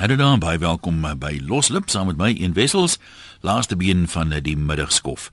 Hallo 0.00 0.16
daar, 0.16 0.38
baie 0.40 0.56
welkom 0.56 1.02
by 1.20 1.34
Loslip 1.44 1.90
saam 1.92 2.06
met 2.08 2.16
my 2.16 2.30
in 2.40 2.54
Wessels, 2.56 2.94
laaste 3.44 3.76
been 3.76 4.06
van 4.08 4.30
die 4.32 4.54
middagskof. 4.56 5.26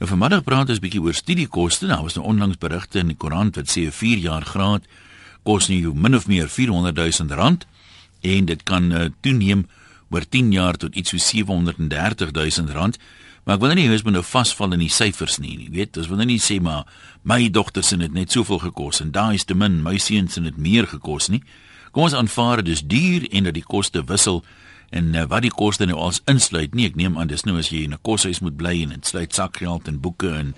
Nou 0.00 0.08
vanmiddag 0.10 0.42
praat 0.42 0.68
ons 0.68 0.78
'n 0.78 0.82
bietjie 0.82 1.02
oor 1.02 1.14
studiekoste. 1.14 1.86
Nou 1.86 2.02
was 2.02 2.16
nou 2.16 2.26
onlangs 2.26 2.58
berigte 2.58 2.98
in 2.98 3.06
die 3.06 3.16
koerant 3.16 3.54
wat 3.54 3.70
sê 3.70 3.86
'n 3.86 3.92
4 3.92 4.18
jaar 4.18 4.42
graad 4.42 4.82
kos 5.44 5.68
nou 5.68 5.94
min 5.94 6.16
of 6.16 6.26
meer 6.26 6.48
400 6.48 6.96
000 6.96 7.36
rand 7.36 7.66
en 8.20 8.44
dit 8.44 8.62
kan 8.62 8.92
uh, 8.92 9.08
toeneem 9.20 9.68
oor 10.10 10.28
10 10.28 10.52
jaar 10.52 10.74
tot 10.74 10.94
iets 10.94 11.10
so 11.10 11.16
730 11.16 12.32
000 12.32 12.72
rand. 12.72 12.98
Maar 13.44 13.54
ek 13.54 13.60
wil 13.60 13.74
nie 13.74 13.86
hê 13.86 13.92
ons 13.92 14.02
moet 14.02 14.12
nou 14.12 14.24
vasval 14.24 14.72
in 14.72 14.78
die 14.80 14.88
syfers 14.88 15.38
nie, 15.38 15.56
jy 15.56 15.70
weet, 15.70 15.96
ons 15.96 16.08
wil 16.08 16.16
nou 16.16 16.26
nie 16.26 16.40
sê 16.40 16.60
maar 16.60 16.84
my 17.22 17.48
dogter 17.48 17.82
se 17.84 17.96
het 17.96 18.12
net 18.12 18.32
soveel 18.32 18.58
gekos 18.58 19.00
en 19.00 19.12
daai 19.12 19.34
is 19.34 19.44
te 19.44 19.54
min, 19.54 19.82
my 19.82 19.98
seuns 19.98 20.34
het 20.34 20.56
meer 20.56 20.86
gekos 20.86 21.28
nie. 21.28 21.42
Kom 21.90 22.06
ons 22.06 22.14
aanvaar 22.14 22.62
dit 22.62 22.74
is 22.76 22.84
duur 22.86 23.26
en 23.34 23.48
dat 23.48 23.56
die 23.56 23.66
koste 23.66 24.04
wissel 24.06 24.44
en 24.94 25.14
uh, 25.14 25.24
wat 25.30 25.42
die 25.42 25.54
koste 25.54 25.86
nou 25.86 25.98
als 25.98 26.20
insluit. 26.30 26.74
Nee, 26.74 26.90
ek 26.90 26.98
neem 26.98 27.18
aan 27.18 27.30
dis 27.30 27.42
nou 27.46 27.56
as 27.58 27.70
jy 27.70 27.82
in 27.86 27.94
'n 27.94 28.02
koshuis 28.06 28.40
moet 28.40 28.56
bly 28.56 28.82
en 28.82 28.94
dit 28.94 29.06
sluit 29.06 29.34
sakgeld 29.34 29.88
en 29.88 30.00
boeke 30.00 30.30
en 30.30 30.54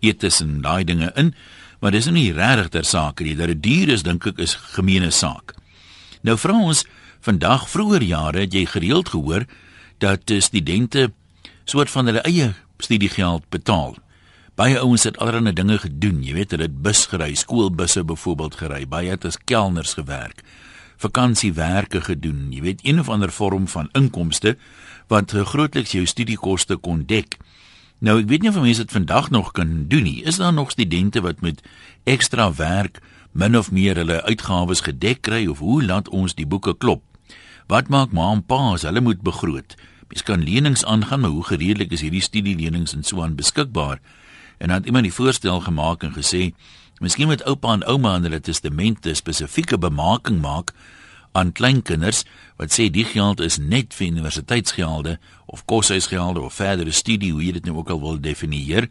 etes 0.00 0.40
en 0.40 0.60
daai 0.64 0.84
dinge 0.84 1.12
in. 1.16 1.34
Maar 1.80 1.92
dis 1.92 2.04
nou 2.04 2.14
nie 2.16 2.32
regtig 2.32 2.68
ter 2.68 2.84
saak 2.84 3.20
nie. 3.20 3.36
Dat 3.36 3.46
dit 3.46 3.62
duur 3.62 3.88
is, 3.88 4.02
dink 4.02 4.26
ek 4.26 4.38
is 4.38 4.54
gemeene 4.76 5.10
saak. 5.10 5.54
Nou 6.22 6.36
vra 6.36 6.52
ons 6.52 6.84
vandag 7.20 7.68
vroeër 7.68 8.02
jare 8.02 8.40
het 8.40 8.52
jy 8.52 8.64
gereeld 8.66 9.08
gehoor 9.08 9.44
dat 9.98 10.32
studente 10.38 11.12
soort 11.64 11.90
van 11.90 12.06
hulle 12.06 12.24
eie 12.24 12.54
studiegeld 12.78 13.44
betaal. 13.48 13.96
Baie 14.56 14.78
ouens 14.78 15.04
het 15.04 15.18
allerlei 15.18 15.52
dinge 15.52 15.78
gedoen, 15.78 16.22
jy 16.22 16.34
weet, 16.34 16.50
hulle 16.50 16.68
het 16.68 16.82
bus 16.82 17.06
gery, 17.06 17.34
skoolbusse 17.34 18.04
byvoorbeeld 18.04 18.54
gery, 18.54 18.86
baie 18.86 19.10
het 19.10 19.24
as 19.24 19.38
kelners 19.44 19.94
gewerk 19.94 20.42
vakansiewerke 21.00 22.02
gedoen, 22.04 22.50
jy 22.52 22.60
weet 22.64 22.84
een 22.84 23.00
of 23.00 23.08
ander 23.08 23.32
vorm 23.32 23.68
van 23.68 23.88
inkomste 23.96 24.56
wat 25.08 25.32
grootliks 25.32 25.96
jou 25.96 26.04
studiekoste 26.06 26.76
kon 26.76 27.06
dek. 27.08 27.38
Nou 28.00 28.20
ek 28.22 28.28
weet 28.30 28.44
nie 28.44 28.52
of 28.52 28.60
mense 28.60 28.84
dit 28.84 28.92
vandag 28.94 29.30
nog 29.30 29.50
kan 29.56 29.86
doen 29.88 30.06
nie. 30.06 30.22
Is 30.24 30.38
daar 30.40 30.52
nog 30.52 30.70
studente 30.70 31.20
wat 31.20 31.40
met 31.44 31.60
ekstra 32.04 32.48
werk 32.54 33.00
min 33.32 33.56
of 33.56 33.70
meer 33.70 33.96
hulle 34.00 34.22
uitgawes 34.26 34.80
gedek 34.86 35.22
kry 35.26 35.46
of 35.46 35.58
hoe 35.58 35.82
laat 35.84 36.08
ons 36.08 36.34
die 36.34 36.46
boeke 36.46 36.74
klop? 36.76 37.02
Wat 37.70 37.88
maak 37.88 38.12
ma 38.12 38.32
en 38.32 38.42
pa 38.42 38.72
as 38.74 38.86
hulle 38.88 39.00
moet 39.04 39.20
begroot? 39.22 39.76
Mens 40.10 40.24
kan 40.26 40.42
lenings 40.42 40.84
aangaan, 40.84 41.20
maar 41.20 41.30
hoe 41.30 41.44
gereedelik 41.44 41.92
is 41.94 42.02
hierdie 42.02 42.24
studielenings 42.24 42.96
en 42.96 43.04
so 43.06 43.22
aan 43.22 43.36
beskikbaar? 43.38 44.00
En 44.60 44.68
dan 44.68 44.76
het 44.76 44.86
iemand 44.86 45.08
die 45.08 45.14
voorstel 45.14 45.60
gemaak 45.60 46.02
en 46.04 46.12
gesê 46.12 46.52
Miskien 47.00 47.30
moet 47.30 47.40
oupa 47.48 47.72
en 47.72 47.84
ouma 47.88 48.18
in 48.18 48.26
hulle 48.28 48.42
testamente 48.44 49.14
spesifieke 49.16 49.78
bemaking 49.80 50.42
maak 50.44 50.74
aan 51.32 51.52
kleinkinders 51.56 52.26
wat 52.60 52.74
sê 52.76 52.90
die 52.92 53.06
geld 53.08 53.40
is 53.40 53.56
net 53.56 53.94
vir 53.96 54.10
universiteitsgelde 54.10 55.14
of 55.48 55.62
koshuisgelde 55.64 56.42
of 56.44 56.58
verdere 56.60 56.92
studie 56.92 57.30
hoe 57.32 57.40
jy 57.46 57.54
dit 57.56 57.64
nou 57.64 57.78
ook 57.78 57.92
al 57.94 58.02
wil 58.02 58.20
definieer. 58.20 58.90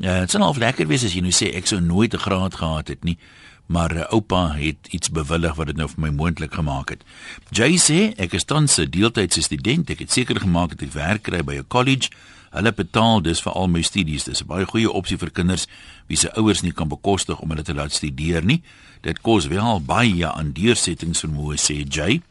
Ja, 0.00 0.22
dit 0.24 0.32
sal 0.32 0.46
al 0.46 0.56
lekker 0.56 0.88
wees 0.88 1.04
as 1.04 1.12
jy 1.12 1.20
nou 1.26 1.34
sê 1.36 1.50
ek 1.58 1.68
sou 1.68 1.80
nooit 1.80 2.16
'n 2.16 2.24
graad 2.24 2.56
gehad 2.56 2.88
het 2.88 3.04
nie, 3.04 3.18
maar 3.66 3.92
uh, 3.92 4.08
oupa 4.16 4.56
het 4.56 4.88
iets 4.96 5.10
bewillig 5.10 5.54
wat 5.60 5.66
dit 5.66 5.76
nou 5.76 5.88
vir 5.88 6.00
my 6.00 6.10
moontlik 6.10 6.54
gemaak 6.54 6.88
het. 6.88 7.04
Jay 7.50 7.76
sê 7.76 8.14
ek 8.16 8.32
is 8.32 8.44
tans 8.44 8.78
'n 8.78 8.88
deeltydse 8.88 9.42
student, 9.42 9.90
ek 9.90 9.98
het 9.98 10.12
seker 10.12 10.40
gemaak 10.40 10.70
dat 10.70 10.88
ek 10.88 10.92
werk 10.92 11.22
kry 11.22 11.42
by 11.44 11.60
'n 11.60 11.68
college 11.68 12.08
Hulle 12.50 12.72
betaal 12.72 13.22
dus 13.22 13.42
vir 13.42 13.52
al 13.52 13.68
my 13.68 13.82
studies. 13.82 14.24
Dis 14.24 14.42
'n 14.42 14.46
baie 14.46 14.64
goeie 14.64 14.90
opsie 14.90 15.18
vir 15.18 15.30
kinders 15.30 15.66
wie 16.06 16.16
se 16.16 16.30
ouers 16.36 16.62
nie 16.62 16.72
kan 16.72 16.88
bekostig 16.88 17.40
om 17.40 17.48
hulle 17.48 17.62
te 17.62 17.74
laat 17.74 17.92
studeer 17.92 18.44
nie. 18.44 18.62
Dit 19.00 19.20
kos 19.20 19.46
wel 19.46 19.80
baie 19.80 20.26
aan 20.26 20.52
deursettingsvermoë 20.52 21.56
sê 21.56 21.84
Jay. 21.88 22.22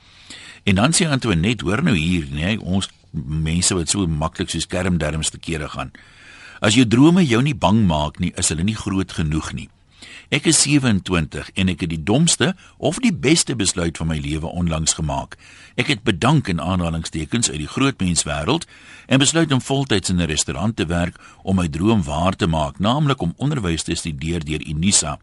En 0.64 0.76
dan 0.76 0.92
sê 0.92 1.08
Antoinette, 1.08 1.64
hoor 1.64 1.84
nou 1.84 1.96
hier, 1.96 2.28
nee, 2.32 2.60
ons 2.62 2.90
mense 3.24 3.74
wat 3.74 3.90
so 3.90 4.08
maklik 4.08 4.50
so 4.50 4.60
skermderms 4.60 5.30
te 5.30 5.38
kere 5.38 5.70
gaan. 5.70 5.92
As 6.60 6.76
jou 6.76 6.88
drome 6.88 7.26
jou 7.26 7.42
nie 7.42 7.56
bang 7.56 7.86
maak 7.88 8.20
nie, 8.20 8.34
is 8.36 8.50
hulle 8.50 8.64
nie 8.64 8.76
groot 8.76 9.12
genoeg 9.12 9.54
nie. 9.54 9.70
Ek 10.34 10.48
is 10.50 10.58
27 10.66 11.52
en 11.54 11.70
ek 11.70 11.84
het 11.86 11.92
die 11.92 12.02
domste 12.02 12.56
of 12.78 12.98
die 13.04 13.14
beste 13.14 13.54
besluit 13.56 13.98
van 14.02 14.10
my 14.10 14.18
lewe 14.18 14.50
onlangs 14.50 14.98
gemaak. 14.98 15.38
Ek 15.78 15.92
het 15.92 16.02
bedank 16.02 16.50
in 16.50 16.62
aanhalingstekens 16.62 17.52
uit 17.52 17.62
die 17.62 17.70
groot 17.70 18.02
menswêreld 18.02 18.66
en 19.06 19.22
besluit 19.22 19.54
om 19.54 19.62
voltyds 19.62 20.10
in 20.10 20.22
'n 20.22 20.26
restaurant 20.26 20.76
te 20.76 20.86
werk 20.86 21.20
om 21.44 21.56
my 21.56 21.68
droom 21.68 22.04
waar 22.04 22.36
te 22.36 22.48
maak, 22.48 22.80
naamlik 22.80 23.22
om 23.22 23.34
onderwys 23.38 23.84
te 23.84 23.96
studeer 23.96 24.46
deur 24.46 24.66
Unisa. 24.66 25.20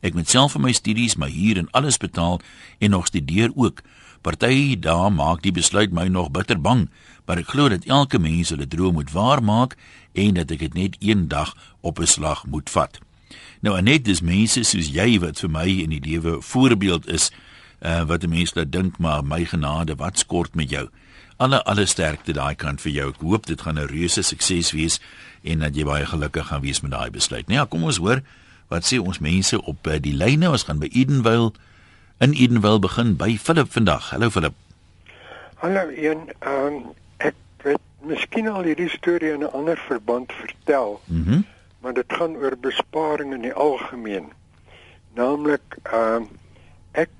Ek 0.00 0.14
moet 0.14 0.28
self 0.28 0.52
vir 0.52 0.60
my 0.60 0.72
studies, 0.72 1.16
my 1.16 1.30
huur 1.30 1.58
en 1.58 1.70
alles 1.70 1.96
betaal 1.96 2.40
en 2.78 2.90
nog 2.90 3.06
studeer 3.06 3.50
ook. 3.54 3.82
Party 4.22 4.78
daar 4.78 5.12
maak 5.12 5.42
die 5.42 5.52
besluit 5.52 5.92
my 5.92 6.06
nog 6.08 6.30
bitter 6.30 6.60
bang, 6.60 6.88
maar 7.26 7.38
ek 7.38 7.48
glo 7.48 7.68
dat 7.68 7.84
elke 7.84 8.18
mens 8.18 8.48
hulle 8.48 8.68
droom 8.68 8.94
moet 8.94 9.10
waarmaak 9.10 9.76
en 10.14 10.34
dat 10.34 10.50
ek 10.50 10.58
dit 10.58 10.74
net 10.74 10.96
een 11.00 11.28
dag 11.28 11.56
op 11.80 11.98
'n 11.98 12.06
slag 12.06 12.46
moet 12.46 12.70
vat. 12.70 13.05
Nou 13.60 13.80
net 13.82 14.04
dis 14.04 14.20
mense 14.20 14.62
soos 14.64 14.88
jy 14.92 15.18
wat 15.18 15.40
vir 15.42 15.50
my 15.50 15.66
in 15.66 15.90
die 15.90 16.02
lewe 16.04 16.42
voorbeeld 16.42 17.08
is 17.08 17.30
uh, 17.80 18.02
wat 18.02 18.22
'n 18.22 18.28
mens 18.28 18.54
laat 18.54 18.72
dink 18.72 18.98
maar 18.98 19.24
my 19.24 19.44
genade 19.44 19.94
wat 19.96 20.18
skort 20.18 20.54
met 20.54 20.70
jou. 20.70 20.88
Alle 21.36 21.64
alle 21.64 21.86
sterkte 21.86 22.32
daai 22.32 22.54
kant 22.54 22.80
vir 22.80 22.92
jou. 22.92 23.08
Ek 23.08 23.20
hoop 23.20 23.46
dit 23.46 23.60
gaan 23.60 23.78
'n 23.78 23.86
reuse 23.86 24.22
sukses 24.22 24.72
wees 24.72 25.00
en 25.42 25.58
dat 25.58 25.76
jy 25.76 25.84
baie 25.84 26.06
gelukkig 26.06 26.46
gaan 26.46 26.60
wees 26.60 26.80
met 26.80 26.90
daai 26.90 27.10
besluit. 27.10 27.46
Nou 27.46 27.58
ja, 27.58 27.64
kom 27.64 27.84
ons 27.84 27.96
hoor 27.96 28.22
wat 28.68 28.84
sê 28.84 28.98
ons 28.98 29.18
mense 29.18 29.62
op 29.62 29.86
uh, 29.86 30.00
die 30.00 30.14
lyne. 30.14 30.50
Ons 30.50 30.62
gaan 30.62 30.78
by 30.78 30.88
Edenvale 30.92 31.52
in 32.18 32.32
Edenvale 32.32 32.78
begin 32.78 33.16
by 33.16 33.38
Philip 33.38 33.72
vandag. 33.72 34.10
Hallo 34.10 34.30
Philip. 34.30 34.54
Hallo 35.54 35.88
een 35.88 36.32
ehm 36.38 36.66
um, 36.66 36.82
ek 37.16 37.34
het 37.62 37.80
miskien 38.00 38.48
al 38.48 38.62
hierdie 38.62 38.88
storie 38.88 39.32
in 39.32 39.40
'n 39.40 39.52
ander 39.52 39.78
verband 39.88 40.32
vertel. 40.32 41.00
Mhm. 41.06 41.30
Mm 41.30 41.44
maar 41.86 41.94
dit 41.94 42.12
gaan 42.12 42.36
oor 42.36 42.56
besparing 42.58 43.32
in 43.32 43.44
die 43.46 43.52
algemeen. 43.54 44.32
Naamlik 45.14 45.76
ehm 45.82 46.24
uh, 46.24 46.30
ek 46.98 47.12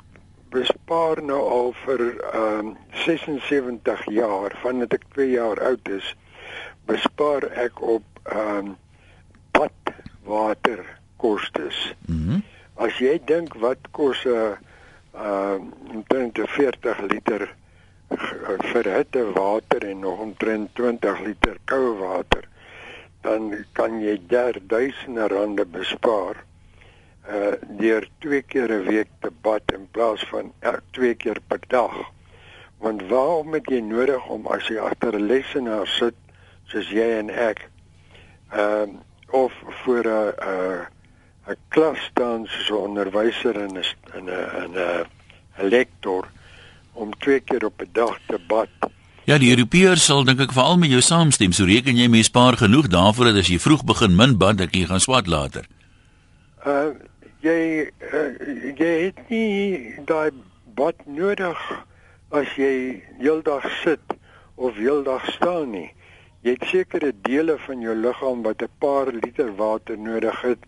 bespaar 0.50 1.22
nou 1.22 1.38
al 1.38 1.70
vir 1.84 2.02
ehm 2.32 2.72
uh, 2.72 3.04
76 3.04 4.02
jaar 4.10 4.56
vandat 4.64 4.96
ek 4.98 5.04
2 5.14 5.28
jaar 5.30 5.62
oud 5.68 5.90
is, 5.98 6.08
bespaar 6.90 7.46
ek 7.66 7.78
op 7.78 8.18
ehm 8.24 8.72
uh, 8.72 8.74
badwater 9.54 10.82
kostes. 11.16 11.78
Mhm. 12.08 12.18
Mm 12.18 12.42
As 12.76 12.98
jy 13.00 13.14
dink 13.24 13.54
wat 13.62 13.86
kos 13.90 14.24
'n 14.26 14.34
uh, 14.34 14.58
ehm 15.14 15.70
uh, 16.10 16.50
40 16.58 17.06
liter 17.06 17.46
verhitte 18.74 19.24
water 19.32 19.88
en 19.94 19.98
nog 19.98 20.18
omtrent 20.18 20.74
20 20.74 21.20
liter 21.20 21.56
koue 21.64 21.94
water 22.02 22.48
dan 23.26 23.64
kan 23.74 23.98
jy 24.00 24.20
daar 24.30 24.58
duisende 24.70 25.26
rande 25.28 25.64
bespaar 25.66 26.44
uh 27.26 27.54
deur 27.80 28.04
twee 28.22 28.42
keer 28.42 28.70
'n 28.70 28.86
week 28.86 29.10
te 29.20 29.30
bad 29.42 29.72
in 29.74 29.88
plaas 29.90 30.22
van 30.30 30.52
elk 30.60 30.84
twee 30.90 31.14
keer 31.14 31.40
per 31.48 31.60
dag. 31.68 31.96
Want 32.78 33.02
waarom 33.10 33.52
het 33.52 33.66
jy 33.66 33.80
nodig 33.80 34.28
om 34.28 34.46
as 34.46 34.68
jy 34.70 34.78
agter 34.78 35.18
'n 35.18 35.26
lesenaar 35.26 35.86
sit 35.86 36.14
soos 36.70 36.88
jy 36.90 37.08
en 37.18 37.30
ek 37.30 37.68
ehm 38.52 38.94
uh, 38.94 39.42
of 39.42 39.52
voor 39.82 40.06
'n 40.06 40.32
'n 40.50 40.86
'n 41.50 41.58
klas 41.68 41.98
staan 42.10 42.46
soos 42.46 42.70
'n 42.70 42.82
onderwyser 42.88 43.56
en 43.64 43.74
'n 43.74 43.84
'n 44.14 44.30
'n 44.30 45.06
'n 45.58 45.68
lektor 45.74 46.28
om 46.92 47.18
twee 47.18 47.40
keer 47.40 47.64
op 47.64 47.80
'n 47.82 47.90
dag 47.92 48.18
te 48.26 48.38
bad 48.46 48.68
Ja, 49.26 49.40
die 49.42 49.48
Europeërs 49.50 50.04
sal 50.06 50.22
dink 50.22 50.38
ek 50.44 50.52
veral 50.54 50.76
met 50.78 50.92
jou 50.94 51.00
saamstem. 51.02 51.50
So 51.50 51.66
reken 51.66 51.96
jy 51.98 52.04
mens 52.06 52.28
spaar 52.30 52.54
genoeg 52.60 52.86
daarvoor 52.92 53.32
dat 53.32 53.40
as 53.40 53.48
jy 53.50 53.56
vroeg 53.58 53.82
begin 53.88 54.14
min 54.14 54.36
bad, 54.38 54.60
dat 54.60 54.76
jy 54.76 54.84
gaan 54.86 55.02
swat 55.02 55.26
later. 55.26 55.66
Uh 56.62 56.94
jy 57.42 57.90
uh, 58.06 58.22
jy 58.78 58.92
het 59.08 59.18
nie 59.30 59.98
daai 60.06 60.30
bad 60.78 61.02
nodig 61.10 61.58
as 62.30 62.54
jy 62.58 63.02
heeldag 63.18 63.66
sit 63.82 64.16
of 64.54 64.78
heeldag 64.78 65.26
staan 65.34 65.74
nie. 65.74 65.90
Jy 66.46 66.54
het 66.54 66.70
sekere 66.70 67.10
dele 67.26 67.58
van 67.66 67.82
jou 67.82 67.98
liggaam 67.98 68.46
wat 68.46 68.62
'n 68.62 68.70
paar 68.78 69.10
liter 69.10 69.50
water 69.58 69.98
nodig 69.98 70.40
het 70.46 70.62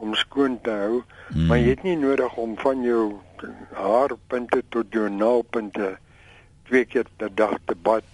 om 0.00 0.14
skoon 0.14 0.56
te 0.64 0.72
hou, 0.72 1.04
hmm. 1.28 1.46
maar 1.46 1.58
jy 1.58 1.76
het 1.76 1.82
nie 1.84 1.96
nodig 1.96 2.36
om 2.36 2.56
van 2.56 2.80
jou 2.82 3.20
haarpunte 3.76 4.62
tot 4.68 4.86
jou 4.88 5.08
naalpunte 5.08 5.98
twee 6.70 6.86
keer 6.86 7.10
per 7.18 7.34
dag 7.34 7.58
te 7.66 7.74
bad. 7.74 8.06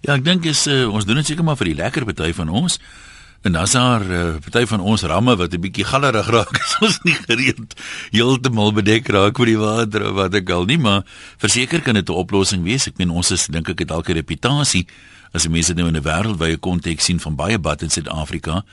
Ja, 0.00 0.16
ek 0.16 0.24
dink 0.26 0.48
is 0.48 0.66
uh, 0.70 0.88
ons 0.90 1.06
doen 1.06 1.20
dit 1.20 1.30
seker 1.30 1.46
maar 1.46 1.58
vir 1.60 1.72
die 1.72 1.78
lekker 1.78 2.06
party 2.08 2.32
van 2.36 2.50
ons. 2.62 2.80
En 3.46 3.54
dan's 3.56 3.72
daar 3.72 4.04
'n 4.04 4.12
uh, 4.12 4.40
party 4.44 4.66
van 4.68 4.80
ons 4.80 5.02
ramme 5.02 5.36
wat 5.36 5.54
'n 5.54 5.60
bietjie 5.60 5.84
gallerig 5.84 6.28
raak. 6.28 6.56
ons 6.86 6.98
nie 7.04 7.16
gereed 7.28 7.76
heeltemal 8.10 8.72
bedek 8.72 9.08
raak 9.08 9.38
met 9.38 9.48
die 9.48 9.60
water 9.60 10.08
of 10.08 10.14
wat 10.14 10.34
ek 10.34 10.50
al 10.50 10.64
nie, 10.64 10.78
maar 10.78 11.04
verseker 11.38 11.80
kan 11.80 11.94
dit 11.94 12.08
'n 12.08 12.12
oplossing 12.12 12.64
wees. 12.64 12.86
Ek 12.86 12.98
meen 12.98 13.10
ons 13.10 13.30
is 13.30 13.46
dink 13.46 13.68
ek 13.68 13.78
het 13.78 13.88
dalk 13.88 14.08
'n 14.08 14.20
reputasie 14.20 14.86
as 15.32 15.48
mense 15.48 15.72
nou 15.74 15.88
in 15.88 15.96
'n 15.96 16.02
wêreldwye 16.02 16.58
konteks 16.58 17.04
sien 17.04 17.20
van 17.20 17.36
baie 17.36 17.58
bad 17.58 17.82
in 17.82 17.90
Suid-Afrika. 17.90 18.64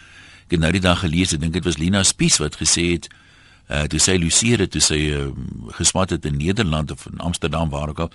Ek 0.47 0.51
het 0.51 0.59
nou 0.59 0.71
die 0.71 0.81
dag 0.81 0.99
gelees, 0.99 1.33
ek 1.33 1.39
dink 1.39 1.53
dit 1.53 1.63
was 1.63 1.77
Lina 1.77 2.03
Spies 2.03 2.37
wat 2.37 2.55
gesê 2.55 2.91
het 2.91 3.07
uh 3.67 3.83
toe 3.83 3.99
sy 3.99 4.15
Luciere 4.15 4.67
toe 4.67 4.81
sy 4.81 5.11
uh, 5.11 5.27
gesmat 5.75 6.09
het 6.09 6.25
in 6.25 6.37
Nederland 6.37 6.91
of 6.91 7.05
in 7.11 7.19
Amsterdam 7.19 7.69
waar 7.69 7.89
ook 7.89 7.99
al 7.99 8.11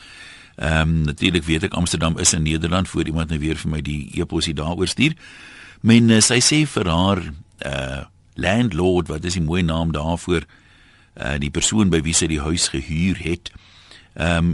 Ehm 0.62 0.80
um, 0.80 1.00
natuurlik 1.02 1.44
weet 1.44 1.62
ek 1.66 1.74
Amsterdam 1.74 2.18
is 2.18 2.32
in 2.32 2.42
Nederland 2.42 2.88
voor 2.88 3.06
iemand 3.06 3.28
nou 3.28 3.38
weer 3.40 3.58
vir 3.58 3.70
my 3.70 3.80
die 3.82 4.10
e-posie 4.14 4.54
daaroor 4.54 4.86
stuur. 4.86 5.16
Men 5.80 6.10
uh, 6.10 6.20
sy 6.22 6.38
sê 6.38 6.62
vir 6.70 6.86
haar 6.86 7.22
uh 7.66 8.02
landlord, 8.34 9.10
wat 9.10 9.24
is 9.28 9.34
die 9.36 9.42
mooi 9.42 9.62
naam 9.62 9.90
daarvoor? 9.92 10.46
Uh 11.18 11.34
die 11.42 11.50
persoon 11.50 11.90
by 11.90 12.00
wie 12.06 12.14
sy 12.14 12.28
die 12.30 12.40
huis 12.40 12.68
gehuur 12.70 13.18
het. 13.18 13.50
Ehm 14.14 14.38
um, 14.38 14.52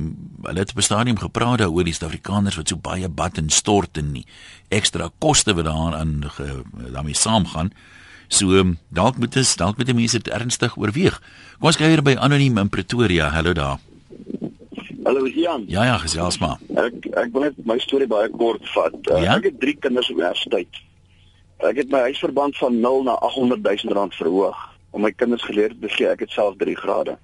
hulle 0.48 0.64
het 0.64 0.72
op 0.72 0.80
'n 0.80 0.88
stadium 0.88 1.18
gepraat 1.18 1.58
daaroor 1.58 1.84
die 1.84 1.92
Suid-Afrikaners 1.92 2.56
wat 2.56 2.68
so 2.68 2.76
baie 2.76 3.08
bad 3.08 3.38
en 3.38 3.50
stort 3.50 3.98
en 3.98 4.12
nie 4.12 4.24
ekstra 4.68 5.10
koste 5.18 5.54
wat 5.54 5.64
daaraan 5.64 6.24
daarmee 6.92 7.14
saamgaan. 7.14 7.72
So 8.28 8.56
um, 8.56 8.78
dalk 8.88 9.18
moet 9.18 9.32
dit 9.32 9.56
dalk 9.56 9.76
moet 9.76 9.86
die 9.86 9.94
mense 9.94 10.18
dit 10.18 10.32
ernstig 10.32 10.76
oorweeg. 10.76 11.20
Kom 11.58 11.68
ons 11.68 11.76
kyk 11.76 11.88
hier 11.88 12.02
by 12.02 12.16
anoniem 12.16 12.58
in 12.58 12.68
Pretoria. 12.68 13.28
Hallo 13.28 13.52
daar. 13.52 13.87
Hallo 15.04 15.26
Jan. 15.26 15.64
Ja 15.66 15.84
ja, 15.84 15.96
gesels 15.96 16.38
maar. 16.38 16.58
Ek 16.74 17.06
ek 17.14 17.30
wil 17.32 17.46
net 17.46 17.58
my 17.70 17.78
storie 17.78 18.08
baie 18.10 18.28
kort 18.34 18.64
vat. 18.74 18.96
Uh, 19.06 19.22
ja? 19.22 19.36
Ek 19.38 19.46
het 19.52 19.60
3 19.62 19.76
kinders 19.84 20.10
op 20.10 20.18
universiteit. 20.18 20.80
Ek 21.68 21.78
het 21.82 21.92
my 21.92 22.00
huisverband 22.08 22.58
van 22.58 22.80
0 22.80 23.02
na 23.06 23.14
800 23.28 23.62
000 23.62 23.94
rand 23.94 24.14
verhoog 24.14 24.58
om 24.90 25.04
my 25.06 25.12
kinders 25.12 25.44
geleer 25.46 25.74
te 25.80 25.90
gee. 25.94 26.08
Ek 26.10 26.26
het 26.26 26.34
self 26.34 26.58
3 26.58 26.76
grade. 26.76 27.18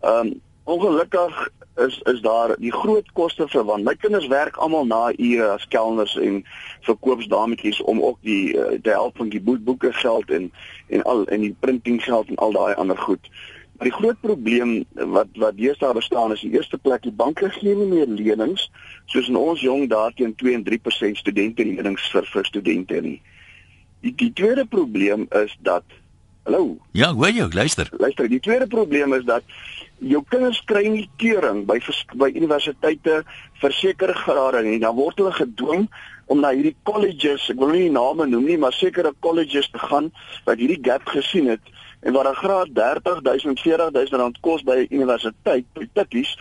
Ehm 0.00 0.26
um, 0.26 0.34
ongelukkig 0.66 1.48
is 1.78 2.00
is 2.10 2.20
daar 2.20 2.56
die 2.58 2.72
groot 2.74 3.12
koste 3.14 3.46
vir 3.48 3.64
want 3.64 3.84
my 3.86 3.94
kinders 3.94 4.26
werk 4.26 4.56
almal 4.56 4.86
na 4.86 5.12
ure 5.14 5.50
as 5.52 5.66
kelners 5.70 6.16
en 6.18 6.40
verkoopsdametjies 6.88 7.78
om 7.82 8.00
ook 8.02 8.18
die 8.26 8.54
uh, 8.54 8.78
te 8.82 8.90
help 8.90 9.16
van 9.16 9.28
die 9.30 9.40
boeke 9.42 9.92
geld 9.92 10.30
en 10.30 10.50
en 10.88 11.02
al 11.02 11.26
en 11.26 11.40
die 11.46 11.54
printing 11.60 12.02
geld 12.02 12.28
en 12.28 12.42
al 12.42 12.52
daai 12.58 12.74
ander 12.74 12.98
goed. 12.98 13.30
Maar 13.76 13.90
die 13.90 13.96
groot 13.96 14.20
probleem 14.20 14.72
wat 14.94 15.28
wat 15.36 15.56
deesdae 15.56 15.92
bestaan 15.94 16.32
is 16.32 16.42
in 16.42 16.50
die 16.50 16.58
eerste 16.58 16.78
plek 16.78 17.02
die 17.04 17.12
banke 17.12 17.50
gee 17.58 17.74
nie 17.76 17.88
meer 17.90 18.08
lenings 18.08 18.70
soos 19.12 19.28
in 19.28 19.36
ons 19.36 19.60
jong 19.60 19.88
dae 19.92 20.12
teen 20.16 20.34
2 20.34 20.56
en 20.56 20.64
3% 20.64 21.20
studente 21.20 21.64
lenings 21.64 22.08
vir 22.14 22.28
vir 22.32 22.48
studente 22.48 23.00
nie. 23.00 23.20
Die 24.00 24.14
die 24.14 24.32
tweede 24.32 24.66
probleem 24.66 25.28
is 25.44 25.56
dat 25.60 25.84
Hallo. 26.46 26.76
Ja, 26.94 27.08
hoor 27.10 27.32
jy, 27.34 27.48
luister. 27.50 27.88
Luister, 27.98 28.28
die 28.30 28.38
tweede 28.38 28.68
probleem 28.70 29.12
is 29.16 29.24
dat 29.26 29.42
jou 29.98 30.20
kinders 30.30 30.60
kry 30.70 30.84
nie 30.86 31.08
keuring 31.18 31.64
by 31.66 31.80
by 32.14 32.28
universiteite 32.30 33.16
vir 33.62 33.74
sekere 33.74 34.14
grade 34.14 34.62
nie. 34.62 34.78
Dan 34.78 34.94
word 34.94 35.18
hulle 35.18 35.32
gedwing 35.34 35.88
om 36.26 36.40
na 36.42 36.50
hierdie 36.54 36.74
colleges, 36.86 37.46
ek 37.52 37.60
wil 37.60 37.72
nie 37.74 37.90
name 37.92 38.26
noem 38.26 38.46
nie, 38.50 38.58
maar 38.58 38.74
sekere 38.74 39.12
colleges 39.22 39.68
te 39.70 39.78
gaan 39.78 40.10
wat 40.46 40.58
hierdie 40.58 40.80
gap 40.82 41.06
gesien 41.12 41.50
het 41.52 41.72
en 42.02 42.12
waar 42.12 42.28
'n 42.30 42.40
graad 42.42 42.74
30000, 42.74 43.60
40000 43.60 44.20
rand 44.20 44.40
kos 44.40 44.62
by 44.62 44.76
'n 44.76 44.94
universiteit, 44.94 45.64
by 45.74 45.86
Tikkies, 45.94 46.36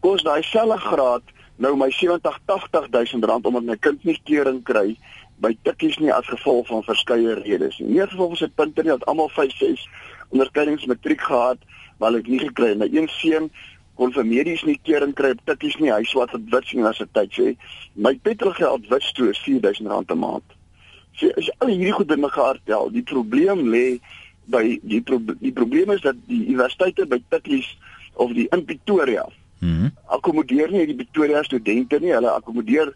kos 0.00 0.22
daai 0.22 0.42
selfde 0.42 0.78
graad 0.78 1.22
nou 1.56 1.76
my 1.76 1.90
70, 1.90 2.38
80000 2.46 3.24
rand 3.24 3.46
omdat 3.46 3.64
my 3.64 3.76
kind 3.76 4.04
nie 4.04 4.20
keuring 4.24 4.62
kry 4.62 4.96
by 5.38 5.56
Tikkies 5.62 5.98
nie 5.98 6.12
as 6.12 6.26
gevolg 6.26 6.66
van 6.66 6.82
verskeie 6.82 7.34
redes. 7.34 7.78
Nie 7.78 8.06
gevolg 8.06 8.28
van 8.28 8.36
sy 8.36 8.48
punte 8.54 8.82
nie, 8.82 8.90
dat 8.90 9.06
almal 9.06 9.28
5, 9.28 9.56
6 9.56 9.88
onderskeidings 10.30 10.86
matriek 10.86 11.20
gehad 11.20 11.58
maar 12.00 12.16
ek 12.16 12.28
nie 12.32 12.40
gekry 12.40 12.72
nie. 12.80 12.88
Een 12.96 13.08
seun 13.12 13.50
kon 14.00 14.14
vir 14.16 14.24
medies 14.24 14.64
nie 14.64 14.78
kering 14.88 15.12
kry 15.16 15.34
op 15.36 15.42
tikkies 15.48 15.76
nie. 15.80 15.92
Hy 15.92 16.06
swat 16.08 16.32
op 16.36 16.48
wits 16.54 16.72
universiteit 16.72 17.36
sê 17.36 17.52
my 17.94 18.14
petrolgeld 18.24 18.88
wits 18.92 19.12
toe 19.16 19.28
is 19.30 19.42
R4000 19.44 20.14
'n 20.14 20.18
maand. 20.24 20.56
Sê 21.20 21.28
as 21.36 21.50
jy 21.50 21.54
al 21.58 21.74
hierdie 21.74 21.98
goed 21.98 22.08
bymekaar 22.08 22.60
tel, 22.64 22.88
die 22.90 23.04
probleem 23.12 23.68
lê 23.74 24.00
by 24.48 24.80
die 24.82 25.02
pro 25.02 25.20
die 25.20 25.52
probleem 25.52 25.92
is 25.92 26.00
dat 26.00 26.16
die 26.26 26.46
universiteite 26.46 27.06
by 27.06 27.20
tikkies 27.28 27.76
of 28.14 28.32
die 28.32 28.48
in 28.50 28.64
Pretoria 28.64 29.28
Mhm. 29.60 29.82
Mm 29.82 29.92
akkommodeer 30.10 30.70
nie 30.70 30.86
die 30.86 30.94
Pretoria 30.94 31.42
studente 31.42 31.98
nie. 32.00 32.10
Hulle 32.12 32.30
akkommodeer 32.32 32.92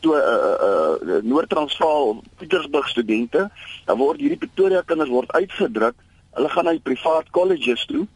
toe 0.00 0.14
uh 0.14 0.36
uh, 0.66 1.16
uh 1.16 1.22
Noord-Transvaal 1.22 2.22
Pietersburg 2.38 2.88
studente. 2.88 3.48
Dan 3.86 3.98
word 3.98 4.20
hierdie 4.20 4.38
Pretoria 4.38 4.82
kinders 4.86 5.10
word 5.10 5.32
uitgedruk. 5.32 5.96
Hulle 6.36 6.48
gaan 6.48 6.64
na 6.64 6.76
die 6.76 6.84
privaat 6.84 7.30
colleges 7.30 7.84
toe 7.90 8.06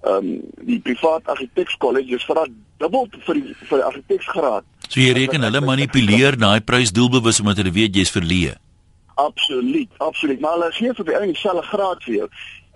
ehm 0.00 0.16
um, 0.16 0.28
die 0.64 0.80
privaat 0.80 1.26
argitekskollege 1.28 2.18
vra 2.24 2.46
dubbel 2.80 3.08
vir 3.26 3.34
die, 3.34 3.54
vir 3.68 3.78
die 3.78 3.84
argiteksgraad. 3.84 4.64
So 4.88 5.00
jy 5.00 5.12
reken 5.12 5.44
hulle 5.44 5.60
manipuleer 5.60 6.38
daai 6.40 6.60
prys 6.64 6.92
doelbewus 6.96 7.40
omdat 7.40 7.60
hulle 7.60 7.74
weet 7.74 7.96
jy's 7.96 8.12
verleë. 8.14 8.56
Absoluut, 9.20 9.90
absoluut. 9.98 10.40
Maar 10.40 10.56
hulle 10.56 10.72
gee 10.72 10.94
vir 10.96 11.08
die 11.10 11.18
ou 11.18 11.26
dieselfde 11.28 11.66
graad 11.68 12.06
vir 12.06 12.14
jou. 12.14 12.28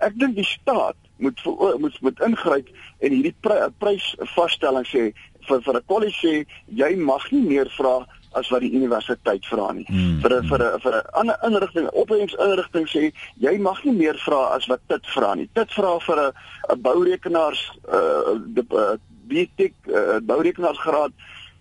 Ek 0.05 0.19
dink 0.21 0.37
die 0.37 0.49
staat 0.49 0.99
moet 1.17 1.41
moet 1.81 1.97
moet 2.05 2.21
ingryp 2.27 2.69
en 3.01 3.17
hierdie 3.17 3.35
prysvasstelling 3.81 4.87
sê 4.91 5.05
vir 5.49 5.65
vir 5.67 5.77
'n 5.81 5.87
kollege 5.89 6.17
sê 6.21 6.35
jy 6.83 6.91
mag 6.97 7.25
nie 7.33 7.45
meer 7.49 7.71
vra 7.79 7.97
as 8.35 8.51
wat 8.53 8.61
die 8.61 8.73
universiteit 8.73 9.47
vra 9.47 9.73
nie. 9.73 9.87
Hmm. 9.89 10.21
Vir 10.23 10.33
'n 10.41 10.49
vir 10.49 10.61
'n 10.63 10.81
vir 10.81 10.95
'n 10.95 11.11
ander 11.13 11.39
inrigting, 11.43 11.89
opleidingsinrigting 11.93 12.87
sê 12.89 13.13
jy 13.39 13.59
mag 13.59 13.85
nie 13.85 13.93
meer 13.95 14.17
vra 14.27 14.55
as 14.57 14.67
wat 14.67 14.81
dit 14.89 15.07
vra 15.07 15.35
nie. 15.35 15.49
Dit 15.55 15.73
vra 15.73 15.99
vir 15.99 16.19
'n 16.21 16.33
'n 16.73 16.81
bourekenaars 16.81 17.63
uh 17.89 18.39
die 18.47 18.67
uh, 18.71 18.97
BTech 19.29 19.73
uh, 19.89 20.21
bourekenaarsgraad 20.23 21.13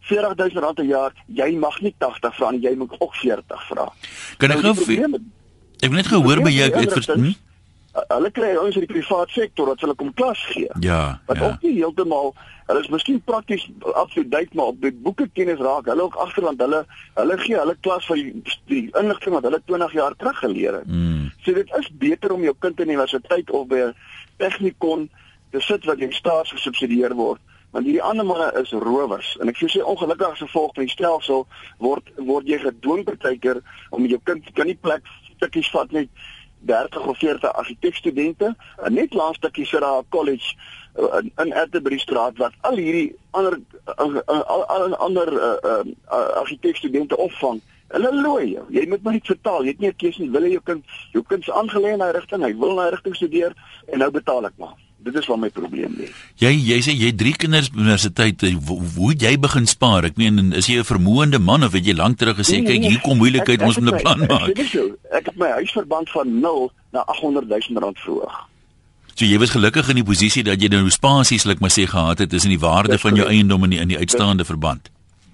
R40000 0.09 0.79
'n 0.81 0.87
jaar. 0.87 1.13
Jy 1.27 1.55
mag 1.55 1.81
nie 1.81 1.95
80 1.97 2.35
vra 2.35 2.51
nie, 2.51 2.61
jy 2.61 2.75
moet 2.75 2.95
ook 2.99 3.15
40 3.15 3.67
vra. 3.67 3.91
Kan 4.37 4.51
ek 4.51 4.61
nou, 4.61 4.75
Ek 5.83 5.89
het 5.89 5.97
net 5.99 6.07
gehoor 6.07 6.39
by 6.43 6.51
jou 6.53 6.69
het 6.71 6.93
vir 6.93 7.15
hm? 7.15 7.31
Hulle 7.93 8.31
kry 8.33 8.55
ouens 8.57 8.77
in 8.77 8.85
die 8.87 8.89
privaat 8.89 9.29
sektor 9.29 9.69
wat 9.69 9.81
hulle 9.83 9.95
kom 9.97 10.09
klas 10.17 10.41
gee. 10.49 10.69
Ja. 10.81 11.19
Wat 11.27 11.37
ja. 11.37 11.45
ook 11.45 11.65
nie 11.65 11.75
heeltemal 11.77 12.33
hulle 12.67 12.81
is 12.81 12.89
miskien 12.89 13.19
prakties 13.27 13.65
absoluut 13.93 14.31
duik 14.31 14.53
maar 14.57 14.71
op 14.73 14.81
die 14.81 14.93
boeke 15.05 15.27
kennis 15.37 15.61
raak. 15.61 15.89
Hulle 15.91 16.07
ook 16.07 16.17
agterland 16.25 16.61
hulle 16.63 16.83
hulle 17.19 17.37
gee 17.43 17.57
hulle 17.59 17.75
klas 17.85 18.07
van 18.09 18.21
die, 18.21 18.57
die 18.71 18.83
inligting 18.99 19.37
wat 19.37 19.45
hulle 19.49 19.61
20 19.65 19.97
jaar 19.99 20.17
terug 20.17 20.39
geleer 20.41 20.79
het. 20.81 20.87
Mm. 20.89 21.29
So 21.45 21.53
dit 21.53 21.75
is 21.79 21.89
beter 22.01 22.33
om 22.33 22.45
jou 22.45 22.55
kind 22.59 22.79
in 22.79 22.93
universiteit 22.95 23.51
of 23.51 23.67
by 23.67 23.89
'n 23.89 23.95
tegnikon 24.37 25.09
te 25.51 25.61
sit 25.61 25.85
wat 25.85 25.99
jy 25.99 26.09
staatsgesubsidieer 26.11 27.13
word 27.13 27.41
want 27.73 27.85
hierdie 27.85 28.03
ander 28.05 28.25
manne 28.25 28.51
is 28.61 28.71
rowers 28.71 29.35
en 29.41 29.49
ek 29.49 29.57
sê 29.61 29.81
ongelukkig 29.81 30.35
as 30.35 30.41
gevolg 30.45 30.73
van 30.75 30.85
die 30.85 30.93
stelsel 30.93 31.47
word 31.81 32.09
word 32.17 32.49
jy 32.49 32.59
gedwing 32.61 33.03
partykeer 33.05 33.61
om 33.89 34.05
jou 34.05 34.19
kind 34.29 34.49
kan 34.53 34.69
nie 34.69 34.77
plek 34.77 35.09
stukkies 35.31 35.69
vat 35.73 35.91
net 35.91 36.09
30 36.65 37.07
of 37.07 37.17
40 37.17 37.53
argitekstudente. 37.53 38.55
En 38.83 38.93
net 38.93 39.13
laas 39.13 39.35
stukkie 39.35 39.65
sit 39.65 39.79
daar 39.79 40.01
'n 40.01 40.09
college 40.09 40.55
uh, 40.99 41.19
in, 41.19 41.31
in 41.35 41.53
Atterbury 41.53 41.97
straat 41.97 42.37
wat 42.37 42.53
al 42.61 42.75
hierdie 42.75 43.15
ander 43.31 43.59
uh, 43.99 44.19
al, 44.27 44.65
al 44.65 44.95
ander 44.95 45.33
uh, 45.33 45.79
uh, 46.09 46.29
argitekstudente 46.43 47.17
opvang. 47.17 47.61
Hulle 47.87 48.21
looi 48.21 48.51
jou. 48.51 48.65
Jy 48.69 48.87
moet 48.87 49.03
maar 49.03 49.13
net 49.13 49.25
vertaal. 49.25 49.63
Jy 49.63 49.69
het 49.69 49.79
nie 49.79 49.89
'n 49.89 49.95
keuse 49.95 50.21
nie. 50.21 50.31
Wil 50.31 50.43
jy 50.43 50.51
jou 50.51 50.63
kind 50.63 50.85
jou 51.11 51.23
kind 51.23 51.43
se 51.43 51.51
aangelê 51.51 51.93
in 51.93 51.99
daai 51.99 52.11
rigting? 52.11 52.43
Hy 52.43 52.55
wil 52.57 52.69
in 52.69 52.75
daai 52.75 52.89
rigting 52.89 53.15
studeer 53.15 53.53
en 53.85 53.99
nou 53.99 54.11
betaal 54.11 54.45
ek 54.45 54.57
maar 54.57 54.75
dit 55.03 55.15
is 55.19 55.27
wat 55.31 55.39
my 55.39 55.49
probleem 55.53 55.95
lê. 55.99 56.07
Jy 56.41 56.51
jy 56.53 56.77
sê 56.85 56.95
jy 56.95 57.11
het 57.11 57.17
drie 57.19 57.33
kinders 57.35 57.69
by 57.73 57.83
universiteit. 57.83 58.45
Hoe, 58.67 59.09
het 59.11 59.25
jy 59.27 59.33
begin 59.39 59.67
spaar? 59.67 60.07
Ek 60.09 60.17
meen, 60.21 60.53
is 60.53 60.69
jy 60.71 60.79
'n 60.79 60.87
vermoënde 60.87 61.39
man 61.39 61.63
of 61.63 61.73
het 61.73 61.85
jy 61.85 61.95
lank 61.95 62.17
terug 62.17 62.37
gesê 62.37 62.61
nee, 62.61 62.69
kyk, 62.71 62.79
nee, 62.79 62.89
hier 62.95 63.01
kom 63.01 63.17
moeilikheid, 63.17 63.61
ons 63.61 63.79
moet 63.79 63.93
'n 63.93 64.01
plan 64.01 64.19
maak? 64.19 64.49
Ek, 64.49 64.59
ek, 64.59 64.73
ek, 64.73 64.95
ek 65.19 65.25
het 65.31 65.37
my 65.37 65.51
huisverband 65.59 66.09
van 66.09 66.39
0 66.39 66.71
na 66.91 67.03
800 67.05 67.47
000 67.47 67.79
rand 67.79 67.99
verhoog. 67.99 68.49
So 69.13 69.25
jy 69.25 69.37
was 69.37 69.51
gelukkig 69.53 69.89
in 69.89 69.99
die 70.01 70.07
posisie 70.07 70.41
dat 70.43 70.61
jy 70.61 70.71
nou 70.73 70.89
spasies, 70.89 71.45
like 71.45 71.61
my 71.61 71.69
sê, 71.69 71.85
gehad 71.85 72.23
het 72.23 72.31
tussen 72.33 72.49
die 72.49 72.61
waarde 72.61 72.97
van 72.97 73.15
jou 73.15 73.27
eiendom 73.29 73.63
en 73.63 73.69
die 73.69 73.79
in 73.79 73.91
die 73.91 73.97
uitstaande 73.97 74.41
dis, 74.41 74.49
verband. 74.49 74.89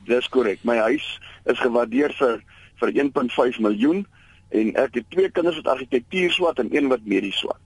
Dis 0.09 0.27
korrek. 0.27 0.59
My 0.67 0.75
huis 0.89 1.05
is 1.47 1.59
gewaardeer 1.63 2.11
vir 2.19 2.41
vir 2.79 2.91
1.5 2.91 3.59
miljoen 3.63 4.05
en 4.49 4.75
ek 4.83 4.99
het 4.99 5.07
twee 5.13 5.29
kinders 5.31 5.59
wat 5.61 5.73
argitektuur 5.75 6.31
swat 6.35 6.59
en 6.59 6.71
een 6.75 6.91
wat 6.91 7.07
medies 7.07 7.39
swat. 7.39 7.59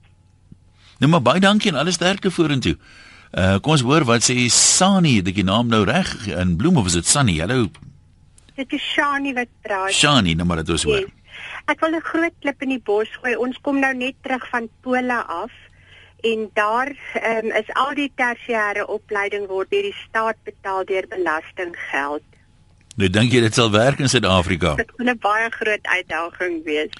Nou 0.98 1.10
maar 1.10 1.22
baie 1.22 1.40
dankie 1.40 1.72
en 1.72 1.78
alles 1.78 1.98
sterkte 1.98 2.30
vorentoe. 2.30 2.76
Uh 3.34 3.58
kom 3.58 3.74
ons 3.74 3.82
hoor 3.82 4.04
wat 4.06 4.22
sê 4.22 4.36
Sani, 4.52 5.16
het 5.18 5.28
ek 5.32 5.40
die 5.40 5.46
naam 5.46 5.68
nou 5.72 5.82
reg 5.88 6.12
in 6.30 6.56
Bloem 6.56 6.76
of 6.78 6.86
is 6.86 6.98
dit 7.00 7.06
Sunny? 7.06 7.40
Hallo. 7.42 7.66
Dit 8.54 8.72
is 8.72 8.82
Shani 8.94 9.34
wat 9.34 9.50
praat. 9.66 9.92
Shani, 9.92 10.34
nou 10.38 10.46
maar 10.46 10.62
dit 10.62 10.70
is 10.76 10.86
hoor. 10.86 11.02
Yes. 11.02 11.20
Ek 11.66 11.80
wil 11.80 11.96
'n 11.96 12.04
groot 12.04 12.34
klip 12.40 12.62
in 12.62 12.68
die 12.68 12.82
bos 12.84 13.08
gooi. 13.20 13.34
Ons 13.36 13.58
kom 13.60 13.80
nou 13.80 13.94
net 13.94 14.14
terug 14.22 14.46
van 14.48 14.68
Pole 14.82 15.22
af 15.24 15.50
en 16.22 16.50
daar 16.54 16.88
um, 16.88 17.50
is 17.50 17.70
al 17.74 17.94
die 17.94 18.12
tersiêre 18.16 18.86
opleiding 18.86 19.46
word 19.48 19.70
deur 19.70 19.82
die 19.82 19.96
staat 20.08 20.36
betaal 20.44 20.84
deur 20.84 21.06
belastinggeld. 21.08 22.24
Nou 22.94 23.08
dink 23.10 23.32
jy 23.34 23.40
dit 23.42 23.56
sal 23.56 23.72
werk 23.74 23.98
in 23.98 24.10
Suid-Afrika? 24.10 24.76
Dit 24.78 24.92
gaan 24.96 25.08
'n 25.10 25.18
baie 25.18 25.50
groot 25.50 25.86
uitdaging 25.96 26.64
wees. 26.64 26.92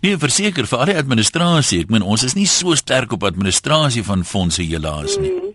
Nee, 0.00 0.16
verseker 0.16 0.66
vir 0.66 0.78
al 0.78 0.84
die 0.84 0.96
administrasie. 0.96 1.80
Ek 1.80 1.90
meen 1.90 2.02
ons 2.02 2.22
is 2.22 2.34
nie 2.34 2.46
so 2.46 2.74
sterk 2.74 3.12
op 3.12 3.22
administrasie 3.22 4.02
van 4.02 4.24
fondse 4.24 4.62
helaas 4.62 5.18
nie. 5.18 5.30
Mm. 5.30 5.52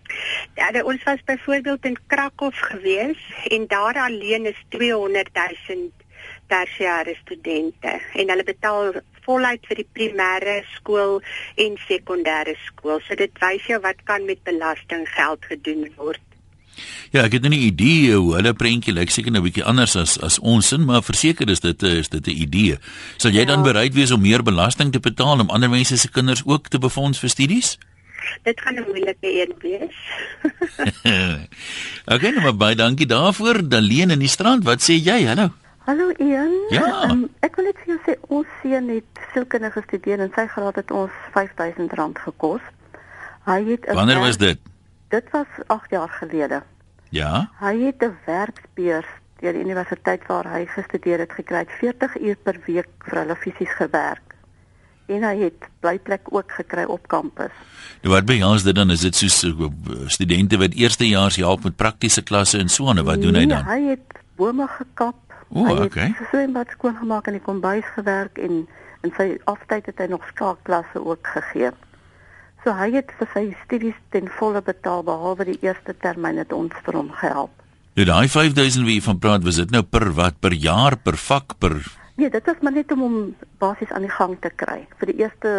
Ja, 0.55 0.71
de, 0.71 0.85
ons 0.85 1.03
was 1.03 1.23
byvoorbeeld 1.25 1.85
in 1.85 1.97
Krakow 2.07 2.53
gewees 2.53 3.17
en 3.49 3.67
daar 3.67 3.95
alleen 3.95 4.45
is 4.45 4.61
200 4.69 5.29
000 5.67 5.91
tersiêre 6.47 7.15
studente 7.21 7.99
en 8.13 8.29
hulle 8.29 8.43
betaal 8.43 8.93
voluit 9.25 9.65
vir 9.69 9.75
die 9.75 9.89
primêre 9.97 10.63
skool 10.75 11.21
en 11.55 11.77
sekondêre 11.87 12.55
skool. 12.65 13.01
So 13.07 13.15
dit 13.15 13.31
wys 13.41 13.65
jou 13.65 13.79
wat 13.81 14.01
kan 14.03 14.25
met 14.25 14.43
belastinggeld 14.43 15.45
gedoen 15.45 15.91
word. 15.97 16.28
Ja, 17.11 17.23
ek 17.23 17.31
het 17.31 17.41
nou 17.41 17.53
'n 17.53 17.65
idee 17.71 18.13
hoe 18.15 18.35
hulle 18.35 18.53
prentjie 18.53 18.93
lyk 18.93 19.09
seker 19.09 19.31
nou 19.31 19.41
'n 19.41 19.49
bietjie 19.49 19.63
anders 19.63 19.95
as 19.95 20.19
as 20.21 20.39
ons 20.39 20.67
sin, 20.67 20.85
maar 20.85 21.03
verseker 21.03 21.49
is 21.49 21.59
dit 21.59 21.83
is 21.83 22.09
dit 22.09 22.27
'n 22.27 22.41
idee. 22.41 22.77
Sal 23.17 23.31
jy 23.31 23.39
ja. 23.39 23.45
dan 23.45 23.63
bereid 23.63 23.93
wees 23.93 24.11
om 24.11 24.21
meer 24.21 24.43
belasting 24.43 24.91
te 24.91 24.99
betaal 24.99 25.39
om 25.39 25.49
ander 25.49 25.69
mense 25.69 25.97
se 25.97 26.09
kinders 26.09 26.41
ook 26.45 26.67
te 26.67 26.79
befonds 26.79 27.19
vir 27.19 27.29
studies? 27.29 27.77
Dit 28.43 28.61
gaan 28.61 28.75
'n 28.75 28.85
moeilike 28.87 29.29
een 29.41 29.53
wees. 29.59 29.97
okay, 32.13 32.29
nou 32.29 32.41
maar 32.41 32.55
baie 32.55 32.75
dankie 32.75 33.05
daarvoor. 33.05 33.69
Daleen 33.69 34.09
in 34.09 34.19
die 34.19 34.27
strand, 34.27 34.63
wat 34.63 34.81
sê 34.81 34.93
jy? 34.93 35.25
Hallo. 35.25 35.49
Hallo 35.89 36.11
Ian. 36.17 36.51
Ja. 36.69 37.09
Um, 37.09 37.29
ek 37.39 37.55
wil 37.55 37.65
net 37.65 37.77
vir 37.83 37.95
jou 37.95 37.99
sê 38.05 38.13
ons 38.27 38.47
seun 38.61 38.89
het 38.93 39.23
sielkundige 39.33 39.81
gestudeer 39.81 40.19
en 40.19 40.31
sy 40.35 40.45
graad 40.51 40.75
het 40.75 40.91
ons 40.91 41.11
R5000 41.33 42.21
gekos. 42.25 42.61
Hy 43.49 43.63
het 43.71 43.87
Wanneer 43.97 44.19
was 44.19 44.37
dit? 44.37 44.59
Dit 45.09 45.29
was 45.31 45.47
8 45.67 45.89
jaar 45.89 46.09
gelede. 46.09 46.63
Ja. 47.09 47.49
Hy 47.59 47.75
het 47.85 48.03
'n 48.03 48.17
werksbeurs 48.25 49.07
deur 49.39 49.53
die 49.53 49.63
universiteit 49.63 50.25
waar 50.27 50.47
hy 50.53 50.65
gestudeer 50.65 51.19
het 51.19 51.31
gekry. 51.31 51.65
40 51.67 52.19
uur 52.19 52.35
per 52.43 52.59
week 52.65 52.89
vir 52.99 53.17
hulle 53.17 53.35
fisies 53.35 53.73
gewerk. 53.75 54.35
En 55.05 55.23
hy 55.23 55.37
het 55.37 55.67
blyplek 55.79 56.21
ook 56.29 56.51
gekry 56.51 56.83
op 56.83 57.07
kampus. 57.07 57.51
Nou 58.01 58.13
wat 58.13 58.25
behels 58.25 58.63
dit 58.63 58.75
dan? 58.75 58.91
Is 58.91 58.99
dit 58.99 59.15
soos 59.15 59.43
uh, 59.43 59.65
studente 60.05 60.57
wat 60.57 60.73
eerstejaars 60.73 61.35
help 61.35 61.63
met 61.63 61.75
praktiese 61.75 62.21
klasse 62.21 62.57
en 62.57 62.69
so 62.69 62.89
en 62.89 63.03
wat 63.05 63.21
doen 63.21 63.33
hy 63.33 63.45
Nee, 63.45 63.47
dan? 63.47 63.65
hy 63.65 63.81
het 63.89 64.19
bome 64.35 64.67
gekap. 64.67 65.15
O, 65.49 65.65
hy 65.65 65.73
het 65.73 65.83
okay. 65.83 66.13
sy 66.17 66.23
swembad 66.29 66.69
skoongemaak 66.69 67.27
en 67.27 67.33
die 67.33 67.41
kombuis 67.41 67.85
gewerk 67.95 68.37
en 68.37 68.67
in 69.01 69.13
sy 69.17 69.37
aftyd 69.43 69.85
het 69.85 69.97
hy 69.97 70.05
nog 70.05 70.27
skaakklasse 70.27 71.05
ook 71.05 71.27
gegee. 71.27 71.71
So 72.63 72.75
hy 72.75 72.89
het 72.97 73.13
vir 73.19 73.29
sy 73.33 73.45
studies 73.65 73.99
ten 74.11 74.27
volle 74.39 74.61
betaal 74.61 75.05
behalwe 75.07 75.47
die 75.47 75.59
eerste 75.63 75.95
termyn 76.03 76.41
het 76.41 76.53
ons 76.53 76.75
vir 76.85 76.99
hom 76.99 77.11
gehelp. 77.21 77.53
Nou 77.95 78.05
daai 78.07 78.27
5000 78.31 78.85
wie 78.87 78.99
jy 78.99 79.03
van 79.03 79.19
praat, 79.19 79.43
was 79.43 79.57
dit 79.59 79.71
nou 79.71 79.81
per 79.83 80.11
wat? 80.15 80.39
Per 80.39 80.53
jaar, 80.55 80.97
per 80.97 81.17
vak, 81.19 81.57
per 81.59 81.79
Nee, 82.19 82.29
dit 82.29 82.45
was 82.45 82.55
maar 82.61 82.75
net 82.75 82.91
om 82.91 82.99
hom 82.99 83.19
basies 83.63 83.91
aan 83.95 84.03
die 84.03 84.11
gang 84.11 84.33
te 84.43 84.49
kry 84.51 84.81
vir 84.99 85.07
die 85.07 85.21
eerste 85.21 85.51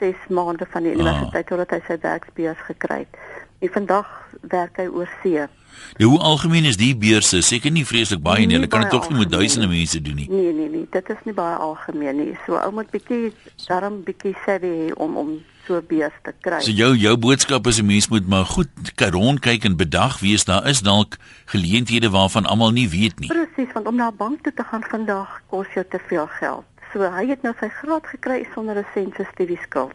6 0.00 0.28
maande 0.32 0.64
van 0.72 0.86
die 0.86 0.94
universiteit 0.96 1.48
totdat 1.50 1.74
hy 1.76 1.80
sy 1.84 1.96
werksbeurs 2.00 2.62
gekry 2.68 3.02
het. 3.02 3.18
En 3.64 3.72
vandag 3.74 4.08
werk 4.52 4.80
hy 4.80 4.86
oor 4.92 5.10
see. 5.22 5.44
Nou, 6.00 6.08
hoe 6.14 6.20
algemeen 6.30 6.68
is 6.68 6.78
die 6.80 6.94
beurse? 6.96 7.42
Seker 7.44 7.72
nie 7.72 7.84
vreeslik 7.88 8.22
baie 8.24 8.46
nie. 8.46 8.56
Hulle 8.56 8.68
kan 8.72 8.86
dit 8.86 8.92
tog 8.92 9.10
nie 9.10 9.18
met 9.18 9.32
duisende 9.32 9.68
mense 9.68 10.00
doen 10.00 10.16
nie. 10.22 10.28
Nee, 10.32 10.52
nee, 10.56 10.70
nee, 10.72 10.88
dit 10.92 11.12
is 11.12 11.20
nie 11.28 11.36
baie 11.36 11.56
algemeen 11.68 12.16
nie. 12.20 12.32
So 12.46 12.56
ou 12.60 12.72
moet 12.76 12.88
bietjie 12.92 13.34
daarom 13.66 14.00
bietjie 14.08 14.32
savvy 14.44 14.72
hê 14.72 14.88
om 14.96 15.20
om 15.20 15.36
so 15.66 15.76
'n 15.76 15.86
beurs 15.88 16.12
te 16.22 16.32
kry. 16.40 16.60
So 16.60 16.70
jou 16.70 16.94
jou 16.96 17.16
boodskap 17.16 17.66
is 17.66 17.78
'n 17.80 17.86
mens 17.86 18.08
moet 18.08 18.26
maar 18.28 18.44
goed 18.46 18.68
kyk 18.94 19.12
rondkyk 19.12 19.64
en 19.64 19.76
bedag 19.76 20.18
wees. 20.20 20.44
Daar 20.44 20.66
is 20.68 20.80
dalk 20.80 21.16
geleenthede 21.44 22.10
waarvan 22.10 22.46
almal 22.46 22.70
nie 22.70 22.88
weet 22.88 23.18
nie. 23.18 23.28
Presies, 23.28 23.72
want 23.72 23.86
om 23.86 23.96
na 23.96 24.08
'n 24.10 24.16
bank 24.16 24.42
toe 24.42 24.52
te 24.54 24.62
gaan 24.62 24.82
vandag 24.88 25.40
kos 25.50 25.66
jou 25.74 25.84
te 25.90 25.98
veel 26.08 26.26
geld. 26.26 26.64
So 26.92 27.00
hy 27.00 27.26
het 27.28 27.42
nou 27.42 27.54
sy 27.60 27.68
graad 27.68 28.06
gekry 28.06 28.46
sonder 28.54 28.76
'n 28.78 28.86
sent 28.94 29.14
se 29.16 29.26
studieskuld. 29.32 29.94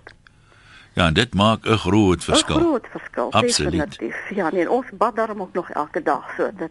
Ja, 0.93 1.07
en 1.07 1.13
dit 1.13 1.33
maak 1.33 1.65
'n 1.65 1.77
groot 1.77 2.17
'n 2.17 2.21
verskil. 2.21 2.55
Groot 2.59 2.85
verskil, 2.91 3.31
Absoluut. 3.31 3.71
definitief. 3.71 4.15
Ja, 4.35 4.49
nee, 4.51 4.69
ons 4.71 4.85
bad 4.97 5.15
daarom 5.15 5.41
ook 5.41 5.53
nog 5.53 5.69
elke 5.69 6.01
dag, 6.03 6.23
so 6.37 6.49
dit 6.57 6.69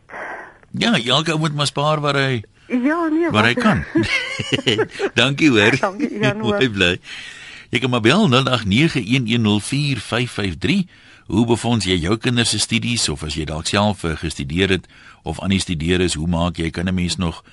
Ja, 0.73 0.93
elke 1.05 1.31
ou 1.33 1.39
moet 1.39 1.55
maar 1.55 1.67
spaar 1.67 2.01
waar 2.01 2.15
hy 2.15 2.43
Ja, 2.69 3.09
nee, 3.09 3.31
waar 3.31 3.45
hy 3.45 3.55
wat- 3.55 3.63
kan. 3.63 3.85
Dankie 5.15 5.51
hoor. 5.51 5.77
Dankie, 5.81 6.19
Jan. 6.19 6.39
Mooi 6.47 6.71
bly. 6.71 7.01
Jy 7.71 7.79
kan 7.79 7.91
maar 7.91 8.03
bel 8.03 8.29
0891104553. 8.29 8.35
Hoe 11.31 11.47
befonds 11.47 11.87
jy 11.87 11.95
jou 12.03 12.17
kinders 12.19 12.51
se 12.51 12.59
studies 12.59 13.09
of 13.09 13.23
as 13.23 13.35
jy 13.39 13.45
dalk 13.47 13.67
self 13.71 14.03
uh, 14.05 14.17
gestudeer 14.19 14.69
het 14.75 14.89
of 15.23 15.41
aan 15.41 15.55
die 15.55 15.63
studeer 15.63 16.01
is, 16.03 16.15
hoe 16.19 16.27
maak 16.27 16.59
jy 16.59 16.71
kan 16.75 16.89
'n 16.89 16.95
mens 16.95 17.17
nog 17.17 17.45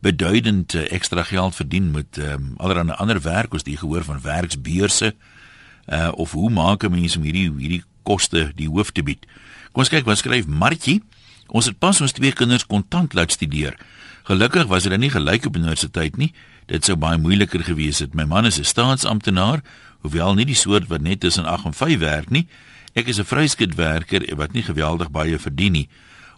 beduidend 0.00 0.74
ekstra 0.74 1.22
geld 1.22 1.54
verdien 1.54 1.90
met 1.90 2.16
um, 2.16 2.54
allerlei 2.56 2.96
ander 2.96 3.20
werk 3.20 3.54
as 3.54 3.62
die 3.62 3.76
gehoor 3.76 4.04
van 4.04 4.20
werksbeurse 4.20 5.14
uh, 5.86 6.08
of 6.14 6.32
hoe 6.32 6.50
maak 6.50 6.84
'n 6.84 6.90
mens 6.90 7.16
om 7.16 7.22
hierdie 7.22 7.52
hierdie 7.58 7.82
koste 8.02 8.52
die 8.54 8.68
hoof 8.68 8.90
te 8.90 9.02
bied. 9.02 9.26
Kom 9.72 9.82
ons 9.82 9.88
kyk 9.92 10.04
wat 10.04 10.18
skryf 10.18 10.46
Martjie. 10.46 11.02
Ons 11.46 11.66
het 11.66 11.78
pas 11.78 12.00
ons 12.00 12.12
twee 12.12 12.32
kinders 12.32 12.66
kontant 12.66 13.14
laat 13.14 13.32
studeer. 13.32 13.76
Gelukkig 14.26 14.66
was 14.66 14.82
hulle 14.82 14.98
nie 14.98 15.10
gelyk 15.10 15.46
op 15.46 15.56
universiteit 15.56 16.16
nie. 16.16 16.32
Dit 16.66 16.84
sou 16.84 16.96
baie 16.98 17.18
moeiliker 17.18 17.62
gewees 17.62 18.00
het. 18.02 18.14
My 18.14 18.24
man 18.24 18.46
is 18.46 18.58
'n 18.58 18.64
staatsamptenaar, 18.64 19.62
hoewel 20.02 20.34
nie 20.34 20.44
die 20.44 20.54
soort 20.54 20.86
wat 20.88 21.00
net 21.00 21.20
tussen 21.20 21.44
8 21.44 21.64
en 21.64 21.74
5 21.74 21.98
werk 21.98 22.30
nie. 22.30 22.46
Ek 22.94 23.06
is 23.06 23.18
'n 23.18 23.24
vryskutwerker 23.24 24.36
wat 24.36 24.52
nie 24.52 24.62
geweldig 24.62 25.10
baie 25.10 25.38
verdien 25.38 25.72
nie. 25.72 25.88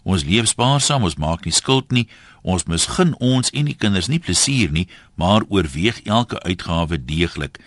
Ons 0.03 0.23
leef 0.23 0.47
spaarsaam, 0.47 1.03
ons 1.03 1.15
maak 1.15 1.45
nie 1.45 1.53
skuld 1.53 1.91
nie. 1.91 2.07
Ons 2.41 2.65
misgun 2.65 3.15
ons 3.19 3.49
en 3.49 3.65
die 3.65 3.75
kinders 3.75 4.07
nie 4.07 4.19
plesier 4.19 4.71
nie, 4.71 4.87
maar 5.15 5.43
oorweeg 5.49 6.01
elke 6.03 6.39
uitgawe 6.43 7.05
deeglik. 7.05 7.59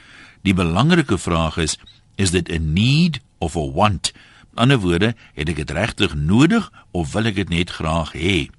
Die 0.43 0.55
belangrike 0.55 1.19
vraag 1.19 1.57
is, 1.57 1.79
is 2.17 2.31
dit 2.31 2.49
'n 2.49 2.73
need 2.73 3.21
of 3.39 3.57
a 3.57 3.71
want? 3.71 4.13
Met 4.51 4.59
ander 4.59 4.79
woorde, 4.79 5.15
het 5.35 5.49
ek 5.49 5.57
dit 5.57 5.71
regtig 5.71 6.15
nodig 6.15 6.71
of 6.91 7.13
wil 7.13 7.27
ek 7.27 7.35
dit 7.35 7.49
net 7.49 7.71
graag 7.71 8.13
hê? 8.13 8.51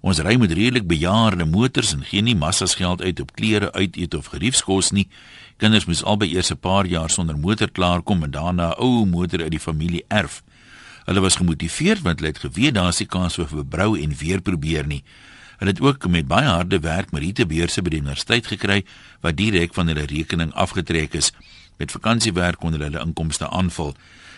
Ons 0.00 0.22
ry 0.24 0.38
met 0.40 0.52
redelik 0.56 0.86
bejaarde 0.88 1.44
motors 1.44 1.92
en 1.92 2.04
gee 2.08 2.24
nie 2.24 2.36
massas 2.36 2.74
geld 2.78 3.02
uit 3.02 3.20
op 3.20 3.34
klere, 3.36 3.68
uiteet 3.72 4.14
of 4.16 4.30
geriefskos 4.32 4.94
nie. 4.96 5.08
Kinders 5.60 5.84
moes 5.84 6.00
albei 6.04 6.30
eers 6.32 6.50
'n 6.50 6.56
paar 6.56 6.86
jaar 6.86 7.10
sonder 7.10 7.36
motor 7.38 7.70
klaarkom 7.70 8.22
en 8.22 8.30
daarna 8.30 8.70
'n 8.70 8.80
ou 8.80 9.04
motor 9.06 9.42
uit 9.42 9.50
die 9.50 9.60
familie 9.60 10.04
erf. 10.08 10.42
Hulle 11.04 11.20
was 11.20 11.36
gemotiveerd 11.36 12.00
want 12.02 12.20
hulle 12.20 12.32
het 12.32 12.38
geweet 12.38 12.74
daar 12.74 12.88
is 12.88 12.98
nie 12.98 13.06
kans 13.06 13.34
vir 13.34 13.48
verbrou 13.48 14.00
en 14.00 14.16
weer 14.16 14.40
probeer 14.40 14.86
nie. 14.86 15.02
Hulle 15.58 15.70
het 15.70 15.80
ook 15.80 16.08
met 16.08 16.26
baie 16.26 16.48
harde 16.48 16.78
werk 16.78 17.10
Marietebeurse 17.10 17.82
by 17.82 17.90
die 17.90 18.00
universiteit 18.00 18.46
gekry 18.46 18.84
wat 19.20 19.36
direk 19.36 19.74
van 19.74 19.86
hulle 19.86 20.06
rekening 20.06 20.52
afgetrek 20.52 21.14
is. 21.14 21.32
Met 21.76 21.92
vakansiewerk 21.92 22.56
kon 22.58 22.72
hulle 22.72 22.84
hulle 22.84 23.04
inkomste 23.04 23.48
aanvul. 23.48 23.94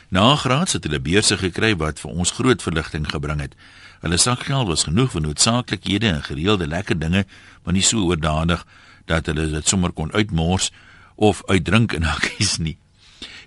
Na 0.09 0.35
graads 0.37 0.73
het 0.73 0.85
hulle 0.85 1.01
beurse 1.01 1.39
gekry 1.39 1.77
wat 1.77 2.01
vir 2.01 2.11
ons 2.11 2.31
groot 2.31 2.63
verligting 2.63 3.07
gebring 3.11 3.41
het. 3.41 3.55
Hulle 4.03 4.19
sakgeld 4.19 4.67
was 4.67 4.83
genoeg 4.89 5.13
vir 5.15 5.23
noodsaaklikhede 5.23 6.09
en 6.11 6.23
gereelde 6.27 6.67
lekker 6.67 6.99
dinge, 6.99 7.25
maar 7.63 7.75
nie 7.77 7.85
so 7.87 8.03
oordadig 8.11 8.65
dat 9.07 9.29
hulle 9.31 9.47
dit 9.53 9.69
sommer 9.69 9.93
kon 9.95 10.11
uitmors 10.13 10.73
of 11.15 11.43
uitdrink 11.47 11.95
in 11.95 12.03
hakkies 12.03 12.57
nie. 12.59 12.77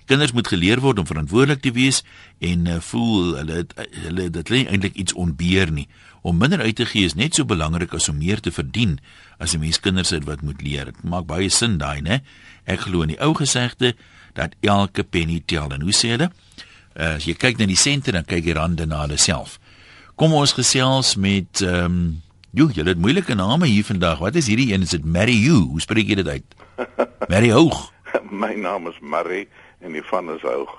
Kinders 0.06 0.32
moet 0.32 0.48
geleer 0.48 0.80
word 0.80 1.00
om 1.02 1.06
verantwoordelik 1.06 1.60
te 1.60 1.72
wees 1.74 2.04
en 2.38 2.68
uh, 2.70 2.78
voel 2.88 3.34
hulle 3.40 3.56
het, 3.60 3.74
hulle 4.06 4.28
dit 4.30 4.52
lê 4.54 4.62
eintlik 4.70 4.94
iets 4.94 5.16
onbeheer 5.18 5.72
nie. 5.74 5.88
Om 6.22 6.38
minder 6.38 6.62
uit 6.62 6.76
te 6.78 6.86
gee 6.86 7.04
is 7.04 7.18
net 7.18 7.36
so 7.36 7.44
belangrik 7.44 7.92
as 7.94 8.08
om 8.08 8.16
meer 8.22 8.40
te 8.40 8.54
verdien 8.54 8.96
as 9.38 9.54
'n 9.54 9.60
mens 9.60 9.80
kinders 9.80 10.14
het 10.14 10.24
wat 10.24 10.42
moet 10.42 10.62
leer. 10.62 10.84
Dit 10.84 11.02
maak 11.02 11.26
baie 11.26 11.50
sin 11.50 11.78
daai, 11.78 12.00
né? 12.00 12.22
Ek 12.64 12.80
glo 12.86 13.02
in 13.02 13.12
die 13.12 13.20
ou 13.20 13.34
gesegde 13.34 13.94
dat 14.34 14.54
elke 14.60 15.02
penny 15.02 15.42
tel. 15.46 15.72
En 15.72 15.82
hoe 15.82 15.92
sê 15.92 16.14
hulle? 16.14 16.30
Uh, 16.96 17.18
as 17.18 17.24
jy 17.24 17.34
kyk 17.34 17.58
na 17.58 17.66
die 17.66 17.76
sente 17.76 18.12
dan 18.12 18.24
kyk 18.24 18.44
jy 18.44 18.54
rande 18.54 18.86
na 18.86 19.02
hulle 19.04 19.18
self. 19.18 19.58
Kom 20.16 20.32
ons 20.32 20.54
gesels 20.56 21.16
met 21.20 21.60
ehm 21.60 21.84
um, 21.84 22.04
Jo, 22.56 22.70
jy 22.72 22.86
het 22.86 22.96
moeilike 22.96 23.34
name 23.36 23.66
hier 23.68 23.84
vandag. 23.84 24.22
Wat 24.22 24.36
is 24.40 24.46
hierdie 24.48 24.70
een? 24.72 24.80
Is 24.86 24.94
dit 24.94 25.04
Mary 25.04 25.34
You? 25.36 25.58
Hoe 25.74 25.80
spreek 25.84 26.08
jy 26.08 26.14
dit 26.22 26.28
uit? 26.28 26.54
Mary 27.32 27.50
Hoog. 27.52 27.90
My 28.32 28.54
naam 28.56 28.88
is 28.88 28.96
Marie 29.04 29.42
en 29.84 29.92
die 29.92 30.00
van 30.08 30.30
is 30.32 30.40
hoog. 30.40 30.70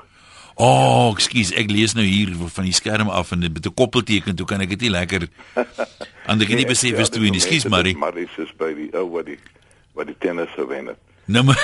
O, 0.55 0.65
oh, 0.65 1.11
ekskuus, 1.11 1.51
ek 1.53 1.69
lees 1.69 1.93
nou 1.93 2.05
hier 2.07 2.31
van 2.33 2.65
die 2.65 2.73
skerm 2.73 3.11
af 3.13 3.29
en 3.35 3.45
dit 3.45 3.53
met 3.53 3.67
'n 3.69 3.73
koppelteken, 3.77 4.33
toe 4.35 4.47
kan 4.49 4.63
ek 4.65 4.73
dit 4.73 4.87
nie 4.87 4.89
lekker 4.89 5.27
aan 6.25 6.41
die 6.41 6.49
nie 6.55 6.65
besef 6.65 6.97
is 6.97 7.13
toe 7.13 7.21
nie. 7.21 7.35
Ekskuus, 7.37 7.69
Marie. 7.69 7.93
Marie 7.93 8.25
is 8.41 8.53
by 8.57 8.73
die 8.73 8.89
ou 8.97 9.05
wat 9.13 9.29
die 9.29 9.37
wat 9.93 10.09
die 10.09 10.17
tennis 10.17 10.49
gewen 10.57 10.87
het. 10.87 10.97
Nou 11.25 11.43
maar 11.43 11.61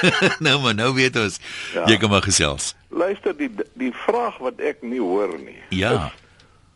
nou 0.46 0.60
maar 0.60 0.74
nou 0.74 0.92
weet 0.92 1.16
ons. 1.16 1.40
Ja. 1.72 1.86
Jy 1.88 1.96
kan 1.96 2.10
maar 2.10 2.26
gesels. 2.28 2.74
Luister, 2.92 3.32
die 3.32 3.48
die 3.80 3.94
vraag 4.04 4.36
wat 4.44 4.60
ek 4.60 4.84
nie 4.84 5.00
hoor 5.00 5.32
nie. 5.40 5.56
Ja. 5.72 5.94
is, 6.04 6.23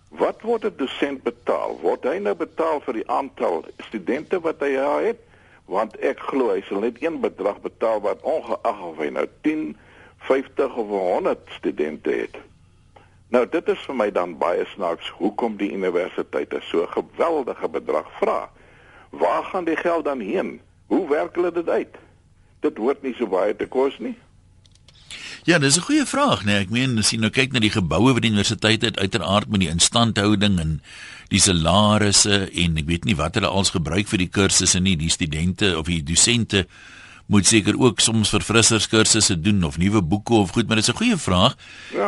Wat 0.09 0.41
word 0.43 0.65
'n 0.65 0.77
dosent 0.77 1.23
betaal? 1.23 1.79
Word 1.81 2.05
hy 2.05 2.19
nou 2.19 2.35
betaal 2.35 2.81
vir 2.81 2.95
die 2.95 3.09
aantal 3.09 3.65
studente 3.88 4.41
wat 4.41 4.61
hy 4.61 4.71
ja 4.73 4.99
het? 5.05 5.21
Want 5.69 5.97
ek 6.00 6.21
glo 6.31 6.49
hy 6.55 6.62
sal 6.65 6.81
net 6.81 7.03
een 7.03 7.21
bedrag 7.21 7.61
betaal 7.61 8.00
wat 8.00 8.23
ongeag 8.23 8.81
of 8.83 8.97
hy 8.97 9.11
nou 9.12 9.27
10, 9.45 9.77
50 10.17 10.77
of 10.77 10.88
100 10.88 11.38
studente 11.59 12.11
het. 12.11 12.37
Nou 13.29 13.45
dit 13.47 13.69
is 13.69 13.85
vir 13.85 13.95
my 13.95 14.11
dan 14.11 14.38
baie 14.38 14.65
snaaks 14.73 15.11
hoekom 15.21 15.57
die 15.57 15.73
universiteite 15.73 16.61
so 16.61 16.83
'n 16.83 16.95
geweldige 16.97 17.69
bedrag 17.69 18.09
vra. 18.21 18.50
Waar 19.11 19.45
gaan 19.45 19.65
die 19.65 19.77
geld 19.77 20.05
dan 20.05 20.21
heen? 20.21 20.61
Hoe 20.87 21.09
werk 21.09 21.35
hulle 21.35 21.53
dit 21.53 21.69
uit? 21.69 21.97
Dit 22.61 22.77
hoort 22.77 23.03
nie 23.03 23.15
so 23.15 23.27
baie 23.27 23.57
te 23.57 23.67
kos 23.67 23.99
nie. 23.99 24.17
Ja, 25.49 25.59
dis 25.59 25.76
'n 25.76 25.81
goeie 25.81 26.05
vraag, 26.07 26.45
nee. 26.45 26.61
Ek 26.61 26.69
meen 26.71 26.99
as 26.99 27.11
jy 27.11 27.19
nou 27.19 27.31
kyk 27.31 27.52
na 27.52 27.59
die 27.59 27.73
geboue 27.73 28.12
by 28.12 28.21
die 28.21 28.28
universiteit 28.28 28.83
het 28.83 28.99
uiteraard 28.99 29.49
met 29.49 29.61
die 29.61 29.71
instandhouding 29.73 30.59
en 30.61 30.83
die 31.28 31.40
salarisse 31.40 32.50
en 32.52 32.76
ek 32.76 32.85
weet 32.85 33.05
nie 33.05 33.17
wat 33.17 33.35
hulle 33.35 33.49
als 33.49 33.71
gebruik 33.71 34.09
vir 34.09 34.19
die 34.19 34.28
kursusse 34.28 34.81
nie, 34.81 34.97
die 34.97 35.09
studente 35.09 35.78
of 35.78 35.87
die 35.87 36.02
dosente 36.02 36.67
moet 37.26 37.47
seker 37.47 37.81
ook 37.81 38.00
soms 38.00 38.28
verfrisserskursusse 38.28 39.40
doen 39.40 39.64
of 39.64 39.78
nuwe 39.78 40.02
boeke 40.02 40.35
of 40.35 40.52
goed, 40.52 40.69
maar 40.69 40.76
dis 40.76 40.90
'n 40.90 41.00
goeie 41.00 41.17
vraag. 41.17 41.57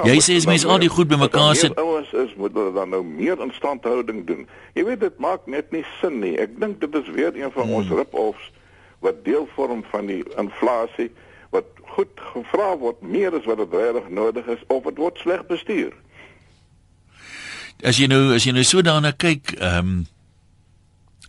jy 0.05 0.21
sê 0.21 0.37
as 0.37 0.47
mense 0.47 0.69
al 0.69 0.79
die 0.79 0.93
goed 0.93 1.09
bymekaar 1.09 1.57
sit, 1.57 1.73
Ouens 1.79 2.13
is 2.13 2.37
moet 2.37 2.53
hulle 2.53 2.75
dan 2.75 2.91
nou 2.91 3.03
meer 3.05 3.41
instandhouding 3.41 4.27
doen. 4.27 4.47
Jy 4.75 4.85
weet 4.85 5.01
dit 5.01 5.19
maak 5.19 5.47
net 5.47 5.73
nie 5.73 5.85
sin 6.03 6.21
nie. 6.21 6.37
Ek 6.37 6.61
dink 6.61 6.81
dit 6.81 6.95
is 6.95 7.09
weer 7.09 7.33
een 7.35 7.53
van 7.53 7.63
hmm. 7.63 7.73
ons 7.73 7.89
rip-offs 7.89 8.53
wat 9.01 9.25
deel 9.25 9.49
vorm 9.57 9.83
van 9.91 10.07
die 10.07 10.25
inflasie 10.37 11.09
wat 11.09 11.30
goed 11.97 12.23
gevra 12.33 12.77
word 12.79 13.03
meer 13.03 13.35
as 13.37 13.49
wat 13.49 13.61
dit 13.63 13.75
regtig 13.75 14.09
nodig 14.09 14.47
is 14.47 14.63
of 14.69 14.87
dit 14.89 15.01
word 15.01 15.19
sleg 15.19 15.47
bestuur. 15.49 15.93
As 17.85 17.99
jy 18.01 18.09
nou 18.13 18.35
as 18.37 18.45
jy 18.45 18.55
nou 18.55 18.65
so 18.67 18.85
daarna 18.85 19.13
kyk, 19.17 19.57
ehm 19.59 19.93
um, 19.93 20.01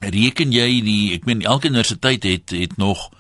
reken 0.02 0.50
jy 0.50 0.82
die 0.82 1.14
ek 1.16 1.28
meen 1.30 1.44
elke 1.46 1.70
universiteit 1.70 2.24
het 2.26 2.54
het 2.58 2.78
nog 2.82 3.12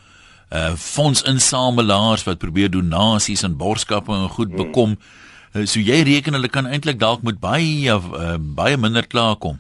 uh 0.51 0.73
fondsinsamelaars 0.75 2.25
wat 2.27 2.41
probeer 2.41 2.71
donasies 2.71 3.43
en 3.47 3.57
borgskappe 3.57 4.11
en 4.11 4.29
goed 4.29 4.49
hmm. 4.49 4.57
bekom. 4.65 4.95
Hmm. 4.97 5.67
So 5.67 5.79
jy 5.79 6.01
reken 6.07 6.33
hulle 6.33 6.49
kan 6.49 6.67
eintlik 6.67 6.99
dalk 6.99 7.23
met 7.27 7.39
baie 7.39 7.91
uh, 7.91 8.35
baie 8.39 8.77
minder 8.77 9.07
klaarkom. 9.07 9.59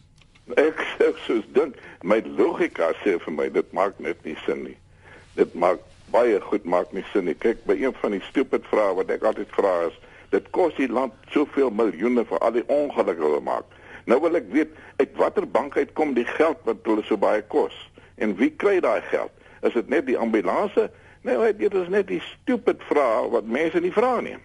Ek 0.57 0.81
ek 0.99 1.21
sou 1.27 1.39
dink 1.55 1.79
my 2.03 2.19
logika 2.25 2.91
sê 3.03 3.17
vir 3.23 3.35
my 3.37 3.47
dit 3.53 3.73
maak 3.75 3.99
net 3.99 4.19
nie 4.25 4.35
sin 4.45 4.65
nie. 4.65 4.77
Dit 5.37 5.53
maak 5.55 5.83
baie 6.11 6.39
goed 6.41 6.65
maak 6.65 6.91
nie 6.93 7.03
sin 7.11 7.25
nie. 7.29 7.35
Kyk, 7.35 7.63
by 7.65 7.77
een 7.79 7.95
van 8.01 8.15
die 8.15 8.23
stupid 8.29 8.65
vrae 8.71 8.95
wat 8.97 9.11
ek 9.13 9.23
altyd 9.27 9.51
vra 9.55 9.73
is, 9.87 9.97
dit 10.31 10.49
kos 10.55 10.75
die 10.79 10.89
land 10.91 11.13
soveel 11.33 11.71
miljoene 11.75 12.25
vir 12.27 12.39
al 12.39 12.55
die 12.55 12.65
ongelukke 12.71 13.33
wat 13.35 13.47
maak. 13.47 13.77
Nou 14.09 14.19
wil 14.23 14.39
ek 14.39 14.49
weet 14.53 14.75
uit 14.99 15.15
watter 15.19 15.47
bank 15.47 15.77
uit 15.77 15.93
kom 15.97 16.15
die 16.17 16.27
geld 16.37 16.61
wat 16.67 16.85
hulle 16.87 17.03
so 17.07 17.19
baie 17.19 17.43
kos 17.53 17.75
en 18.21 18.35
wie 18.37 18.51
kry 18.63 18.79
daai 18.83 19.01
geld? 19.09 19.31
Is 19.65 19.73
dit 19.77 19.89
net 19.89 20.07
die 20.07 20.17
ambulanse? 20.17 20.89
Nee, 21.25 21.53
dit 21.57 21.73
is 21.73 21.89
net 21.89 22.07
die 22.09 22.21
stupid 22.25 22.81
vrae 22.89 23.29
wat 23.33 23.45
mense 23.45 23.79
nie 23.81 23.93
vra 23.93 24.19
nie. 24.21 24.37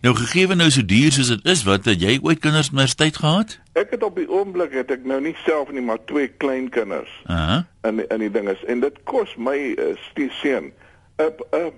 Nou 0.00 0.14
gegee 0.16 0.46
nou 0.56 0.70
so 0.72 0.80
duur 0.84 1.12
soos 1.12 1.28
dit 1.28 1.44
is, 1.44 1.60
wat 1.68 1.84
het 1.84 2.00
jy 2.00 2.14
ooit 2.24 2.38
kinders 2.40 2.70
universiteit 2.72 3.18
gehad? 3.20 3.58
Ek 3.76 3.90
het 3.92 4.02
op 4.06 4.16
die 4.16 4.24
oomblik 4.32 4.72
het 4.72 4.88
ek 4.94 5.02
nou 5.04 5.18
nie 5.20 5.34
self 5.44 5.68
nie, 5.76 5.82
maar 5.84 6.00
twee 6.08 6.30
klein 6.40 6.70
kinders. 6.72 7.12
Aha. 7.28 7.58
In 7.84 8.00
in 8.08 8.24
die 8.24 8.30
ding 8.32 8.48
is 8.48 8.62
en 8.64 8.80
dit 8.80 8.96
kos 9.04 9.34
my 9.36 9.58
uh, 9.76 9.92
seun 10.40 10.72
'n 11.20 11.36
'n 11.52 11.72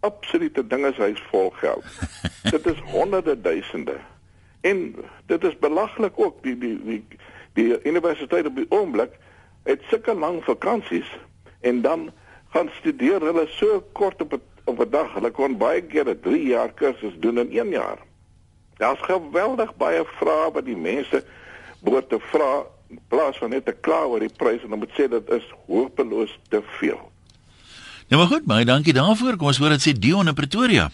absolute 0.00 0.66
ding 0.66 0.86
is 0.86 0.98
hy's 0.98 1.22
vol 1.30 1.50
geld. 1.62 1.86
dit 2.54 2.66
is 2.66 2.80
honderde 2.90 3.40
duisende. 3.40 3.96
En 4.60 4.94
dit 5.26 5.44
is 5.44 5.58
belaglik 5.58 6.18
ook 6.18 6.42
die 6.42 6.58
die 6.58 6.78
die 6.84 7.04
die 7.54 7.82
universiteit 7.86 8.46
op 8.46 8.56
die 8.56 8.70
oomblik 8.70 9.14
het 9.62 9.82
sulke 9.90 10.14
lang 10.14 10.42
vakansies 10.44 11.18
en 11.60 11.82
dan 11.82 12.10
gaan 12.50 12.70
studeer 12.80 13.20
hulle 13.20 13.46
so 13.46 13.84
kort 13.92 14.22
op 14.22 14.32
'n 14.32 14.42
op 14.70 14.80
'n 14.86 14.90
dag. 14.90 15.12
Hulle 15.14 15.30
kon 15.30 15.58
baie 15.58 15.82
keer 15.82 16.08
'n 16.08 16.20
3 16.20 16.46
jaar 16.46 16.72
kursus 16.72 17.14
doen 17.18 17.38
in 17.38 17.50
1 17.50 17.70
jaar. 17.70 17.98
Daar's 18.80 19.00
geweldig 19.02 19.76
baie 19.76 20.04
vrae 20.18 20.50
wat 20.52 20.64
die 20.64 20.76
mense 20.76 21.24
behoort 21.84 22.08
te 22.08 22.18
vra 22.32 22.64
in 22.90 23.00
plaas 23.08 23.38
van 23.38 23.50
net 23.50 23.64
te 23.64 23.74
kla 23.80 24.02
oor 24.08 24.22
die 24.22 24.32
pryse 24.36 24.64
en 24.66 24.72
om 24.72 24.86
te 24.86 24.94
sê 24.96 25.08
dit 25.10 25.30
is 25.36 25.46
hopeloos 25.66 26.32
te 26.48 26.62
veel. 26.78 27.00
Ja 28.10 28.16
maar 28.16 28.26
goed, 28.26 28.44
baie 28.44 28.64
dankie 28.64 28.92
daarvoor. 28.92 29.36
Kom 29.36 29.52
ons 29.52 29.60
hoor 29.62 29.76
dit 29.76 29.84
sê 29.84 29.92
Dion 29.94 30.28
in 30.28 30.34
Pretoria. 30.34 30.90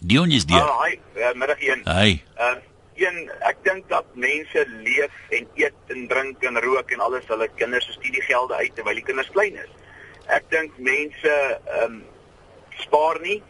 Dion 0.00 0.30
is 0.30 0.44
daar. 0.46 0.68
Ah, 0.68 0.82
hi, 0.84 0.98
uh, 1.16 1.32
middag 1.32 1.60
een. 1.62 1.84
Hi. 1.88 2.20
Ehm 2.36 2.58
uh, 2.58 2.72
een 2.94 3.30
ek 3.42 3.56
dink 3.66 3.88
dat 3.90 4.04
mense 4.14 4.66
leef 4.84 5.14
en 5.34 5.46
eet 5.58 5.94
en 5.94 6.04
drink 6.08 6.42
en 6.46 6.60
rook 6.62 6.92
en 6.94 7.00
alles 7.00 7.26
hulle 7.26 7.48
kinders 7.58 7.86
se 7.86 7.96
studiegelde 7.96 8.54
uit 8.54 8.74
terwyl 8.74 9.00
die 9.00 9.06
kinders 9.06 9.30
klein 9.34 9.56
is. 9.58 9.72
Ek 10.26 10.44
dink 10.52 10.76
mense 10.78 11.32
ehm 11.32 11.86
um, 11.86 12.02
spaar 12.82 13.20
nie. 13.20 13.42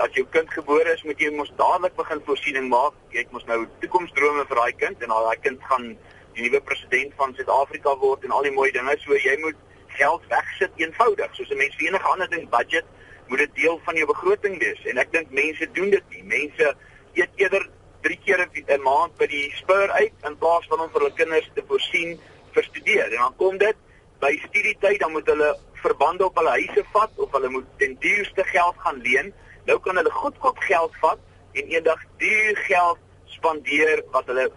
As 0.00 0.12
jou 0.16 0.24
kind 0.32 0.48
gebore 0.50 0.92
is, 0.94 1.02
moet 1.04 1.20
jy 1.20 1.30
mos 1.36 1.52
dadelik 1.58 1.96
begin 1.96 2.22
voorsiening 2.26 2.68
maak. 2.68 2.96
Jy 3.12 3.24
het 3.24 3.32
mos 3.32 3.44
nou 3.48 3.66
toekomsdrome 3.82 4.46
vir 4.48 4.60
daai 4.62 4.72
kind 4.84 5.02
en 5.02 5.12
daai 5.12 5.36
kind 5.44 5.60
gaan 5.68 5.92
die 6.32 6.46
nuwe 6.46 6.62
president 6.64 7.12
van 7.18 7.34
Suid-Afrika 7.36 7.96
word 8.00 8.24
en 8.24 8.32
al 8.32 8.48
die 8.48 8.54
mooi 8.56 8.70
dinge. 8.72 8.96
So 9.04 9.18
jy 9.18 9.36
moet 9.44 9.58
geld 9.98 10.24
wegsit 10.32 10.80
eenvoudig. 10.80 11.34
Soos 11.36 11.50
'n 11.50 11.60
mens 11.60 11.76
vir 11.76 11.88
enige 11.88 12.08
ander 12.08 12.30
ding 12.30 12.48
budget, 12.48 12.84
moet 13.28 13.38
dit 13.38 13.54
deel 13.54 13.80
van 13.84 13.96
jou 13.96 14.06
begroting 14.06 14.58
wees. 14.58 14.80
En 14.84 14.98
ek 14.98 15.12
dink 15.12 15.30
mense 15.30 15.68
doen 15.72 15.90
dit 15.90 16.04
nie. 16.10 16.24
Mense 16.24 16.74
eet 17.14 17.30
eerder 17.36 17.68
3 18.02 18.18
keer 18.24 18.48
'n 18.66 18.82
maand 18.82 19.16
by 19.16 19.26
die 19.26 19.52
spur 19.56 19.90
uit 19.90 20.12
in 20.24 20.38
plaas 20.38 20.66
van 20.66 20.80
om 20.80 20.90
vir 20.90 21.00
hulle 21.00 21.14
kinders 21.14 21.50
te 21.54 21.62
voorsien 21.68 22.18
vir 22.52 22.64
studeer. 22.64 23.12
En 23.12 23.18
dan 23.18 23.36
kom 23.36 23.58
dit 23.58 23.76
by 24.20 24.32
studietyd 24.48 25.00
dan 25.00 25.12
moet 25.12 25.26
hulle 25.26 25.56
verbande 25.82 26.24
op 26.24 26.36
hulle 26.38 26.54
huise 26.58 26.84
vat 26.94 27.22
of 27.24 27.32
hulle 27.36 27.48
moet 27.48 27.68
ten 27.82 27.96
duurste 28.00 28.44
geld 28.44 28.74
gaan 28.84 29.00
leen. 29.06 29.32
Nou 29.68 29.78
kan 29.80 29.96
hulle 29.96 30.10
goedkoop 30.10 30.58
geld 30.58 30.96
vat 31.04 31.18
en 31.52 31.72
eendag 31.74 32.02
duur 32.22 32.56
geld 32.66 32.98
spandeer 33.24 34.02
wat 34.14 34.26
hulle 34.30 34.50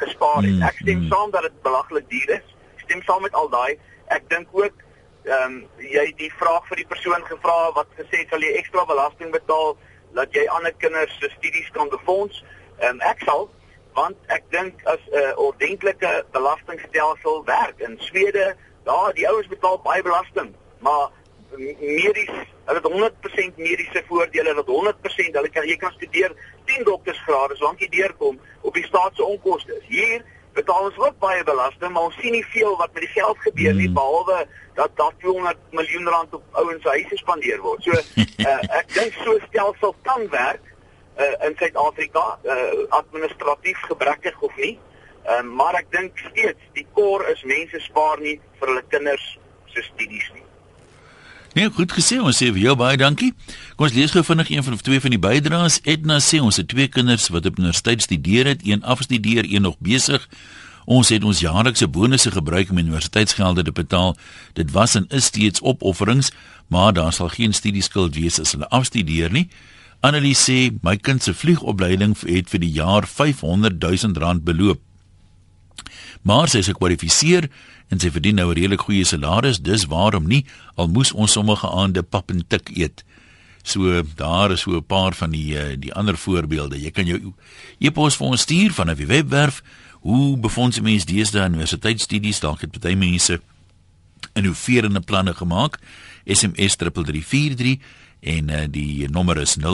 gespaar 0.00 0.42
het. 0.42 0.52
Hmm, 0.52 0.66
Ek 0.68 0.80
stem 0.82 1.02
hmm. 1.02 1.12
saam 1.12 1.30
dat 1.30 1.46
dit 1.48 1.62
belaglik 1.62 2.08
duur 2.10 2.34
is. 2.38 2.54
Ek 2.76 2.84
stem 2.88 3.02
saam 3.08 3.22
met 3.26 3.34
al 3.34 3.50
daai. 3.52 3.78
Ek 4.16 4.28
dink 4.32 4.52
ook 4.52 4.84
ehm 5.26 5.42
um, 5.42 5.54
jy 5.82 6.04
die 6.20 6.30
vraag 6.38 6.66
vir 6.70 6.82
die 6.82 6.90
persoon 6.90 7.24
gevra 7.26 7.56
wat 7.74 7.88
gesê 7.98 8.20
het 8.22 8.30
sal 8.30 8.44
jy 8.44 8.52
ekstra 8.60 8.84
belasting 8.86 9.32
betaal 9.34 9.74
dat 10.14 10.36
jy 10.38 10.44
ander 10.54 10.74
kinders 10.82 11.16
se 11.18 11.30
studies 11.34 11.70
kan 11.74 11.90
befonds. 11.94 12.44
Ehm 12.78 12.98
um, 12.98 13.00
ek 13.10 13.24
sal 13.26 13.48
want 13.96 14.30
ek 14.36 14.44
dink 14.52 14.84
as 14.92 15.00
'n 15.08 15.18
uh, 15.18 15.32
ordentlike 15.40 16.12
belastingstelsel 16.36 17.44
werk 17.48 17.80
in 17.80 17.96
Swede, 17.98 18.54
daar 18.84 19.14
die 19.16 19.28
ouens 19.28 19.48
betaal 19.48 19.78
baie 19.82 20.02
belasting 20.02 20.52
maar 20.84 21.10
medies, 21.56 22.30
hulle 22.66 22.80
het 22.80 22.88
100% 22.92 23.56
mediese 23.56 24.02
voordele, 24.06 24.48
hulle 24.52 24.64
het 24.64 24.72
100%, 25.16 25.36
hulle 25.38 25.50
kan 25.54 25.68
jy 25.68 25.76
kan 25.80 25.92
studeer 25.96 26.34
10 26.70 26.84
doktersgrade 26.88 27.56
solank 27.56 27.80
jy 27.80 27.88
deurkom 27.94 28.40
op 28.62 28.74
die 28.74 28.84
staat 28.86 29.14
se 29.16 29.24
onkoste. 29.24 29.78
Hier 29.88 30.24
betaal 30.56 30.88
ons 30.88 30.98
ook 30.98 31.18
baie 31.20 31.44
belasting, 31.44 31.92
maar 31.92 32.08
ons 32.08 32.16
sien 32.20 32.32
nie 32.32 32.46
veel 32.52 32.76
wat 32.80 32.92
met 32.96 33.04
die 33.04 33.12
geld 33.12 33.38
gebeur 33.44 33.74
nie 33.76 33.90
hmm. 33.90 33.98
behalwe 33.98 34.46
dat 34.78 34.96
daar 35.00 35.12
200 35.20 35.60
miljoen 35.76 36.08
rand 36.08 36.34
op 36.34 36.58
ouens 36.62 36.82
se 36.82 36.88
huise 36.88 37.20
spandeer 37.20 37.60
word. 37.64 37.84
So 37.84 37.92
uh, 37.92 38.56
ek 38.80 38.90
dink 38.94 39.20
so 39.20 39.36
stelsel 39.46 39.94
kan 40.08 40.26
werk 40.32 40.64
uh, 41.20 41.46
in 41.48 41.56
Suid-Afrika, 41.60 42.24
uh, 42.44 42.88
administratief 43.00 43.84
gebrekkig 43.90 44.40
of 44.40 44.56
nie. 44.60 44.76
Uh, 45.26 45.42
maar 45.42 45.78
ek 45.80 45.92
dink 45.94 46.18
steeds 46.30 46.72
die 46.76 46.86
kor 46.96 47.24
is 47.32 47.44
mense 47.44 47.80
spaar 47.88 48.20
nie 48.22 48.38
vir 48.60 48.72
hulle 48.72 48.84
kinders 48.92 49.30
se 49.74 49.84
studies 49.92 50.28
nie. 50.34 50.45
Nee, 51.56 51.70
goed 51.72 51.88
gesê. 51.96 52.18
Ons 52.20 52.36
sê 52.36 52.50
vir 52.52 52.66
jou 52.66 52.74
baie 52.76 52.98
dankie. 53.00 53.30
Kom 53.78 53.86
ons 53.86 53.94
lees 53.96 54.12
gou 54.12 54.20
vinnig 54.28 54.50
een 54.52 54.64
van 54.64 54.74
of 54.76 54.82
twee 54.84 55.00
van 55.00 55.14
die 55.14 55.20
bydraes. 55.20 55.78
Edna 55.88 56.18
sê 56.20 56.36
ons 56.44 56.58
het 56.60 56.68
twee 56.68 56.84
kinders 56.92 57.30
wat 57.32 57.48
op 57.48 57.56
universiteit 57.56 58.04
studeer 58.04 58.50
het, 58.52 58.66
een 58.66 58.84
afstudeer, 58.84 59.48
een 59.48 59.64
nog 59.64 59.78
besig. 59.80 60.26
Ons 60.84 61.08
het 61.14 61.24
ons 61.24 61.40
jaarlikse 61.40 61.88
bonusse 61.88 62.34
gebruik 62.34 62.68
om 62.70 62.82
universiteitsgelde 62.82 63.64
te 63.64 63.72
betaal. 63.72 64.12
Dit 64.52 64.74
was 64.76 64.98
en 65.00 65.08
is 65.08 65.30
steeds 65.32 65.64
opofferings, 65.64 66.28
maar 66.68 66.92
daar 66.92 67.16
sal 67.16 67.32
geen 67.32 67.56
studieskuld 67.56 68.20
wees 68.20 68.36
as 68.40 68.52
hulle 68.52 68.68
afstudeer 68.68 69.32
nie. 69.32 69.46
Annelie 70.04 70.36
sê 70.36 70.58
my 70.84 70.98
kind 71.00 71.24
se 71.24 71.32
vliegopleiding 71.32 72.18
het 72.20 72.52
vir 72.52 72.60
die 72.60 72.74
jaar 72.76 73.08
500 73.08 73.80
000 73.80 74.20
rand 74.20 74.44
beloop. 74.44 74.84
Maar 76.26 76.52
sy 76.52 76.60
is 76.60 76.68
gekwalifiseer 76.68 77.48
en 77.88 78.00
sy 78.00 78.10
verdien 78.10 78.34
nou 78.34 78.50
'n 78.50 78.54
redelik 78.54 78.80
goeie 78.80 79.04
salaris, 79.04 79.62
dis 79.62 79.84
waarom 79.84 80.26
nie 80.26 80.44
al 80.74 80.88
moes 80.88 81.12
ons 81.12 81.32
sommige 81.32 81.68
aande 81.68 82.02
pap 82.02 82.30
en 82.30 82.46
tik 82.46 82.70
eet. 82.74 83.04
So 83.62 84.02
daar 84.14 84.50
is 84.52 84.60
so 84.60 84.76
'n 84.76 84.84
paar 84.84 85.14
van 85.14 85.30
die 85.30 85.58
eh, 85.58 85.76
die 85.78 85.94
ander 85.94 86.16
voorbeelde. 86.16 86.80
Jy 86.80 86.90
kan 86.90 87.06
jou 87.06 87.32
e-pos 87.78 88.16
vir 88.16 88.26
ons 88.26 88.40
stuur 88.40 88.72
van 88.72 88.90
'n 88.90 89.06
webwerf. 89.06 89.62
Hoe 90.00 90.38
befonds 90.38 90.80
mense 90.80 91.06
deesdae 91.06 91.48
universiteitsstudies? 91.48 92.40
Dalk 92.40 92.60
het 92.60 92.80
baie 92.80 92.96
mense 92.96 93.40
innoverende 94.34 95.00
planne 95.00 95.34
gemaak. 95.34 95.78
SMS 96.24 96.76
3343 96.76 97.78
en 98.20 98.48
uh, 98.48 98.64
die 98.70 99.08
nommer 99.08 99.36
is 99.38 99.56
0891104553. 99.58 99.66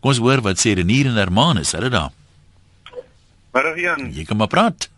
Kom 0.00 0.10
ons 0.10 0.18
hoor 0.18 0.40
wat 0.40 0.58
sê 0.60 0.72
Renier 0.72 1.06
en 1.06 1.16
Hermanus, 1.16 1.72
hulle 1.72 1.88
daar. 1.88 2.12
Middag 3.50 3.78
Jan. 3.78 4.10
Jy 4.14 4.24
kan 4.24 4.36
maar 4.36 4.50
praat. 4.50 4.90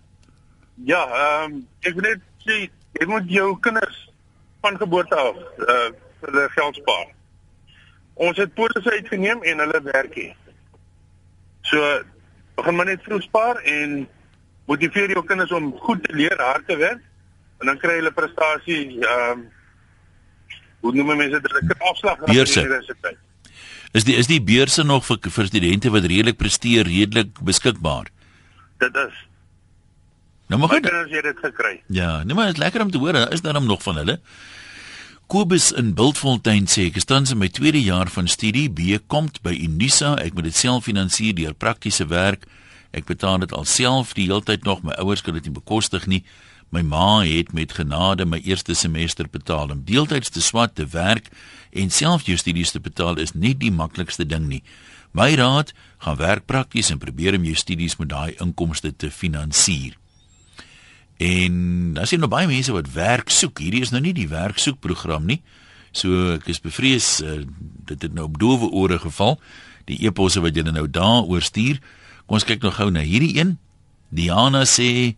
Ja, 0.84 1.02
ehm 1.06 1.52
um, 1.52 1.60
ek 1.80 1.96
wil 1.96 2.08
net 2.10 2.24
sê 2.44 2.58
jy 2.98 3.06
moet 3.08 3.28
jou 3.32 3.48
kinders 3.64 3.98
van 4.64 4.76
geboorte 4.80 5.16
af 5.16 5.38
uh 5.66 5.90
vir 6.22 6.30
hulle 6.30 6.48
geld 6.54 6.76
spaar. 6.78 7.06
Ons 8.14 8.38
het 8.38 8.52
polisse 8.54 8.90
uitgeneem 8.90 9.40
en 9.42 9.62
hulle 9.64 9.80
werk 9.88 10.14
hier. 10.14 10.36
So 11.66 11.80
begin 12.60 12.76
maar 12.76 12.90
net 12.90 13.02
vroeg 13.02 13.24
spaar 13.24 13.62
en 13.76 14.04
motiveer 14.70 15.16
jou 15.16 15.24
kinders 15.26 15.52
om 15.56 15.72
goed 15.82 16.04
te 16.04 16.14
leer, 16.14 16.36
hard 16.38 16.68
te 16.68 16.76
werk 16.76 17.02
en 17.60 17.72
dan 17.72 17.80
kry 17.82 17.98
hulle 17.98 18.14
prestasie 18.14 18.84
ehm 19.00 19.32
um, 19.32 19.50
hoe 20.82 20.92
noem 20.94 21.16
mense 21.16 21.38
dit? 21.38 21.52
Hulle 21.52 21.68
kry 21.70 21.90
afslag 21.90 22.18
aan 22.18 22.34
die 22.34 22.40
universiteit. 22.42 23.18
Is 23.92 24.04
die 24.04 24.16
is 24.16 24.26
die 24.26 24.40
beurse 24.42 24.82
nog 24.84 25.04
vir 25.06 25.30
vir 25.36 25.46
studente 25.46 25.90
wat 25.94 26.08
redelik 26.10 26.36
presteer 26.40 26.88
redelik 26.88 27.38
beskikbaar? 27.40 28.10
Dit 28.82 28.98
is. 29.06 29.20
Nou 30.52 30.60
maar 30.60 30.72
goed. 30.74 30.84
Het 30.84 31.10
jy 31.10 31.20
dit 31.24 31.38
gekry? 31.40 31.76
Ja, 31.86 32.22
nee 32.22 32.34
maar 32.34 32.50
dit 32.50 32.58
is 32.58 32.62
lekker 32.62 32.82
om 32.82 32.90
te 32.90 32.98
hoor. 32.98 33.14
Is 33.32 33.40
daar 33.40 33.62
nog 33.62 33.82
van 33.82 33.96
hulle? 33.96 34.18
Kobus 35.32 35.70
in 35.72 35.94
Bultfontein 35.96 36.66
sê 36.68 36.90
ek 36.90 36.98
is 37.00 37.06
tans 37.08 37.30
in 37.32 37.38
my 37.40 37.48
tweede 37.48 37.80
jaar 37.80 38.10
van 38.12 38.26
studie 38.28 38.66
B 38.68 38.98
komt 39.08 39.40
by 39.46 39.54
Unisa. 39.56 40.16
Ek 40.20 40.34
moet 40.36 40.50
dit 40.50 40.58
self 40.58 40.84
finansier 40.84 41.32
deur 41.38 41.54
praktiese 41.56 42.04
werk. 42.10 42.44
Ek 42.92 43.06
betaal 43.08 43.40
dit 43.40 43.54
alself 43.56 44.12
die 44.18 44.26
hele 44.28 44.44
tyd 44.44 44.68
nog. 44.68 44.82
My 44.84 44.92
ouers 45.00 45.24
kan 45.24 45.38
dit 45.38 45.48
nie 45.48 45.56
bekostig 45.56 46.04
nie. 46.06 46.20
My 46.68 46.82
ma 46.84 47.22
het 47.24 47.52
met 47.56 47.72
genade 47.72 48.26
my 48.28 48.42
eerste 48.44 48.74
semester 48.76 49.28
betaal. 49.28 49.72
Om 49.72 49.86
deeltyds 49.88 50.32
te 50.32 50.44
swat 50.44 50.74
te 50.76 50.84
werk 50.92 51.32
en 51.72 51.88
self 51.88 52.28
jou 52.28 52.36
studies 52.36 52.72
te 52.76 52.80
betaal 52.80 53.16
is 53.16 53.32
nie 53.32 53.54
die 53.56 53.72
maklikste 53.72 54.28
ding 54.28 54.50
nie. 54.50 54.60
My 55.12 55.34
raad, 55.36 55.72
gaan 56.00 56.16
werk 56.16 56.46
prakties 56.48 56.90
en 56.90 56.98
probeer 56.98 57.36
om 57.36 57.44
jou 57.44 57.56
studies 57.56 57.98
met 58.00 58.08
daai 58.08 58.32
inkomste 58.40 58.94
te 58.96 59.10
finansier. 59.12 59.98
En 61.20 61.54
dan 61.94 62.06
sien 62.08 62.22
nou 62.22 62.30
baie 62.32 62.48
mense 62.48 62.72
wat 62.72 62.88
werk 62.96 63.30
soek. 63.30 63.60
Hierdie 63.60 63.82
is 63.84 63.92
nou 63.92 64.00
nie 64.02 64.14
die 64.16 64.30
werksoekprogram 64.30 65.28
nie. 65.28 65.42
So 65.92 66.32
ek 66.38 66.48
is 66.50 66.62
bevrees 66.64 67.18
uh, 67.20 67.42
dit 67.92 68.08
het 68.08 68.14
nou 68.16 68.24
op 68.30 68.38
doewe 68.40 68.70
ore 68.72 68.98
geval. 69.02 69.36
Die 69.86 70.00
eposse 70.06 70.40
wat 70.40 70.56
jy 70.56 70.64
nou 70.66 70.88
daaroor 70.88 71.44
stuur. 71.44 71.82
Kom 72.24 72.40
ons 72.40 72.48
kyk 72.48 72.64
nou 72.64 72.72
gou 72.72 72.88
na 72.94 73.04
hierdie 73.04 73.36
een. 73.36 73.58
Diana 74.08 74.64
sê 74.68 75.14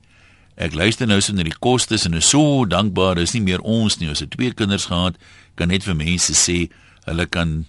ek 0.59 0.75
luister 0.75 1.07
nou 1.07 1.21
so 1.23 1.35
na 1.35 1.47
die 1.47 1.55
kostes 1.55 2.05
en 2.09 2.19
is 2.19 2.29
so 2.35 2.67
dankbaar. 2.67 3.23
Dis 3.23 3.37
nie 3.39 3.45
meer 3.47 3.63
ons 3.63 4.01
nie. 4.01 4.11
Ons 4.11 4.25
het 4.27 4.35
twee 4.35 4.53
kinders 4.59 4.91
gehad. 4.91 5.17
Kan 5.55 5.71
net 5.71 5.87
vir 5.87 5.97
mense 5.99 6.35
sê 6.35 6.67
hulle 7.07 7.29
kan 7.31 7.63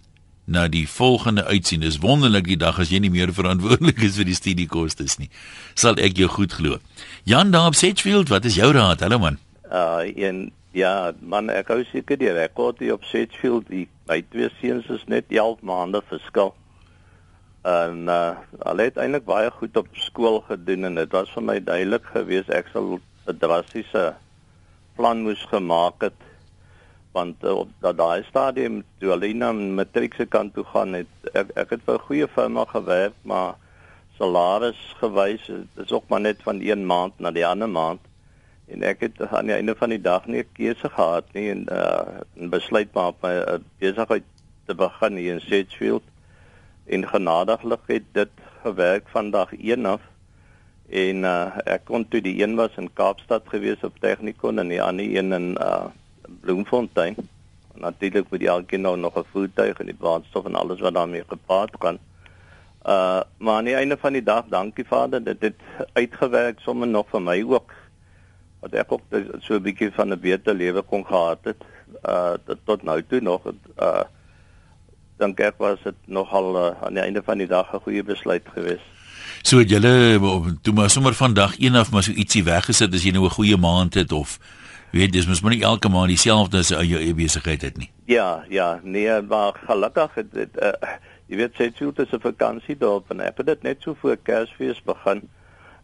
na 0.46 0.68
die 0.68 0.86
volgende 0.90 1.46
uitsien. 1.46 1.82
Dis 1.82 1.98
wonderlik 2.04 2.48
die 2.48 2.60
dag 2.62 2.80
as 2.80 2.92
jy 2.94 3.02
nie 3.02 3.14
meer 3.14 3.34
verantwoordelik 3.34 4.04
is 4.06 4.20
vir 4.20 4.30
die 4.30 4.38
studiekostes 4.38 5.18
nie. 5.22 5.30
Sal 5.74 5.98
ek 6.02 6.18
jou 6.22 6.30
goed 6.32 6.54
glo. 6.54 6.78
Jan 7.26 7.52
daar 7.52 7.72
op 7.72 7.78
Sedgefield, 7.78 8.30
wat 8.30 8.46
is 8.46 8.60
jou 8.60 8.72
raad? 8.74 9.02
Hallo 9.06 9.20
man. 9.20 9.40
Uh 9.66 10.06
en 10.28 10.52
ja, 10.76 11.14
man, 11.22 11.50
ek 11.50 11.72
hou 11.72 11.82
seker 11.90 12.20
die 12.20 12.34
rekord 12.36 12.84
hier 12.84 12.98
op 12.98 13.08
Sedgefield. 13.10 13.70
Die 13.72 13.88
my 14.10 14.22
twee 14.30 14.52
seuns 14.62 14.90
is 14.94 15.08
net 15.10 15.32
11 15.34 15.64
maande 15.66 16.04
verskil. 16.12 16.54
En 17.66 18.06
uh 18.12 18.38
hulle 18.68 18.90
het 18.92 19.02
eintlik 19.02 19.26
baie 19.26 19.50
goed 19.58 19.78
op 19.82 19.90
skool 19.98 20.44
gedoen 20.46 20.92
en 20.92 21.02
dit 21.02 21.18
was 21.18 21.32
vir 21.34 21.50
my 21.50 21.58
duidelik 21.64 22.06
geweest 22.14 22.54
ek 22.54 22.70
sal 22.74 23.00
'n 23.26 23.40
drastiese 23.42 24.14
plan 24.96 25.26
moes 25.26 25.42
gemaak 25.50 26.06
het 26.06 26.20
want 27.16 27.44
uh, 27.44 27.58
op 27.64 27.70
dat 27.84 27.98
daai 27.98 28.24
stadium 28.28 28.84
toe 29.00 29.12
Alina 29.16 29.52
matriekse 29.52 30.26
kant 30.26 30.54
toe 30.54 30.66
gaan 30.74 30.98
het 31.00 31.30
ek 31.34 31.54
ek 31.64 31.70
het 31.78 31.86
vir 31.86 31.96
'n 31.96 32.08
goeie 32.08 32.28
firma 32.38 32.66
gewerk 32.72 33.16
maar 33.24 33.56
salaris 34.18 34.80
gewys 35.00 35.50
is 35.84 35.92
ook 35.92 36.08
maar 36.08 36.22
net 36.22 36.44
van 36.44 36.62
een 36.62 36.86
maand 36.86 37.20
na 37.20 37.32
die 37.32 37.46
ander 37.48 37.70
maand. 37.70 38.00
En 38.72 38.84
ek 38.84 39.04
het 39.06 39.22
aan 39.28 39.50
die 39.50 39.56
einde 39.56 39.76
van 39.76 39.92
die 39.94 40.02
dag 40.02 40.26
nie 40.26 40.42
'n 40.44 40.52
keuse 40.54 40.90
gehad 40.90 41.34
nie 41.34 41.50
en 41.50 41.66
uh, 41.72 42.24
'n 42.36 42.50
besluit 42.50 42.94
maar 42.94 43.08
op 43.14 43.22
my 43.22 43.36
uh, 43.36 43.60
besigheid 43.80 44.24
te 44.66 44.76
begin 44.76 45.16
hier 45.16 45.34
in 45.34 45.42
Sedgefield 45.42 46.04
en 46.86 47.08
genadiglik 47.08 47.84
het 47.88 48.04
dit 48.12 48.32
gewerk 48.64 49.08
van 49.08 49.32
dag 49.32 49.54
1 49.54 49.86
af. 49.86 50.02
En 50.90 51.24
uh, 51.24 51.58
ek 51.66 51.86
kon 51.86 52.08
toe 52.08 52.22
die 52.22 52.44
een 52.44 52.56
was 52.56 52.78
in 52.78 52.94
Kaapstad 52.94 53.44
gewees 53.46 53.84
op 53.84 54.00
tegnikon 54.00 54.60
en 54.60 54.68
die 54.68 54.82
ander 54.82 55.06
een 55.06 55.34
in 55.34 55.58
uh, 55.62 55.86
Bloemfontein. 56.42 57.16
Natuurlik 57.74 58.30
moet 58.30 58.42
jy 58.42 58.48
elkeen 58.48 58.82
nou 58.82 58.98
nog 58.98 59.18
'n 59.18 59.26
voertuig 59.32 59.80
en 59.80 59.86
die 59.86 60.02
brandstof 60.04 60.46
en 60.46 60.56
alles 60.56 60.80
wat 60.80 60.94
daarmee 60.94 61.24
gepaard 61.28 61.78
kan. 61.78 62.00
Uh 62.86 63.22
maar 63.38 63.56
aan 63.58 63.64
die 63.64 63.76
einde 63.76 63.98
van 63.98 64.14
die 64.14 64.24
dag, 64.24 64.46
dankie 64.50 64.86
Vader, 64.86 65.24
dit 65.24 65.42
het 65.42 65.60
uitgewerk 65.94 66.60
sommer 66.60 66.88
nog 66.88 67.10
vir 67.10 67.22
my 67.22 67.44
ook. 67.44 67.74
Wat 68.60 68.74
ek 68.74 68.92
ook 68.92 69.02
so 69.40 69.56
'n 69.56 69.62
bietjie 69.62 69.92
van 69.92 70.12
'n 70.12 70.20
beter 70.20 70.54
lewe 70.56 70.82
kon 70.82 71.06
gehad 71.06 71.40
het. 71.42 71.62
Uh 72.04 72.34
tot 72.66 72.84
nou 72.84 73.04
toe 73.04 73.20
nog 73.20 73.42
uh 73.80 74.04
dink 75.18 75.40
ek 75.40 75.58
was 75.58 75.80
dit 75.84 75.96
nogal 76.06 76.56
uh, 76.60 76.84
aan 76.84 76.94
die 76.98 77.04
einde 77.04 77.22
van 77.24 77.38
die 77.38 77.48
dag 77.48 77.74
'n 77.74 77.80
goeie 77.80 78.04
besluit 78.04 78.44
geweest. 78.54 78.88
So 79.42 79.58
het 79.58 79.70
julle 79.70 80.20
toe 80.62 80.74
maar 80.74 80.90
sommer 80.90 81.14
van 81.14 81.34
dag 81.34 81.58
1 81.58 81.76
af 81.76 81.92
maar 81.92 82.04
so 82.04 82.12
ietsie 82.12 82.44
weggesit 82.44 82.94
as 82.94 83.04
jy 83.04 83.12
nou 83.12 83.26
'n 83.26 83.38
goeie 83.38 83.58
maand 83.58 83.94
het 83.94 84.12
of 84.12 84.40
weet 84.92 85.12
dis 85.12 85.28
mos 85.28 85.42
nie 85.42 85.64
elke 85.64 85.90
maand 85.90 86.08
dieselfde 86.08 86.58
as 86.58 86.70
jou 86.70 87.00
eie 87.00 87.14
besigheid 87.14 87.62
het 87.62 87.78
nie. 87.78 87.92
Ja, 88.06 88.46
ja, 88.50 88.80
nee, 88.84 89.22
maar 89.22 89.54
gelukkig 89.68 90.14
het 90.16 90.34
dit 90.34 90.62
uh, 90.62 90.74
jy 91.28 91.40
weet 91.40 91.58
sê 91.58 91.72
jy 91.74 91.90
het 91.90 92.14
'n 92.14 92.22
vakansie 92.22 92.78
dorp 92.78 93.12
en 93.12 93.20
ek 93.20 93.38
het 93.38 93.46
dit 93.46 93.64
net 93.64 93.82
so 93.82 93.96
voor 94.02 94.18
Kersfees 94.18 94.82
begin. 94.84 95.30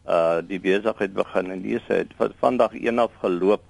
Uh 0.08 0.42
die 0.48 0.60
besigheid 0.60 1.14
begin 1.14 1.52
en 1.52 1.62
dis 1.62 1.82
het 1.88 2.08
van 2.18 2.34
vandag 2.40 2.74
1 2.74 3.00
af 3.00 3.12
geloop 3.22 3.64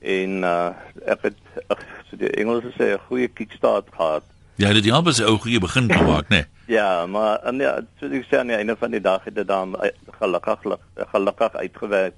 en 0.00 0.42
uh 0.42 0.72
ek 1.04 1.22
het 1.22 1.38
ach, 1.68 1.84
so 2.10 2.16
die 2.16 2.30
Engelse 2.30 2.72
sê 2.78 2.94
'n 2.94 3.06
goeie 3.08 3.28
kickstart 3.28 3.88
gehad. 3.92 4.22
Ja, 4.56 4.72
dit 4.72 4.84
het 4.84 4.92
albei 4.92 5.12
'n 5.12 5.38
goeie 5.38 5.60
begin 5.60 5.92
gemaak, 5.92 6.28
né? 6.28 6.44
ja, 6.66 7.06
maar 7.06 7.42
en 7.44 7.58
ja, 7.58 7.80
so 8.00 8.06
ek 8.06 8.24
sê 8.24 8.38
aan 8.38 8.46
die 8.46 8.56
einde 8.56 8.76
van 8.76 8.90
die 8.90 9.00
dag 9.00 9.24
het 9.24 9.34
dit 9.34 9.48
dan 9.48 9.76
gelukkig 10.20 10.60
gelukkig 10.94 11.52
uitgewerk 11.52 12.14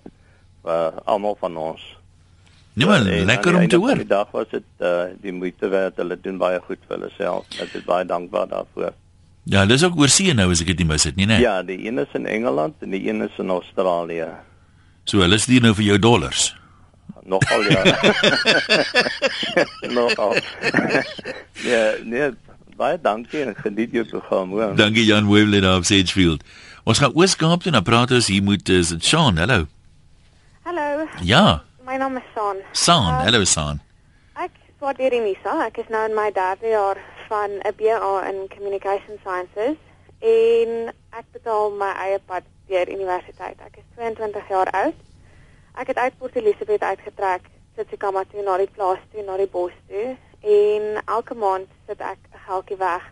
vir 0.63 0.93
uh, 0.93 0.97
almal 1.05 1.37
van 1.41 1.57
ons. 1.57 1.98
Nee 2.79 2.87
maar 2.87 3.03
ja, 3.03 3.25
lekker 3.25 3.57
om 3.59 3.69
te 3.69 3.77
hoor. 3.77 3.99
Die 3.99 4.07
dag 4.07 4.31
was 4.31 4.47
dit 4.51 4.67
uh 4.79 5.09
die 5.23 5.33
moeite 5.35 5.69
werd. 5.69 5.97
Hulle 5.99 6.19
doen 6.23 6.39
baie 6.39 6.61
goed 6.63 6.79
vir 6.87 6.97
hulle 6.97 7.11
self. 7.17 7.49
Ek 7.59 7.75
is 7.75 7.85
baie 7.87 8.07
dankbaar 8.07 8.47
daarvoor. 8.53 8.93
Ja, 9.51 9.65
dis 9.67 9.83
ook 9.83 9.97
oor 9.99 10.13
see 10.13 10.35
nou 10.37 10.51
as 10.53 10.63
ek 10.63 10.71
dit 10.71 10.85
nie 10.85 10.91
mis 10.93 11.09
het 11.09 11.17
nie, 11.19 11.27
né? 11.27 11.41
Ja, 11.43 11.57
die 11.67 11.79
een 11.89 11.99
is 11.99 12.15
in 12.15 12.29
Engeland 12.29 12.79
en 12.85 12.95
die 12.95 13.03
een 13.09 13.25
is 13.25 13.35
in 13.43 13.51
Australië. 13.51 14.29
So 15.09 15.25
hulle 15.25 15.39
stuur 15.43 15.65
nou 15.65 15.75
vir 15.75 15.89
jou 15.89 15.99
dollars. 15.99 16.53
Nogal 17.29 17.65
ja. 17.67 17.83
Nogal. 19.99 20.37
ja, 21.65 21.83
nee, 22.05 22.31
baie 22.79 22.99
dankie 23.03 23.43
en 23.43 23.57
geniet 23.59 23.97
jou 23.97 24.05
program, 24.07 24.55
hoor. 24.55 24.77
Dankie 24.79 25.05
Jan 25.09 25.27
Webler 25.33 25.65
daar 25.67 25.83
op 25.83 25.89
Sagefield. 25.89 26.45
Ons 26.85 27.03
gaan 27.03 27.17
Ooskaap 27.17 27.65
toe 27.65 27.73
na 27.75 27.83
praat 27.83 28.15
ons 28.15 28.31
hier 28.31 28.45
moet 28.45 28.69
is 28.69 28.95
dit 28.95 29.05
Sean, 29.05 29.41
hallo. 29.41 29.65
Hallo. 30.69 31.09
Ja. 31.25 31.65
My 31.89 31.97
naam 31.97 32.19
is 32.19 32.25
San. 32.35 32.57
San, 32.73 33.15
uh, 33.15 33.23
hallo 33.25 33.45
San. 33.45 33.79
Ek 34.37 34.53
studeer 34.77 35.15
in 35.17 35.23
Nisa. 35.25 35.55
Ek 35.65 35.79
is 35.81 35.87
nou 35.89 36.03
in 36.05 36.13
my 36.13 36.27
derde 36.37 36.69
jaar 36.69 36.99
van 37.31 37.55
'n 37.65 37.73
BA 37.79 38.11
in 38.29 38.43
Communication 38.55 39.17
Sciences 39.23 39.79
en 40.21 40.93
ek 41.21 41.25
betaal 41.37 41.73
my 41.81 41.89
eie 42.05 42.19
pad 42.19 42.45
deur 42.69 42.93
universiteit. 42.97 43.57
Ek 43.65 43.81
is 43.81 43.89
22 43.97 44.49
jaar 44.49 44.71
oud. 44.83 45.01
Ek 45.81 45.87
het 45.87 45.97
uit 45.97 46.19
Port 46.19 46.37
Elizabeth 46.37 46.83
uitgetrek, 46.83 47.49
sit 47.77 47.93
ek 47.97 48.13
maar 48.13 48.29
toe 48.29 48.45
na 48.45 48.59
die 48.59 48.71
plaas 48.77 49.01
toe, 49.11 49.25
na 49.25 49.41
die 49.41 49.49
bos 49.57 49.73
toe 49.89 50.17
en 50.45 51.03
elke 51.07 51.35
maand 51.35 51.69
sit 51.87 52.01
ek 52.01 52.21
'n 52.21 52.45
geldjie 52.49 52.77
weg 52.77 53.03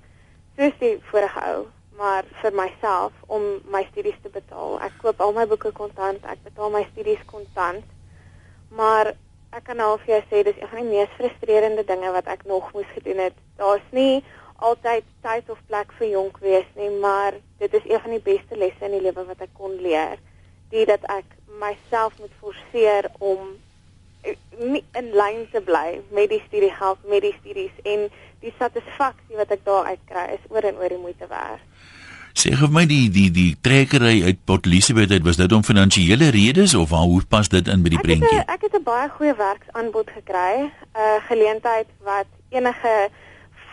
soos 0.56 0.78
die 0.84 1.00
vorige 1.10 1.40
ou 1.54 1.66
maar 1.96 2.24
vir 2.42 2.52
myself 2.52 3.12
om 3.26 3.42
my 3.64 3.86
studies 3.90 4.20
te 4.22 4.28
betaal. 4.28 4.80
Ek 4.80 4.92
koop 5.00 5.20
al 5.20 5.32
my 5.32 5.46
boeke 5.46 5.72
kontant, 5.72 6.20
ek 6.24 6.44
betaal 6.44 6.70
my 6.70 6.86
studies 6.92 7.24
kontant 7.24 7.95
maar 8.76 9.14
ek 9.56 9.64
kan 9.68 9.80
al 9.80 9.98
vir 10.04 10.16
jou 10.16 10.22
sê 10.30 10.42
dis 10.44 10.58
een 10.60 10.70
van 10.72 10.82
die 10.82 10.90
mees 10.90 11.12
frustrerende 11.16 11.84
dinge 11.88 12.10
wat 12.12 12.28
ek 12.32 12.44
nog 12.48 12.68
moes 12.74 12.88
gedoen 12.94 13.22
het. 13.26 13.36
Daar's 13.60 13.86
nie 13.96 14.24
altyd 14.56 15.04
tyd 15.24 15.50
of 15.52 15.60
plek 15.68 15.92
vir 15.98 16.08
jonk 16.12 16.38
wees 16.44 16.68
nie, 16.76 16.90
maar 17.00 17.36
dit 17.60 17.74
is 17.74 17.88
een 17.88 18.00
van 18.00 18.16
die 18.16 18.24
beste 18.24 18.56
lesse 18.56 18.88
in 18.88 18.96
die 18.96 19.04
lewe 19.04 19.24
wat 19.28 19.44
ek 19.44 19.52
kon 19.56 19.76
leer. 19.80 20.20
Dit 20.72 20.88
dat 20.92 21.04
ek 21.12 21.36
myself 21.60 22.16
moet 22.20 22.32
forceer 22.40 23.08
om 23.18 23.54
eh, 24.22 24.36
nie 24.58 24.84
in 24.98 25.12
lyn 25.16 25.44
te 25.52 25.62
bly 25.64 26.00
met 26.10 26.30
die 26.32 26.42
studiegeld, 26.48 27.04
met 27.08 27.24
die 27.24 27.36
studies 27.40 27.84
en 27.84 28.08
die 28.44 28.52
satisfaksie 28.58 29.38
wat 29.40 29.52
ek 29.54 29.64
daar 29.64 29.92
uit 29.92 30.02
kry 30.10 30.26
is 30.36 30.50
oor 30.52 30.68
en 30.68 30.80
oor 30.80 30.92
die 30.92 31.00
moeite 31.00 31.28
werd. 31.30 31.64
Sê 32.36 32.50
gou 32.52 32.68
my 32.68 32.82
die 32.84 33.06
die 33.08 33.30
die 33.32 33.52
trekkery 33.64 34.18
uit 34.26 34.42
Port 34.44 34.66
Elizabeth 34.68 35.10
uit 35.10 35.24
was 35.24 35.38
dit 35.40 35.52
om 35.56 35.62
finansiële 35.64 36.28
redes 36.34 36.74
of 36.76 36.90
waar 36.92 37.06
hoe 37.08 37.22
pas 37.24 37.48
dit 37.48 37.68
in 37.72 37.84
by 37.84 37.94
die 37.94 38.00
prentjie? 38.02 38.42
Ek 38.44 38.66
het 38.66 38.76
'n 38.76 38.84
baie 38.84 39.08
goeie 39.08 39.32
werksaanbod 39.36 40.10
gekry, 40.12 40.68
'n 40.68 40.70
uh, 41.00 41.16
geleentheid 41.28 41.88
wat 42.04 42.28
enige 42.52 43.08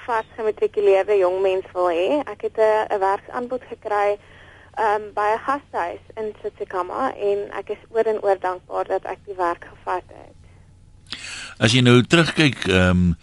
vasgematrikuleerde 0.05 1.17
jong 1.17 1.41
mens 1.41 1.65
wil 1.73 1.89
hê. 1.91 2.23
Ek 2.23 2.41
het 2.47 2.57
'n 2.57 2.99
werksaanbod 2.99 3.63
gekry 3.67 4.15
um, 4.79 5.11
by 5.13 5.27
'n 5.35 5.43
gastehuis 5.47 6.05
in 6.15 6.31
Tsitsikamma 6.39 7.11
en 7.15 7.37
ek 7.59 7.69
is 7.75 7.83
oor 7.89 8.07
en 8.07 8.23
oor 8.23 8.39
dankbaar 8.39 8.87
dat 8.87 9.03
ek 9.03 9.19
die 9.25 9.35
werk 9.35 9.67
gevat 9.73 10.07
het. 10.07 10.39
As 11.59 11.71
jy 11.71 11.81
nou 11.81 12.01
terugkyk, 12.01 12.67
ehm 12.67 12.89
um, 12.89 13.15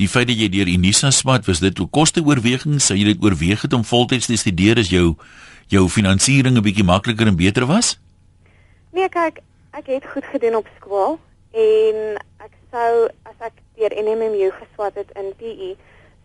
die 0.00 0.08
feit 0.08 0.26
dat 0.28 0.38
jy 0.38 0.48
deur 0.50 0.70
Unisa 0.70 1.10
swat 1.10 1.46
was 1.46 1.60
dit 1.60 1.78
'n 1.78 1.90
kosteoorweging 1.90 2.80
sou 2.80 2.96
jy 2.98 3.04
dit 3.04 3.22
oorweeg 3.22 3.62
het 3.62 3.72
om 3.72 3.84
voltyds 3.84 4.26
te 4.26 4.36
studeer 4.36 4.78
as 4.78 4.90
jou 4.90 5.16
jou 5.68 5.88
finansiering 5.88 6.56
'n 6.56 6.62
bietjie 6.62 6.84
makliker 6.84 7.26
en 7.26 7.36
beter 7.36 7.66
was? 7.66 7.98
Nee, 8.92 9.08
kyk, 9.08 9.40
ek 9.70 9.86
het 9.86 10.04
goed 10.06 10.24
gedoen 10.24 10.56
op 10.56 10.68
skool 10.76 11.18
en 11.52 12.18
ek 12.38 12.52
sou 12.70 13.08
as 13.22 13.38
ek 13.38 13.52
deur 13.76 13.92
NMMU 13.94 14.50
geswat 14.50 14.94
het 14.94 15.10
in 15.14 15.32
PE, 15.38 15.76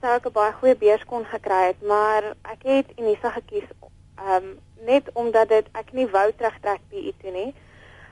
sou 0.02 0.16
ek 0.16 0.26
'n 0.26 0.32
baie 0.34 0.54
goeie 0.54 0.76
beurs 0.76 1.06
kon 1.06 1.26
gekry 1.26 1.68
het, 1.68 1.82
maar 1.82 2.24
ek 2.44 2.62
het 2.64 2.88
Unisa 2.98 3.30
gekies 3.30 3.70
um 4.18 4.58
net 4.86 5.10
omdat 5.14 5.50
dit 5.50 5.66
ek 5.72 5.94
nie 5.94 6.08
wou 6.08 6.32
terugtrek 6.32 6.82
PE 6.90 7.14
toe 7.22 7.32
nie. 7.32 7.54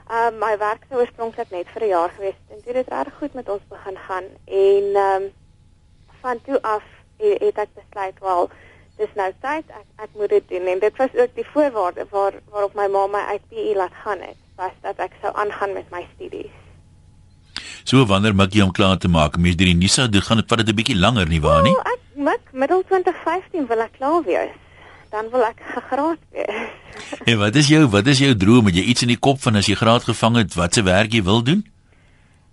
Ehm 0.07 0.33
um, 0.33 0.39
my 0.39 0.57
werk 0.57 0.85
sou 0.89 0.99
oorspronklik 0.99 1.49
net 1.51 1.67
vir 1.73 1.83
'n 1.83 1.87
jaar 1.87 2.09
gewees 2.09 2.37
het 2.39 2.55
en 2.55 2.61
dit 2.65 2.75
het 2.75 2.87
reg 2.87 3.13
goed 3.19 3.33
met 3.33 3.49
ons 3.49 3.61
begin 3.69 3.97
gaan 3.97 4.23
en 4.45 4.85
ehm 4.95 5.23
um, 5.23 5.31
van 6.27 6.41
toe 6.45 6.59
af 6.61 6.83
het, 7.23 7.39
het 7.45 7.57
ek 7.65 7.71
besluit 7.79 8.19
wel 8.27 8.49
dis 8.97 9.13
nou 9.19 9.29
tyd 9.45 9.65
ek 9.79 9.87
ek 10.05 10.11
moet 10.19 10.31
dit 10.35 10.45
doen 10.53 10.69
en 10.73 10.79
dit 10.83 11.01
was 11.01 11.17
ook 11.23 11.33
die 11.39 11.47
voorwaarde 11.53 12.05
waar 12.13 12.37
waarop 12.53 12.77
my 12.79 12.87
ma 12.95 13.07
my 13.15 13.23
uit 13.33 13.43
PE 13.51 13.73
laat 13.77 13.95
gaan 14.03 14.23
het 14.25 14.39
was 14.57 14.73
dat 14.85 15.03
ek 15.05 15.13
sou 15.21 15.31
aangaan 15.37 15.73
met 15.77 15.91
my 15.93 16.03
studies. 16.15 16.53
So 17.87 18.05
wanneer 18.09 18.35
maak 18.35 18.55
jy 18.57 18.65
om 18.65 18.73
klaar 18.79 18.97
te 18.97 19.07
maak? 19.07 19.37
Mens 19.37 19.55
deur 19.59 19.69
die 19.69 19.77
Nisa, 19.77 20.07
dit 20.11 20.25
gaan 20.25 20.41
dit 20.41 20.49
vat 20.49 20.63
dit 20.63 20.69
'n 20.73 20.77
bietjie 20.79 20.97
langer 20.97 21.29
nie 21.29 21.41
waar 21.41 21.61
nie? 21.63 21.75
Oh, 21.77 21.91
ek 21.93 22.01
mik 22.29 22.43
middel 22.51 22.83
2015 22.89 23.67
wil 23.67 23.81
ek 23.85 23.93
klaar 23.99 24.23
wees. 24.23 24.55
Dan 25.11 25.29
wil 25.31 25.45
ek 25.45 25.61
gegraad 25.75 26.19
wees. 26.31 26.67
En 27.29 27.37
wat 27.37 27.55
is 27.55 27.67
jou 27.67 27.85
wat 27.87 28.07
is 28.07 28.19
jou 28.19 28.35
droom? 28.35 28.65
Het 28.65 28.75
jy 28.75 28.85
iets 28.91 29.01
in 29.05 29.13
die 29.13 29.23
kop 29.27 29.39
van 29.41 29.55
as 29.55 29.67
jy 29.69 29.75
graad 29.75 30.03
gevang 30.03 30.35
het, 30.35 30.53
wat 30.53 30.73
se 30.73 30.81
werk 30.83 31.13
jy 31.13 31.23
wil 31.23 31.43
doen? 31.43 31.61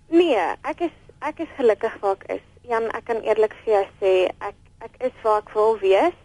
Nee, 0.09 0.45
ek 0.61 0.79
is 0.87 0.93
ek 1.19 1.39
is 1.39 1.51
gelukkig 1.57 1.97
waar 2.01 2.15
ek 2.21 2.37
is. 2.37 2.45
Jan, 2.67 2.89
ek 2.97 3.05
kan 3.05 3.21
eerlik 3.21 3.53
vir 3.63 3.73
jou 3.73 3.85
sê, 4.01 4.13
ek 4.41 4.55
ek 4.85 4.95
is 5.07 5.17
waar 5.23 5.41
ek 5.41 5.51
wil 5.53 5.77
wees. 5.81 6.17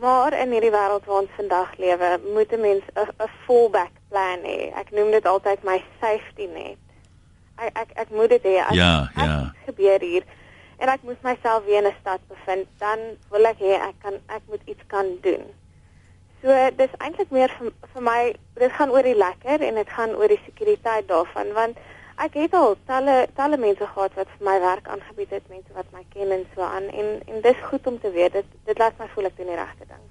Maar 0.00 0.32
in 0.32 0.52
hierdie 0.54 0.72
wêreld 0.72 1.04
waar 1.04 1.22
ons 1.22 1.36
vandag 1.36 1.74
lewe, 1.76 2.10
moet 2.34 2.52
'n 2.52 2.60
mens 2.60 2.84
'n 2.96 3.28
fallback 3.46 3.92
plan 4.08 4.40
hê. 4.44 4.72
Ek 4.74 4.90
noem 4.90 5.10
dit 5.10 5.26
altyd 5.26 5.62
my 5.62 5.82
safety 6.00 6.46
net. 6.46 6.78
Ek 7.58 7.72
ek 7.78 7.90
ek 7.94 8.10
moet 8.10 8.30
dit 8.30 8.42
hê. 8.42 8.56
Ja, 8.72 9.10
ja. 9.16 9.52
Gebeur 9.66 10.00
hier 10.00 10.24
en 10.80 10.88
ek 10.88 11.02
moet 11.02 11.22
myself 11.22 11.64
weer 11.64 11.82
in 11.82 11.86
'n 11.86 11.96
stad 12.00 12.20
bevind, 12.28 12.66
dan 12.78 12.98
wil 13.30 13.44
ek 13.44 13.58
hê 13.58 13.72
ek 13.88 13.94
kan 14.02 14.14
ek 14.28 14.42
moet 14.48 14.62
iets 14.64 14.84
kan 14.86 15.18
doen. 15.20 15.44
So 16.42 16.70
dis 16.76 16.92
eintlik 16.98 17.30
meer 17.30 17.52
vir 17.58 17.72
vir 17.92 18.02
my 18.02 18.34
dit 18.56 18.72
gaan 18.72 18.90
oor 18.90 19.02
die 19.02 19.16
lekker 19.16 19.60
en 19.60 19.74
dit 19.74 19.88
gaan 19.88 20.14
oor 20.16 20.28
die 20.28 20.40
sekuriteit 20.44 21.08
daarvan 21.08 21.52
want 21.52 21.76
ek 22.26 22.36
het 22.42 22.54
al 22.54 22.76
talle 22.86 23.16
talle 23.38 23.56
mense 23.56 23.86
gehad 23.94 24.16
wat 24.18 24.28
vir 24.36 24.46
my 24.50 24.56
werk 24.60 24.88
aangebied 24.92 25.34
het, 25.36 25.44
mense 25.48 25.76
wat 25.76 25.88
my 25.96 26.04
ken 26.14 26.32
en 26.36 26.46
so 26.54 26.66
aan 26.66 26.88
en 27.02 27.12
en 27.26 27.42
dis 27.42 27.66
goed 27.70 27.86
om 27.86 28.00
te 28.00 28.12
weet 28.16 28.38
dit 28.38 28.56
dit 28.70 28.78
laat 28.78 28.98
my 28.98 29.08
voel 29.14 29.30
ek 29.30 29.36
doen 29.38 29.52
die 29.52 29.60
regte 29.60 29.86
ding. 29.88 30.06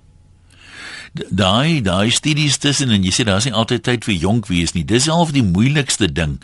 Daai 1.13 1.81
daai 1.81 2.09
studies 2.13 2.57
tussen 2.61 2.93
en 2.93 3.05
jy 3.05 3.11
sê 3.13 3.25
daar's 3.25 3.47
nie 3.49 3.55
altyd 3.61 3.83
tyd 3.85 4.05
vir 4.05 4.17
jonk 4.23 4.49
wees 4.49 4.75
nie. 4.75 4.85
Dis 4.85 5.09
half 5.09 5.33
die 5.33 5.45
moeilikste 5.45 6.09
ding. 6.19 6.37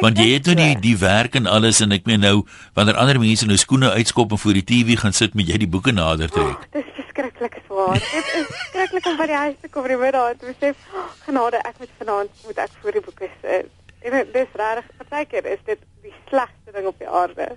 Want 0.00 0.20
jy 0.20 0.28
het 0.34 0.48
nou 0.48 0.56
die 0.58 0.72
die 0.84 0.96
werk 1.00 1.36
en 1.40 1.48
alles 1.48 1.80
en 1.84 1.92
ek 1.96 2.08
meen 2.08 2.24
nou 2.24 2.42
wanneer 2.76 3.00
ander 3.00 3.20
mense 3.20 3.48
nou 3.48 3.58
skoene 3.60 3.92
uitskop 3.96 4.32
en 4.32 4.40
voor 4.44 4.60
die 4.60 4.66
TV 4.68 4.98
gaan 5.00 5.16
sit 5.16 5.36
met 5.38 5.48
jy 5.48 5.60
die 5.64 5.70
boeke 5.76 5.92
nader 5.96 6.32
trek. 6.32 6.56
Oh, 6.56 6.72
dis 6.76 6.88
verskriklik 6.96 7.60
swaar. 7.66 8.00
dit 8.00 8.32
is 8.40 8.48
verskriklik 8.48 9.12
om 9.12 9.20
by 9.20 9.28
die 9.32 9.40
huis 9.44 9.60
te 9.60 9.72
kom 9.72 9.88
en 9.88 10.00
weer 10.04 10.16
daar 10.16 10.36
te 10.36 10.48
besef, 10.48 10.88
oh, 10.92 11.06
genade, 11.26 11.60
ek 11.68 11.80
moet 11.80 11.94
vanaand 12.00 12.44
moet 12.48 12.66
ek 12.66 12.76
voor 12.80 12.98
die 12.98 13.04
boeke 13.08 13.30
sit. 13.40 13.81
En 14.02 14.16
dis 14.32 14.56
regtig, 14.58 14.88
partykeer 14.98 15.46
is 15.52 15.60
dit 15.66 15.78
die 16.02 16.14
slegste 16.28 16.74
ding 16.74 16.86
op 16.90 16.98
die 16.98 17.08
aarde. 17.08 17.52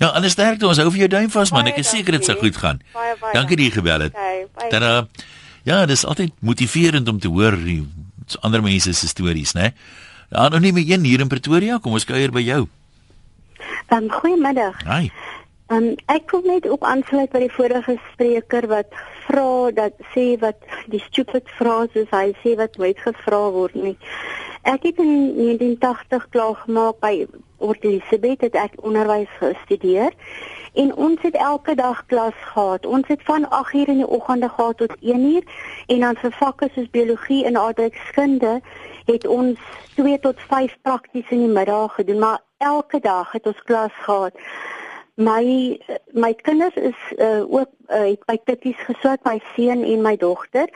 Ja, 0.00 0.08
alles 0.16 0.32
sterkte 0.32 0.68
ons 0.68 0.78
hou 0.80 0.88
vir 0.94 1.02
jou 1.04 1.10
duim 1.12 1.30
vas 1.32 1.50
man. 1.52 1.66
Ek 1.68 1.80
is 1.82 1.90
seker 1.92 2.16
dit 2.16 2.24
sal 2.24 2.38
goed 2.40 2.56
gaan. 2.56 2.78
Baie 2.94 3.16
baie. 3.20 3.34
Dankie 3.36 3.58
dat 3.58 3.66
jy 3.66 3.72
gebel 3.74 4.06
het. 4.06 4.14
Okay, 4.16 4.70
Tada. 4.72 4.92
Ja, 5.68 5.82
dis 5.86 6.06
altyd 6.08 6.32
motiverend 6.40 7.08
om 7.08 7.18
te 7.20 7.28
hoor 7.28 7.58
die 7.60 7.82
ander 8.40 8.62
mense 8.64 8.94
se 8.96 9.08
stories, 9.10 9.52
né? 9.58 9.74
Ja, 10.30 10.48
nog 10.48 10.62
nie 10.64 10.72
meer 10.72 10.94
een 10.94 11.04
hier 11.04 11.20
in 11.20 11.28
Pretoria. 11.28 11.78
Kom 11.82 11.98
ons 11.98 12.06
kuier 12.08 12.32
by 12.32 12.40
jou. 12.46 12.62
Um, 13.90 14.06
goeiemiddag. 14.08 14.78
Hi. 14.86 15.10
Um, 15.70 15.92
ek 16.10 16.30
kom 16.30 16.46
net 16.46 16.64
ook 16.66 16.82
aansluit 16.86 17.30
by 17.34 17.44
die 17.44 17.52
vorige 17.52 17.98
spreker 18.12 18.66
wat 18.70 18.94
vra 19.26 19.70
dat 19.74 19.98
sê 20.14 20.32
wat 20.42 20.58
die 20.90 21.02
stupid 21.10 21.50
phrases 21.58 22.08
hy 22.14 22.30
sê 22.42 22.56
wat 22.58 22.78
nooit 22.80 22.98
gevra 23.04 23.42
word 23.54 23.76
nie. 23.78 23.96
Ek 24.62 24.82
het 24.82 24.98
in 24.98 25.34
1980 25.36 26.28
klaar 26.28 26.54
gemaak 26.54 26.98
by 27.00 27.26
Port 27.58 27.84
Elizabeth 27.84 28.40
het 28.40 28.54
ek 28.54 28.74
onderwys 28.84 29.30
gestudeer 29.38 30.12
en 30.72 30.92
ons 30.96 31.22
het 31.22 31.34
elke 31.34 31.74
dag 31.74 32.04
klas 32.06 32.36
gehad. 32.52 32.86
Ons 32.86 33.08
het 33.08 33.22
van 33.24 33.48
8:00 33.48 33.88
in 33.88 34.02
die 34.04 34.08
oggende 34.08 34.48
gehad 34.48 34.76
tot 34.76 34.96
1:00 35.00 35.48
en 35.86 36.00
dan 36.00 36.16
vir 36.16 36.32
vakke 36.32 36.68
soos 36.74 36.90
biologie 36.90 37.44
en 37.44 37.56
aardrykskunde 37.56 38.60
het 39.04 39.26
ons 39.26 39.58
2 39.94 40.18
tot 40.20 40.40
5 40.40 40.76
prakties 40.82 41.30
in 41.30 41.38
die 41.38 41.54
middag 41.58 41.94
gedoen, 41.94 42.18
maar 42.18 42.40
elke 42.58 43.00
dag 43.00 43.32
het 43.32 43.46
ons 43.46 43.62
klas 43.62 43.92
gehad. 43.92 44.32
My 45.20 45.78
my 46.12 46.32
kinders 46.32 46.74
is 46.74 46.96
uh, 47.18 47.44
ook 47.52 47.68
uh, 47.88 48.04
het 48.08 48.22
by 48.24 48.38
Tikkies 48.44 48.78
gesoek, 48.86 49.20
my 49.28 49.36
seun 49.52 49.82
en 49.84 50.00
my 50.00 50.14
dogter. 50.16 50.70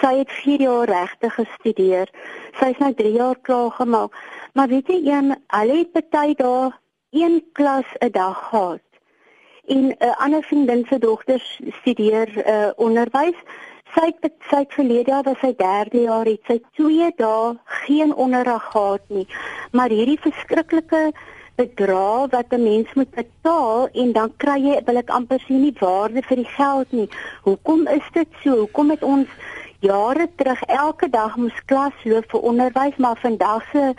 Sy 0.00 0.12
het 0.22 0.30
4 0.32 0.62
jaar 0.64 0.88
regte 0.88 1.28
gestudeer. 1.34 2.08
Sy 2.56 2.70
is 2.72 2.78
nou 2.80 2.94
3 2.96 3.10
jaar 3.12 3.36
klaar 3.44 3.74
gemaak. 3.76 4.16
Maar 4.56 4.72
weet 4.72 4.88
jy, 4.88 5.02
een, 5.04 5.34
hulle 5.52 5.76
het 5.82 6.08
baie 6.14 6.32
daar 6.38 6.78
een 7.12 7.42
klas 7.52 7.84
'n 8.00 8.08
dag 8.10 8.38
gehad. 8.48 8.86
En 9.68 9.92
'n 9.92 9.96
uh, 10.00 10.16
ander 10.16 10.42
vriendin 10.42 10.86
se 10.88 10.98
dogter 10.98 11.60
studeer 11.80 12.28
uh, 12.46 12.70
onderwys. 12.76 13.36
Sy 13.94 14.14
het 14.16 14.32
sy 14.48 14.56
het 14.64 14.72
verlede 14.72 15.10
jaar 15.10 15.28
was 15.28 15.38
sy 15.44 15.52
derde 15.56 16.00
jaar 16.00 16.24
het 16.24 16.40
sy 16.46 16.60
2 16.72 17.12
dae 17.16 17.58
geen 17.64 18.14
onderrig 18.14 18.64
gehad 18.72 19.04
nie. 19.08 19.26
Maar 19.72 19.88
hierdie 19.88 20.20
verskriklike 20.20 21.12
bedrag 21.60 22.30
wat 22.34 22.52
'n 22.56 22.62
mens 22.62 22.88
moet 22.94 23.10
betaal 23.10 23.88
en 23.92 24.12
dan 24.12 24.32
kry 24.36 24.58
jy 24.66 24.80
wil 24.84 24.96
ek 24.96 25.10
amper 25.10 25.40
sien 25.46 25.60
nie 25.60 25.76
waarde 25.78 26.22
vir 26.22 26.36
die 26.36 26.52
geld 26.56 26.92
nie. 26.92 27.08
Hoekom 27.42 27.86
is 27.86 28.06
dit 28.12 28.28
so? 28.42 28.56
Hoekom 28.64 28.90
het 28.90 29.02
ons 29.02 29.28
jare 29.80 30.28
terug 30.36 30.62
elke 30.62 31.08
dag 31.08 31.36
moes 31.36 31.64
klas 31.64 32.04
loop 32.04 32.24
vir 32.30 32.40
onderwys, 32.40 32.96
maar 32.96 33.18
vandag 33.20 33.64
se 33.72 33.94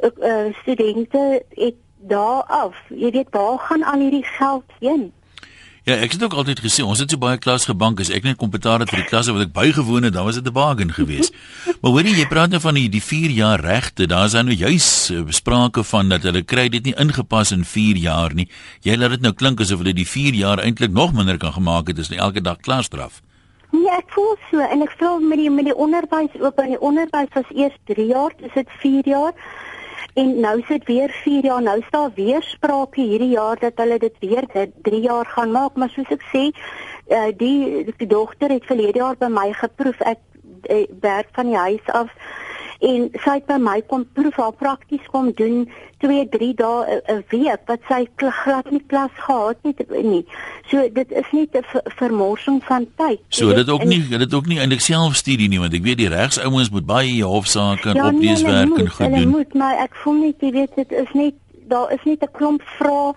uh, 0.00 0.54
studente 0.62 1.42
het 1.54 1.74
daar 1.96 2.42
af. 2.42 2.76
Jy 2.88 3.10
weet 3.10 3.30
waar 3.30 3.58
gaan 3.58 3.82
al 3.82 4.00
hierdie 4.00 4.24
geld 4.24 4.64
heen? 4.80 5.12
Ja, 5.86 5.94
ek 6.02 6.16
het 6.16 6.22
ook 6.26 6.32
altyd 6.34 6.58
gesê 6.64 6.82
ons 6.82 6.98
het 6.98 7.12
so 7.14 7.18
baie 7.22 7.38
klas 7.38 7.68
gebank 7.70 8.00
as 8.02 8.08
ek 8.10 8.24
net 8.26 8.40
kom 8.40 8.50
betaal 8.50 8.82
het 8.82 8.90
vir 8.90 9.04
die 9.04 9.06
klasse 9.06 9.30
wat 9.30 9.44
ek 9.44 9.52
bygewoon 9.54 10.08
het, 10.08 10.16
dan 10.16 10.24
was 10.26 10.34
dit 10.34 10.48
'n 10.48 10.52
bargain 10.52 10.90
geweest. 10.90 11.30
maar 11.80 11.92
hoorie, 11.94 12.14
jy 12.16 12.26
praat 12.26 12.50
nou 12.50 12.58
van 12.60 12.74
die 12.74 12.88
die 12.90 13.02
4 13.02 13.30
jaar 13.30 13.62
regte. 13.62 14.06
Daar's 14.10 14.34
nou 14.34 14.50
juis 14.50 15.10
uh, 15.14 15.22
sprake 15.30 15.84
van 15.84 16.08
dat 16.08 16.26
hulle 16.26 16.42
kry 16.42 16.68
dit 16.68 16.82
nie 16.84 16.94
ingepas 16.98 17.52
in 17.52 17.62
4 17.64 17.96
jaar 18.02 18.34
nie. 18.34 18.48
Jy 18.82 18.96
laat 18.96 19.10
dit 19.10 19.20
nou 19.20 19.32
klink 19.32 19.60
asof 19.60 19.78
hulle 19.78 19.94
die 19.94 20.08
4 20.08 20.34
jaar 20.34 20.58
eintlik 20.58 20.90
nog 20.90 21.12
minder 21.14 21.38
kan 21.38 21.52
gemaak 21.52 21.86
het 21.86 21.98
as 21.98 22.10
net 22.10 22.18
elke 22.18 22.42
dag 22.42 22.58
klasstraf. 22.58 23.22
Nee, 23.70 23.86
ek 23.86 24.10
voel 24.10 24.34
so 24.50 24.58
en 24.58 24.82
ek 24.82 24.90
voel 24.98 25.20
met 25.20 25.38
die 25.38 25.50
met 25.50 25.70
die 25.70 25.76
onderwys 25.76 26.34
ook 26.40 26.56
by 26.56 26.66
die 26.66 26.80
onderwys 26.80 27.30
was 27.30 27.54
eers 27.54 27.78
3 27.86 28.06
jaar, 28.10 28.34
dis 28.42 28.58
dit 28.58 28.68
4 28.82 29.06
jaar. 29.06 29.32
En 30.14 30.40
nou 30.40 30.62
sit 30.68 30.84
weer 30.84 31.10
4 31.22 31.44
jaar, 31.44 31.62
nou 31.62 31.82
staan 31.86 32.12
weer 32.14 32.42
sprake 32.42 33.00
hierdie 33.00 33.34
jaar 33.34 33.58
dat 33.58 33.72
hulle 33.76 33.98
dit 33.98 34.14
weer 34.20 34.46
3 34.82 35.00
jaar 35.00 35.26
gaan 35.26 35.50
maak, 35.50 35.76
maar 35.76 35.90
soos 35.90 36.10
ek 36.10 36.24
sê, 36.32 36.44
uh, 37.08 37.30
die 37.36 37.84
die 37.96 38.08
dogter 38.08 38.50
het 38.50 38.64
verlede 38.64 38.98
jaar 38.98 39.16
by 39.18 39.30
my 39.30 39.52
geproef. 39.52 40.00
Ek 40.00 40.20
uh, 40.70 40.84
werk 41.00 41.28
van 41.32 41.52
die 41.52 41.60
huis 41.60 41.86
af 41.92 42.12
en 42.80 43.08
sy 43.24 43.36
het 43.38 43.46
by 43.46 43.56
my 43.60 43.80
kom 43.88 44.04
proef 44.12 44.36
haar 44.36 44.52
prakties 44.52 45.04
kom 45.12 45.30
doen 45.36 45.64
2 46.04 46.28
3 46.28 46.54
dae 46.54 47.00
'n 47.08 47.24
week 47.30 47.62
wat 47.66 47.80
sy 47.88 48.06
glad 48.16 48.70
nie 48.70 48.82
klas 48.86 49.10
gehad 49.14 49.56
het 49.62 49.80
nie. 49.90 50.24
So 50.70 50.88
dit 50.92 51.10
is 51.10 51.28
nie 51.32 51.48
'n 51.52 51.64
vermorsing 51.96 52.64
van 52.64 52.86
tyd. 52.96 53.20
So 53.28 53.54
dit 53.54 53.68
ook 53.68 53.84
nie 53.84 54.08
dit 54.08 54.34
ook 54.34 54.46
nie 54.46 54.58
eintlik 54.58 54.80
selfstudie 54.80 55.48
nie 55.48 55.60
want 55.60 55.74
ek 55.74 55.82
weet 55.82 55.98
die 55.98 56.08
regsouens 56.08 56.70
moet 56.70 56.86
baie 56.86 57.24
hofsaake 57.24 57.88
en 57.88 57.94
ja, 57.94 58.08
opleeswerk 58.08 58.68
nee, 58.68 58.78
en 58.78 58.90
goed 58.90 59.06
doen. 59.08 59.20
Ja, 59.20 59.26
moet 59.26 59.54
maar 59.54 59.76
ek 59.78 59.94
voel 59.94 60.14
net 60.14 60.40
jy 60.40 60.50
weet 60.50 60.74
dit 60.74 60.92
is 60.92 61.12
net 61.12 61.34
daar 61.68 61.92
is 61.92 62.04
net 62.04 62.22
'n 62.22 62.32
klomp 62.32 62.62
vrae 62.62 63.14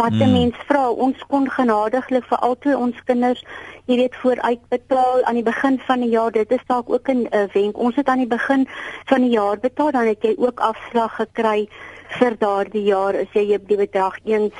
wat 0.00 0.14
'n 0.14 0.22
hmm. 0.22 0.32
mens 0.32 0.56
vra. 0.68 0.84
Ons 0.90 1.18
kon 1.26 1.50
genadiglik 1.50 2.24
vir 2.30 2.38
altyd 2.38 2.74
ons 2.74 2.96
kinders 3.04 3.42
jy 3.88 3.96
weet 3.96 4.16
vooruit 4.22 4.62
betaal 4.68 5.24
aan 5.24 5.38
die 5.40 5.48
begin 5.52 5.78
van 5.86 6.00
die 6.04 6.10
jaar. 6.12 6.32
Dit 6.32 6.50
is 6.50 6.64
dalk 6.66 6.90
ook 6.90 7.08
'n 7.08 7.26
uh, 7.32 7.46
wenk. 7.52 7.78
Ons 7.78 7.96
het 7.96 8.08
aan 8.08 8.22
die 8.24 8.34
begin 8.36 8.68
van 9.04 9.20
die 9.20 9.30
jaar 9.30 9.58
betaal 9.58 9.90
dan 9.90 10.06
het 10.06 10.22
jy 10.22 10.34
ook 10.36 10.60
afslag 10.60 11.14
gekry 11.16 11.68
vir 12.18 12.36
daardie 12.38 12.84
jaar 12.84 13.14
as 13.16 13.30
jy 13.32 13.58
die 13.66 13.76
bedrag 13.76 14.16
eens 14.24 14.52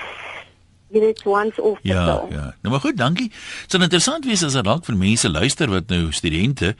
jy 0.90 1.00
weet 1.00 1.22
once 1.24 1.62
of 1.62 1.78
ja, 1.82 2.06
so. 2.06 2.26
Ja, 2.30 2.54
nou 2.62 2.72
maar 2.72 2.80
goed, 2.80 2.96
dankie. 2.96 3.28
Dit 3.28 3.74
is 3.74 3.80
interessant 3.80 4.24
wees 4.24 4.44
as 4.44 4.56
dalk 4.56 4.84
vir 4.84 4.96
mense 4.96 5.28
luister 5.28 5.68
wat 5.70 5.88
nou 5.88 6.12
studente 6.12 6.74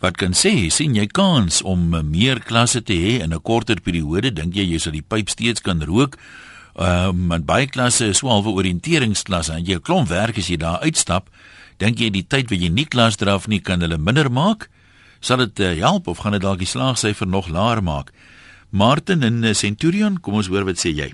wat 0.00 0.16
kan 0.16 0.32
sê 0.32 0.70
sien 0.72 0.94
jy 0.96 1.06
kans 1.06 1.60
om 1.62 1.90
meer 2.08 2.40
klasse 2.40 2.80
te 2.82 2.96
hê 2.96 3.20
in 3.20 3.34
'n 3.34 3.42
korter 3.42 3.80
periode 3.80 4.32
dink 4.32 4.54
jy 4.54 4.64
jy 4.72 4.78
sal 4.78 4.92
die 4.92 5.04
pyp 5.04 5.28
steeds 5.28 5.60
kan 5.60 5.82
rook 5.82 6.16
ehm 6.80 7.08
um, 7.08 7.32
en 7.32 7.44
baie 7.44 7.66
klasse 7.66 8.06
is 8.08 8.20
wel 8.20 8.42
'n 8.42 8.56
oriënteringsklasse 8.56 9.52
en 9.52 9.64
jy 9.64 9.74
'n 9.76 9.82
klomp 9.82 10.08
werk 10.08 10.38
as 10.38 10.48
jy 10.48 10.56
daar 10.56 10.80
uitstap 10.80 11.28
Dink 11.80 11.96
jy 12.02 12.10
die 12.12 12.26
tyd 12.28 12.50
wat 12.52 12.60
jy 12.60 12.68
nie 12.68 12.84
klas 12.84 13.16
draf 13.16 13.46
nie 13.48 13.60
kan 13.64 13.80
hulle 13.80 13.96
minder 13.96 14.28
maak? 14.28 14.66
Sal 15.24 15.40
dit 15.40 15.62
uh, 15.64 15.70
help 15.80 16.10
of 16.12 16.20
gaan 16.20 16.36
dit 16.36 16.42
dalk 16.44 16.60
die 16.60 16.68
slaagsyfer 16.68 17.28
nog 17.28 17.48
laer 17.48 17.80
maak? 17.84 18.12
Martin 18.68 19.24
in 19.24 19.40
uh, 19.40 19.54
Centurion, 19.56 20.18
kom 20.20 20.36
ons 20.40 20.50
hoor 20.52 20.68
wat 20.68 20.80
sê 20.80 20.92
jy. 20.92 21.08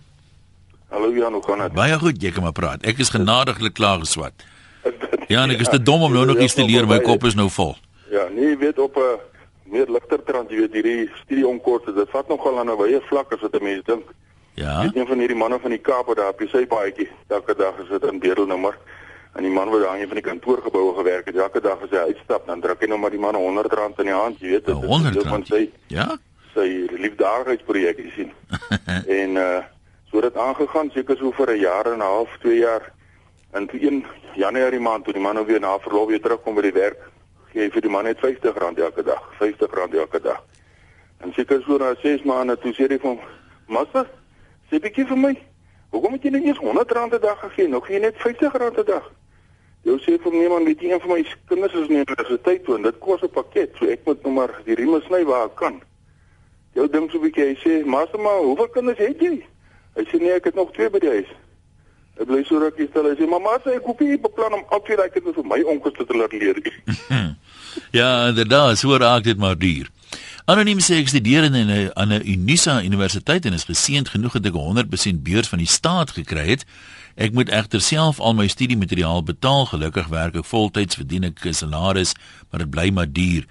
Hallo 0.91 1.13
Jan, 1.15 1.39
hoe 1.39 1.43
gaan 1.47 1.63
dit? 1.63 1.77
Baie 1.79 1.99
goed, 2.03 2.19
jy 2.23 2.35
kan 2.35 2.47
maar 2.47 2.57
praat. 2.57 2.83
Ek 2.87 2.99
is 3.03 3.15
genadiglik 3.15 3.77
klaar 3.79 4.03
geswat. 4.03 4.47
Ja, 5.31 5.47
ek 5.47 5.63
is 5.65 5.71
te 5.71 5.81
dom 5.83 6.03
om 6.07 6.13
nou 6.15 6.27
nog 6.27 6.43
iets 6.43 6.55
te 6.55 6.67
leer, 6.67 6.87
my 6.87 7.01
kop 7.03 7.25
is 7.27 7.35
nou 7.39 7.49
vol. 7.51 7.73
Ja, 8.11 8.29
nee, 8.35 8.55
weet 8.59 8.79
op 8.83 8.99
'n 8.99 9.17
meer 9.71 9.91
ligter 9.91 10.23
trant, 10.23 10.51
jy 10.51 10.67
weet 10.67 10.75
hierdie 10.79 11.11
studie 11.25 11.47
onkoste, 11.47 11.95
dit 11.95 12.11
vat 12.11 12.29
nogal 12.29 12.59
aan 12.59 12.71
'n 12.71 12.79
wye 12.79 13.01
vlak 13.07 13.33
as 13.35 13.43
wat 13.43 13.55
'n 13.55 13.63
mens 13.63 13.83
dink. 13.87 14.07
Ja. 14.57 14.83
Ek 14.87 14.97
een 14.97 15.07
van 15.07 15.21
hierdie 15.21 15.37
manne 15.37 15.59
van 15.61 15.71
die 15.75 15.83
Kaap 15.85 16.07
wat 16.09 16.17
daar 16.17 16.33
op 16.33 16.39
die 16.41 16.49
sypaadjie 16.49 17.09
elke 17.29 17.55
dag 17.55 17.77
gesit 17.77 18.05
in 18.09 18.21
Bedel 18.23 18.47
nou 18.49 18.57
maar 18.59 18.79
en 19.37 19.45
die 19.45 19.53
man 19.53 19.69
wat 19.69 19.83
daar 19.85 20.01
in 20.01 20.09
van 20.09 20.17
die 20.17 20.25
kantoorgeboue 20.25 20.95
gewerk 20.97 21.27
het, 21.29 21.37
elke 21.37 21.61
dag 21.61 21.83
as 21.85 21.93
hy 21.93 22.05
uitstap, 22.09 22.47
dan 22.49 22.63
druk 22.65 22.81
hy 22.81 22.89
nou 22.89 22.97
maar 22.99 23.13
die 23.13 23.21
man 23.21 23.37
100 23.37 23.75
rand 23.77 23.99
in 24.01 24.09
die 24.09 24.17
hand, 24.17 24.41
jy 24.41 24.55
weet, 24.55 24.65
dit 24.65 24.85
is 24.89 25.11
deel 25.13 25.29
van 25.29 25.45
sy 25.45 25.61
Ja. 25.93 26.07
sy 26.55 26.65
liefdadigheidsprojek 27.05 28.01
sien. 28.17 28.33
en 29.21 29.37
uh 29.37 29.63
so 30.07 30.21
dit 30.23 30.37
aangegaan 30.39 30.89
seker 30.95 31.17
so 31.21 31.33
vir 31.37 31.51
'n 31.53 31.61
jaar 31.61 31.87
en 31.93 31.99
'n 31.99 32.09
half, 32.09 32.31
2 32.41 32.59
jaar. 32.59 32.93
En 33.53 33.67
toe 33.67 33.81
1 33.81 34.05
Januarie 34.37 34.81
maand 34.81 35.05
toe 35.05 35.13
die 35.13 35.23
man 35.23 35.35
nou 35.35 35.47
weer 35.47 35.61
na 35.61 35.79
verlof 35.79 36.09
weer 36.09 36.21
terugkom 36.21 36.55
by 36.55 36.63
die 36.63 36.73
werk, 36.73 37.01
gee 37.53 37.63
hy 37.63 37.71
vir 37.71 37.81
die 37.83 37.91
man 37.91 38.05
net 38.05 38.17
R50 38.17 38.79
elke 38.79 39.03
dag, 39.03 39.23
R50 39.41 39.99
elke 39.99 40.21
dag. 40.21 40.41
En 41.21 41.33
seker 41.33 41.63
so 41.67 41.77
na 41.77 41.95
6 42.03 42.23
maande 42.23 42.57
toe 42.57 42.73
sê 42.73 42.89
hy 42.89 42.99
hom, 43.03 43.21
"Master, 43.67 44.07
sê 44.71 44.81
bietjie 44.81 45.07
vir 45.07 45.17
my, 45.17 45.35
hoekom 45.91 46.13
het 46.13 46.23
jy 46.23 46.31
net 46.31 46.45
eers 46.45 46.59
R100 46.59 47.15
'n 47.15 47.21
dag 47.21 47.41
gegee? 47.41 47.69
Nou 47.69 47.81
gee 47.81 47.97
jy 47.97 48.01
net 48.01 48.15
R50 48.17 48.79
'n 48.79 48.85
dag." 48.87 49.11
Jy 49.87 49.99
sê 50.03 50.17
vir 50.19 50.33
my 50.33 50.49
man, 50.49 50.65
weet 50.65 50.81
jy 50.81 50.91
een 50.91 51.01
van 51.01 51.11
my 51.11 51.23
kinders 51.47 51.75
is 51.75 51.89
in 51.89 51.95
die 51.95 52.05
universiteit 52.05 52.65
toe 52.65 52.75
en 52.77 52.83
dit 52.83 52.99
kos 52.99 53.23
'n 53.23 53.29
pakket, 53.29 53.71
so 53.79 53.87
ek 53.87 54.01
moet 54.05 54.23
nou 54.23 54.33
maar 54.35 54.51
die 54.65 54.75
rieme 54.75 55.01
sny 55.07 55.25
waar 55.25 55.47
ek 55.47 55.55
kan. 55.55 55.81
Jy 56.75 56.89
dink 56.91 57.11
so 57.11 57.19
'n 57.19 57.23
bietjie, 57.23 57.45
hy 57.45 57.57
sê, 57.63 57.87
"Master, 57.87 58.21
maar 58.21 58.39
hoeveel 58.43 58.69
kinders 58.69 58.99
het 58.99 59.21
jy?" 59.21 59.47
Hy 59.95 60.05
sê, 60.05 60.21
"Nee, 60.21 60.33
ek 60.33 60.45
het 60.45 60.55
nog 60.55 60.73
twee 60.73 60.91
by 60.91 60.99
die 60.99 61.09
huis." 61.09 61.31
Ek 62.17 62.27
bly 62.27 62.43
so 62.45 62.59
rukkie 62.59 62.89
stil. 62.89 63.05
Hy 63.05 63.15
sê, 63.15 63.29
"Mamma, 63.29 63.59
sê 63.61 63.77
ek 63.77 63.85
hoef 63.85 63.99
nie 64.01 64.19
beplan 64.19 64.55
om 64.55 64.65
al 64.71 64.83
twee 64.83 64.97
daai 64.97 65.11
kinders 65.11 65.37
vir 65.37 65.45
my 65.45 65.63
onkels 65.63 65.95
te 65.95 66.17
laat 66.17 66.33
leer 66.33 66.57
nie." 66.65 66.73
ja, 68.01 68.29
inderdaad, 68.29 68.79
so 68.79 68.97
raak 68.97 69.23
dit 69.23 69.39
maar 69.39 69.59
duur. 69.59 69.91
Anoniem 70.47 70.79
sê 70.79 71.01
ek 71.01 71.09
studeer 71.11 71.43
in 71.49 71.57
'n 71.59 71.91
aan 71.99 72.13
'n 72.13 72.23
Unisa 72.23 72.79
universiteit 72.81 73.47
en 73.47 73.53
is 73.53 73.67
geseënd 73.67 74.09
genoeg 74.15 74.33
dat 74.39 74.47
ek 74.47 74.55
'n 74.55 74.67
100% 74.69 75.25
beurs 75.25 75.49
van 75.49 75.59
die 75.59 75.67
staat 75.67 76.11
gekry 76.11 76.47
het. 76.47 76.65
Ek 77.17 77.33
moet 77.33 77.49
egter 77.49 77.81
self 77.81 78.21
al 78.21 78.35
my 78.35 78.47
studiemateriaal 78.47 79.23
betaal. 79.23 79.67
Gelukkig 79.67 80.07
werk 80.07 80.37
ek 80.37 80.45
voltyds, 80.45 80.95
verdien 80.95 81.25
ek 81.25 81.45
'n 81.45 81.53
salaris, 81.53 82.15
maar 82.51 82.61
dit 82.61 82.71
bly 82.71 82.91
maar 82.91 83.13
duur. 83.13 83.45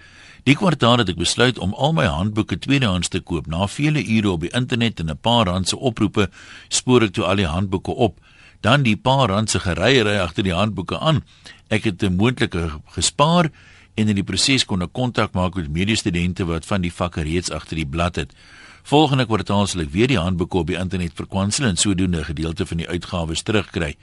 Die 0.44 0.56
kwartaal 0.56 0.98
het 0.98 1.10
ek 1.10 1.18
besluit 1.18 1.60
om 1.60 1.74
al 1.74 1.92
my 1.94 2.06
handboeke 2.06 2.60
tweedehands 2.60 3.10
te 3.10 3.20
koop. 3.20 3.48
Na 3.48 3.68
vele 3.68 4.00
ure 4.06 4.32
op 4.32 4.42
die 4.42 4.56
internet 4.56 5.00
en 5.00 5.10
'n 5.10 5.18
paar 5.18 5.46
rand 5.46 5.68
se 5.68 5.78
oproepe, 5.78 6.30
spoor 6.70 7.04
ek 7.04 7.14
toe 7.14 7.26
al 7.26 7.36
die 7.36 7.48
handboeke 7.48 7.92
op. 7.92 8.20
Dan 8.62 8.84
die 8.84 8.96
paar 8.98 9.28
rand 9.28 9.50
se 9.50 9.60
geryery 9.60 10.18
agter 10.18 10.44
die 10.44 10.54
handboeke 10.54 11.00
aan. 11.00 11.24
Ek 11.68 11.84
het 11.84 12.04
'n 12.04 12.16
moontlike 12.16 12.80
gespaar 12.86 13.52
en 13.96 14.12
in 14.12 14.16
die 14.16 14.28
proses 14.28 14.66
kon 14.68 14.84
ek 14.84 14.94
kontak 14.96 15.34
maak 15.34 15.56
met 15.56 15.72
medestudente 15.72 16.46
wat 16.46 16.68
van 16.68 16.84
die 16.84 16.94
vakke 16.94 17.24
reeds 17.24 17.52
agter 17.52 17.80
die 17.80 17.88
blad 17.88 18.20
het. 18.20 18.36
Volgende 18.86 19.26
kwartaal 19.26 19.66
sal 19.68 19.82
ek 19.82 19.94
weer 19.96 20.12
die 20.12 20.20
handboeke 20.20 20.60
op 20.62 20.68
die 20.70 20.78
internet 20.78 21.16
verkwansel 21.18 21.66
en 21.66 21.78
sodoende 21.78 22.20
'n 22.20 22.30
gedeelte 22.32 22.66
van 22.66 22.78
die 22.78 22.88
uitgawes 22.88 23.42
terugkry. 23.42 23.96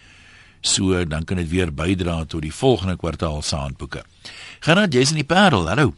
So 0.61 1.05
dan 1.05 1.25
kan 1.25 1.37
dit 1.37 1.49
weer 1.49 1.75
bydra 1.75 2.25
tot 2.25 2.43
die 2.43 2.55
volgende 2.55 2.97
kwartaal 2.97 3.43
se 3.43 3.57
handboeke. 3.57 4.03
Gerard, 4.61 4.93
jy's 4.95 5.11
in 5.11 5.17
die 5.17 5.25
Parel. 5.25 5.69
Hallo. 5.69 5.95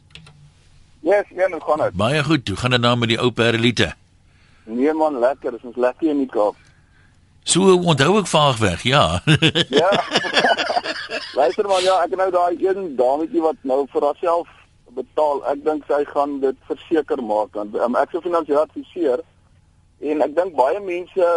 Yes, 1.00 1.24
ja, 1.36 1.48
nou 1.48 1.60
gaan 1.60 1.78
dit. 1.78 1.92
Baie 1.92 2.24
goed. 2.24 2.48
Hoe 2.48 2.56
gaan 2.56 2.70
dit 2.70 2.80
nou 2.80 2.96
met 2.96 3.08
die 3.08 3.18
ou 3.20 3.30
Parelite? 3.30 3.94
Nee 4.64 4.92
man, 4.92 5.18
lekker. 5.18 5.50
Dit 5.50 5.64
is 5.64 5.76
lekker 5.76 6.10
in 6.10 6.18
die 6.18 6.26
Kaap. 6.26 6.56
So 7.44 7.76
onthou 7.76 8.18
ek 8.18 8.28
vaag 8.30 8.58
weg, 8.58 8.82
ja. 8.88 9.20
ja. 9.82 9.90
Luister 11.38 11.66
man, 11.68 11.82
ja, 11.84 11.98
ek 12.04 12.14
nou 12.16 12.30
daai 12.32 12.56
een 12.56 12.94
dametjie 12.96 13.42
wat 13.44 13.58
nou 13.68 13.82
vir 13.92 14.06
haarself 14.08 14.48
betaal. 14.96 15.42
Ek 15.52 15.60
dink 15.66 15.84
sy 15.90 16.00
gaan 16.08 16.38
dit 16.40 16.56
verseker 16.70 17.20
maak 17.20 17.56
want 17.58 17.76
um, 17.76 17.98
ek 18.00 18.14
sou 18.14 18.22
finansiële 18.24 18.64
adviseur 18.64 19.20
en 20.04 20.24
ek 20.24 20.32
dink 20.38 20.56
baie 20.56 20.80
mense 20.84 21.28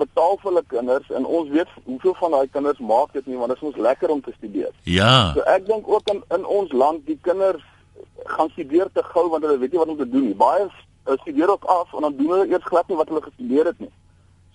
betaal 0.00 0.38
vir 0.40 0.48
hulle 0.48 0.64
kinders 0.72 1.10
en 1.12 1.26
ons 1.38 1.50
weet 1.52 1.70
hoeveel 1.84 2.16
van 2.20 2.34
daai 2.34 2.52
kinders 2.56 2.80
maak 2.80 3.12
dit 3.12 3.26
nie 3.28 3.38
want 3.38 3.52
dit 3.52 3.60
is 3.60 3.68
ons 3.70 3.82
lekker 3.86 4.10
om 4.10 4.22
te 4.24 4.34
studeer. 4.38 4.72
Ja. 4.88 5.34
So 5.36 5.44
ek 5.54 5.68
dink 5.68 5.88
ook 5.90 6.08
in 6.12 6.22
in 6.34 6.48
ons 6.58 6.72
land 6.72 7.04
die 7.06 7.18
kinders 7.28 7.62
gaan 8.34 8.50
studeer 8.56 8.90
te 8.94 9.04
gou 9.12 9.28
want 9.30 9.44
hulle 9.46 9.60
weet 9.60 9.76
nie 9.76 9.82
wat 9.82 9.92
om 9.92 10.00
te 10.00 10.08
doen 10.08 10.30
nie. 10.30 10.38
Baie 10.40 10.66
studeer 11.20 11.52
ook 11.52 11.68
af 11.68 11.92
en 11.92 12.08
dan 12.08 12.16
doen 12.16 12.32
hulle 12.34 12.48
eers 12.48 12.72
glad 12.72 12.88
nie 12.88 12.98
wat 12.98 13.12
hulle 13.12 13.22
gestudeer 13.28 13.70
het 13.70 13.84
nie. 13.84 13.92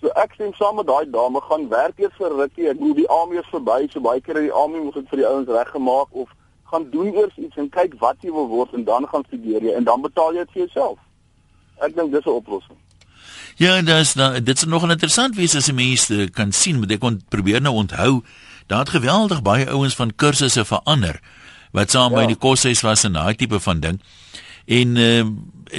So 0.00 0.08
ek 0.16 0.32
stem 0.34 0.52
saam 0.56 0.78
met 0.80 0.86
daai 0.88 1.10
dame 1.12 1.40
gaan 1.44 1.68
werk 1.68 1.98
eers 2.00 2.16
vir 2.16 2.32
rukkie. 2.32 2.68
Ek 2.72 2.78
moet 2.80 2.96
die 2.96 3.08
AME 3.12 3.42
verby, 3.50 3.80
so 3.92 4.00
baie 4.00 4.20
keer 4.24 4.40
die 4.40 4.52
AME 4.52 4.84
moet 4.86 4.94
dit 4.96 5.08
vir 5.12 5.22
die 5.22 5.28
ouens 5.28 5.48
reggemaak 5.48 6.08
of 6.12 6.30
gaan 6.70 6.86
doen 6.90 7.10
eers 7.14 7.36
iets 7.36 7.58
en 7.60 7.68
kyk 7.68 7.98
wat 8.00 8.16
jy 8.24 8.32
wil 8.32 8.48
word 8.48 8.72
en 8.78 8.84
dan 8.84 9.06
gaan 9.10 9.26
studeer 9.26 9.66
jy 9.66 9.74
en 9.76 9.84
dan 9.84 10.00
betaal 10.00 10.32
jy 10.36 10.46
dit 10.46 10.54
vir 10.54 10.62
jouself. 10.64 10.98
Ek 11.84 11.96
dink 11.96 12.12
dis 12.12 12.24
'n 12.24 12.38
oplossing. 12.40 12.78
Ja, 13.60 13.82
dis 13.82 14.14
nou 14.14 14.40
dit's 14.40 14.64
nog 14.64 14.88
interessant 14.88 15.36
wees 15.36 15.56
as 15.56 15.68
'n 15.68 15.74
mens 15.74 16.08
kan 16.32 16.52
sien, 16.52 16.78
moet 16.78 16.92
ek 16.92 17.00
kon 17.00 17.20
probeer 17.28 17.60
nou 17.60 17.74
onthou. 17.74 18.22
Daar 18.66 18.78
het 18.78 18.96
geweldig 18.96 19.42
baie 19.42 19.68
ouens 19.68 19.94
van 19.94 20.14
kursusse 20.14 20.64
verander 20.64 21.20
wat 21.72 21.90
saam 21.90 22.12
by 22.12 22.20
ja. 22.20 22.26
die 22.26 22.36
koshuis 22.36 22.80
was 22.80 23.04
en 23.04 23.12
daai 23.12 23.34
tipe 23.34 23.60
van 23.60 23.80
ding. 23.80 24.00
En 24.66 24.96
uh, 24.96 25.24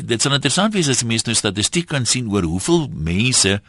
dit 0.03 0.21
sal 0.21 0.33
interessant 0.33 0.73
wees 0.73 0.89
as 0.89 1.01
'n 1.01 1.07
mens 1.07 1.23
nou 1.23 1.35
statistiek 1.35 1.87
kan 1.87 2.05
sien 2.05 2.29
oor 2.31 2.43
hoeveel 2.43 2.87
mense 2.93 3.61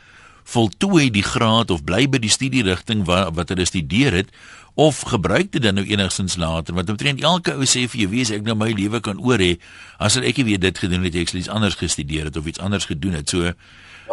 voltooi 0.44 1.10
die 1.10 1.24
graad 1.26 1.70
of 1.70 1.84
bly 1.84 2.06
by 2.10 2.18
die 2.22 2.32
studierigting 2.32 3.04
wat 3.06 3.34
wat 3.36 3.52
hulle 3.54 3.66
studeer 3.68 4.12
het 4.22 4.34
of 4.74 5.02
gebruik 5.12 5.52
dit 5.52 5.62
dan 5.62 5.74
nou 5.74 5.86
enigstens 5.86 6.36
later 6.36 6.74
want 6.74 6.90
omtrent 6.90 7.22
elke 7.22 7.54
ou 7.54 7.68
sê 7.68 7.86
vir 7.86 8.04
jou 8.04 8.10
wie 8.14 8.26
ek 8.34 8.44
nou 8.46 8.56
my 8.56 8.72
lewe 8.72 9.00
kan 9.00 9.20
oor 9.20 9.38
hê 9.38 9.56
as 9.98 10.16
ek 10.16 10.40
nie 10.40 10.52
weet 10.52 10.66
dit 10.66 10.84
gedoen 10.84 11.04
het 11.04 11.14
ek 11.14 11.32
iets 11.32 11.52
anders 11.52 11.78
gestudeer 11.80 12.30
het 12.30 12.36
of 12.36 12.46
iets 12.46 12.60
anders 12.60 12.88
gedoen 12.90 13.20
het 13.20 13.28
so 13.28 13.52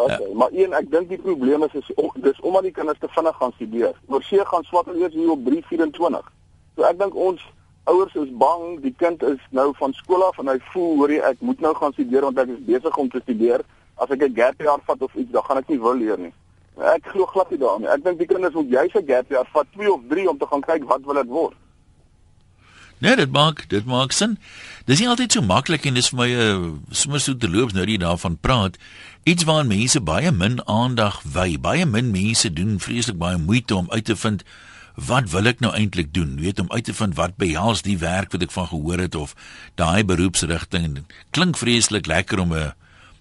Okay, 0.00 0.16
uh, 0.16 0.34
maar 0.34 0.48
een 0.52 0.72
ek 0.72 0.86
dink 0.90 1.08
die 1.08 1.18
probleem 1.18 1.64
is 1.66 1.74
is 1.74 1.88
dis 2.22 2.40
omdat 2.40 2.62
die 2.62 2.72
kinders 2.72 2.98
te 2.98 3.08
vinnig 3.10 3.36
gaan 3.36 3.52
studeer. 3.52 3.92
Oorsee 4.06 4.44
gaan 4.46 4.64
swat 4.64 4.86
eers 4.94 5.12
hier 5.12 5.30
op 5.30 5.42
324. 5.44 6.30
So 6.76 6.86
ek 6.88 6.98
dink 6.98 7.14
ons 7.14 7.42
ouers 7.90 8.14
is 8.14 8.30
bang 8.38 8.80
die 8.84 8.94
kind 8.96 9.22
is 9.26 9.42
nou 9.50 9.72
van 9.76 9.92
skool 9.98 10.24
af 10.24 10.38
en 10.38 10.48
hy 10.52 10.58
voel 10.72 10.96
hoor 11.00 11.12
jy 11.12 11.20
ek 11.30 11.42
moet 11.44 11.60
nou 11.64 11.74
gaan 11.76 11.94
studeer 11.96 12.26
want 12.28 12.38
ek 12.38 12.52
is 12.54 12.64
besig 12.68 12.96
om 13.02 13.10
te 13.10 13.22
studeer 13.24 13.64
as 14.00 14.10
ek 14.10 14.22
'n 14.22 14.34
gap 14.34 14.62
jaar 14.62 14.80
vat 14.86 15.02
of 15.02 15.14
iets, 15.14 15.32
dan 15.32 15.42
gaan 15.44 15.58
ek 15.58 15.68
nie 15.68 15.80
wil 15.80 15.96
leer 15.96 16.18
nie. 16.18 16.32
Ek 16.80 17.04
glo 17.12 17.26
glad 17.26 17.50
nie 17.50 17.58
daarin 17.58 17.82
nie. 17.84 17.90
Ek 17.92 18.04
dink 18.04 18.18
die 18.18 18.26
kinders 18.26 18.54
moet 18.54 18.70
jy 18.70 18.88
se 18.92 19.02
gap 19.06 19.28
jaar 19.30 19.48
vat 19.52 19.66
2 19.76 19.92
of 19.92 20.00
3 20.08 20.28
om 20.30 20.38
te 20.38 20.46
gaan 20.46 20.64
kyk 20.64 20.84
wat 20.88 21.04
wil 21.04 21.14
dit 21.14 21.28
word. 21.28 21.56
Nee, 23.00 23.16
dit 23.16 23.30
maak 23.32 23.64
dit 23.68 23.84
maak 23.84 24.12
sin. 24.12 24.38
Dis 24.84 25.00
nie 25.00 25.08
altyd 25.08 25.32
so 25.32 25.40
maklik 25.40 25.86
en 25.88 25.94
dis 25.96 26.10
vir 26.12 26.18
my 26.18 26.28
'n 26.28 26.40
uh, 26.40 26.72
sommer 26.90 27.20
so 27.20 27.36
terloops 27.36 27.72
nou 27.72 27.84
jy 27.84 27.96
daarvan 27.96 28.36
praat. 28.40 28.76
Iets 29.24 29.44
waaraan 29.44 29.68
mense 29.68 30.00
baie 30.00 30.32
min 30.32 30.60
aandag 30.66 31.22
wy. 31.24 31.56
Baie 31.58 31.86
min 31.86 32.10
mense 32.10 32.52
doen 32.52 32.78
vreeslik 32.78 33.16
baie 33.16 33.38
moeite 33.38 33.74
om 33.76 33.90
uit 33.90 34.04
te 34.04 34.16
vind 34.16 34.44
wat 34.96 35.30
wil 35.30 35.46
ek 35.46 35.60
nou 35.60 35.72
eintlik 35.72 36.12
doen? 36.12 36.36
Weet 36.40 36.60
om 36.60 36.72
uit 36.72 36.84
te 36.84 36.94
vind 36.94 37.14
wat 37.14 37.36
behels 37.36 37.82
die 37.82 37.98
werk 37.98 38.32
wat 38.32 38.42
ek 38.42 38.52
van 38.52 38.66
gehoor 38.68 38.98
het 38.98 39.14
of 39.14 39.34
daai 39.74 40.04
beroepsrigting. 40.04 41.04
Klink 41.30 41.56
vreeslik 41.56 42.06
lekker 42.06 42.38
om 42.38 42.52
'n 42.52 42.72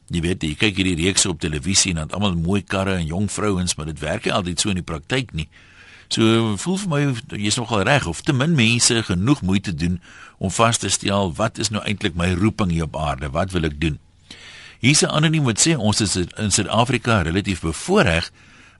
Jy 0.09 0.21
weet, 0.25 0.43
jy 0.43 0.55
kyk 0.57 0.79
hierdie 0.81 0.97
reekse 1.05 1.29
op 1.29 1.39
televisie 1.39 1.91
en 1.93 2.01
dan 2.01 2.15
almal 2.17 2.37
mooi 2.37 2.61
karre 2.65 2.95
en 2.97 3.05
jong 3.05 3.27
vrouens, 3.31 3.75
maar 3.77 3.85
dit 3.85 3.99
werk 3.99 4.25
nie 4.25 4.33
altyd 4.33 4.59
so 4.59 4.69
in 4.69 4.81
die 4.81 4.85
praktyk 4.85 5.33
nie. 5.37 5.47
So 6.09 6.55
voel 6.57 6.77
vir 6.81 6.89
my 6.89 7.01
jy's 7.37 7.59
nogal 7.59 7.83
reg 7.85 8.07
of 8.09 8.23
te 8.25 8.33
min 8.33 8.55
mense 8.57 9.03
genoeg 9.05 9.43
moeite 9.45 9.75
doen 9.77 9.99
om 10.41 10.49
vas 10.49 10.81
te 10.81 10.89
stel 10.89 11.29
wat 11.37 11.59
is 11.61 11.69
nou 11.69 11.83
eintlik 11.85 12.17
my 12.17 12.31
roeping 12.33 12.73
hier 12.73 12.87
op 12.87 12.97
aarde? 12.97 13.29
Wat 13.29 13.53
wil 13.53 13.69
ek 13.69 13.77
doen? 13.77 13.99
Hier's 14.81 15.03
'n 15.03 15.13
anoniem 15.13 15.45
wat 15.45 15.61
sê 15.61 15.77
ons 15.77 16.01
is 16.01 16.15
in 16.15 16.51
Suid-Afrika 16.51 17.21
relatief 17.21 17.61
bevoordeel 17.61 18.25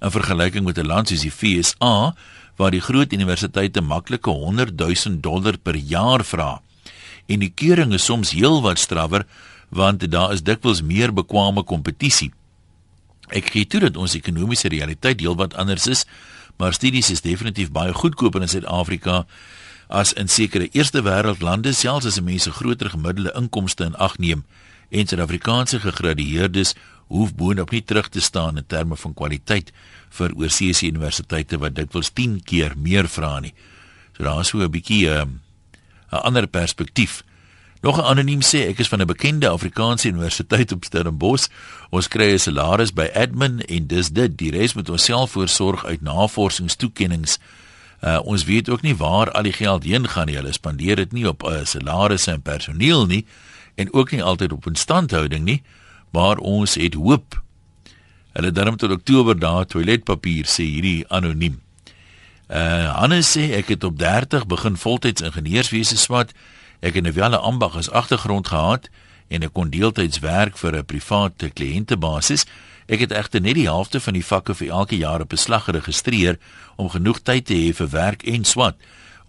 in 0.02 0.12
vergelyking 0.12 0.66
met 0.66 0.80
'n 0.80 0.88
land 0.88 1.08
soos 1.08 1.22
die 1.22 1.32
VSA 1.32 2.16
waar 2.56 2.72
die 2.72 2.82
groot 2.82 3.14
universiteite 3.14 3.82
maklike 3.82 4.30
100 4.30 4.76
000 4.78 5.20
dollar 5.22 5.58
per 5.58 5.76
jaar 5.76 6.24
vra. 6.24 6.62
En 7.28 7.40
die 7.40 7.54
keuring 7.56 7.94
is 7.94 8.06
soms 8.06 8.32
heelwat 8.32 8.80
strawwer 8.80 9.26
want 9.70 10.12
daar 10.12 10.34
is 10.34 10.44
dikwels 10.44 10.82
meer 10.82 11.14
bekwame 11.14 11.64
kompetisie. 11.64 12.32
Ek 13.30 13.52
gee 13.54 13.66
toe 13.66 13.80
dat 13.80 13.98
ons 13.98 14.16
ekonomiese 14.18 14.72
realiteit 14.74 15.22
heelwat 15.22 15.54
anders 15.54 15.88
is, 15.88 16.06
maar 16.58 16.74
studies 16.74 17.10
is 17.10 17.22
definitief 17.22 17.72
baie 17.72 17.94
goedkoper 17.94 18.42
in 18.42 18.52
Suid-Afrika 18.52 19.26
as 19.90 20.14
in 20.14 20.28
sekere 20.30 20.68
eerste 20.74 21.02
wêreld 21.06 21.42
lande 21.42 21.74
selfs 21.74 22.06
as 22.06 22.20
mense 22.22 22.52
groter 22.52 22.90
gemiddelde 22.90 23.34
inkomste 23.38 23.86
in 23.86 23.96
ag 23.96 24.18
neem 24.18 24.44
en 24.90 25.08
Suid-Afrikaanse 25.08 25.80
gegradueerdes 25.86 26.76
hoef 27.10 27.34
boonop 27.38 27.72
nie 27.74 27.82
terug 27.82 28.10
te 28.10 28.22
staan 28.22 28.58
in 28.62 28.66
terme 28.70 28.98
van 28.98 29.14
kwaliteit 29.18 29.72
vir 30.18 30.34
oorseese 30.38 30.90
universiteite 30.90 31.58
wat 31.62 31.78
dikwels 31.78 32.12
10 32.14 32.40
keer 32.46 32.76
meer 32.78 33.10
vra 33.10 33.40
nie. 33.42 33.54
So 34.18 34.24
daar 34.24 34.42
is 34.42 34.50
so 34.50 34.60
'n 34.60 34.72
bietjie 34.72 35.10
'n 35.10 35.22
um, 35.22 35.40
ander 36.10 36.48
perspektief. 36.48 37.24
Nog 37.82 37.98
'n 37.98 38.04
anoniem 38.04 38.42
sê 38.42 38.68
ek 38.68 38.80
is 38.80 38.88
van 38.88 39.02
'n 39.02 39.06
bekende 39.06 39.50
Afrikaanse 39.50 40.08
universiteit 40.08 40.72
op 40.72 40.84
Stellenbosch. 40.84 41.48
Ons 41.90 42.08
kry 42.08 42.34
'n 42.34 42.40
salaris 42.40 42.94
by 42.94 43.10
admin 43.14 43.62
en 43.66 43.88
dis 43.88 44.10
dit. 44.10 44.38
Die 44.38 44.52
res 44.52 44.74
moet 44.74 44.90
ons 44.90 45.04
self 45.04 45.32
voorsorg 45.32 45.86
uit 45.86 46.02
navorsingstoekennings. 46.02 47.40
Uh, 48.02 48.20
ons 48.24 48.44
weet 48.44 48.70
ook 48.70 48.82
nie 48.82 48.96
waar 48.96 49.32
al 49.32 49.44
die 49.44 49.54
geld 49.54 49.84
heen 49.84 50.08
gaan 50.08 50.26
nie. 50.26 50.36
Hulle 50.36 50.52
spandeer 50.52 50.96
dit 50.96 51.12
nie 51.12 51.28
op 51.28 51.44
uh, 51.44 51.64
salarisse 51.64 52.32
en 52.32 52.42
personeel 52.42 53.06
nie 53.06 53.26
en 53.76 53.94
ook 53.94 54.12
nie 54.12 54.24
altyd 54.24 54.52
op 54.52 54.68
instandhouding 54.68 55.44
nie, 55.44 55.62
maar 56.12 56.38
ons 56.38 56.76
het 56.76 56.94
hoop. 56.94 57.42
Hulle 58.32 58.52
darm 58.52 58.78
tot 58.78 58.92
Oktober 58.92 59.40
daar 59.40 59.66
toiletpapier 59.66 60.46
sê 60.46 60.64
hierdie 60.64 61.08
anoniem. 61.08 61.62
Uh 62.48 62.94
Hannes 63.00 63.38
sê 63.38 63.52
ek 63.54 63.68
het 63.68 63.84
op 63.84 64.00
30 64.00 64.46
begin 64.46 64.78
voltyds 64.78 65.22
ingenieurswese 65.22 65.98
swat. 65.98 66.34
Ek 66.80 66.96
het 66.96 67.06
'n 67.06 67.14
welle 67.14 67.38
ambag 67.38 67.76
as 67.76 67.92
agtergrond 67.92 68.48
gehad 68.48 68.90
en 69.28 69.44
ek 69.44 69.54
kon 69.54 69.70
deeltyds 69.70 70.20
werk 70.20 70.58
vir 70.58 70.76
'n 70.76 70.86
private 70.86 71.50
kliëntebasis. 71.50 72.46
Ek 72.88 73.00
het 73.00 73.12
egter 73.12 73.42
net 73.42 73.54
die 73.54 73.68
helfte 73.68 74.00
van 74.00 74.14
die 74.14 74.26
vakke 74.26 74.56
vir 74.56 74.70
elke 74.70 74.98
jaar 74.98 75.22
op 75.22 75.30
beslag 75.30 75.64
geregistreer 75.64 76.40
om 76.76 76.90
genoeg 76.90 77.20
tyd 77.22 77.46
te 77.46 77.54
hê 77.54 77.74
vir 77.74 77.90
werk 77.90 78.24
en 78.24 78.44
swat. 78.44 78.76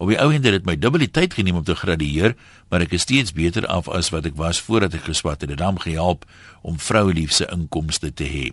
Op 0.01 0.09
die 0.09 0.17
ou 0.17 0.31
end 0.33 0.45
het 0.47 0.53
dit 0.53 0.65
my 0.65 0.73
dubbele 0.79 1.11
tyd 1.11 1.33
geneem 1.33 1.55
om 1.55 1.63
te 1.63 1.75
gradueer, 1.75 2.33
maar 2.69 2.81
ek 2.81 2.95
is 2.97 3.01
steeds 3.05 3.35
beter 3.37 3.67
af 3.67 3.89
as 3.89 4.09
wat 4.09 4.25
ek 4.25 4.33
was 4.35 4.61
voordat 4.61 4.95
ek 4.97 5.03
geswat 5.11 5.41
het. 5.41 5.49
Dit 5.49 5.59
het 5.59 5.81
gehelp 5.81 6.25
om 6.61 6.79
vroueliefse 6.79 7.45
inkomste 7.53 8.13
te 8.13 8.25
hê. 8.25 8.47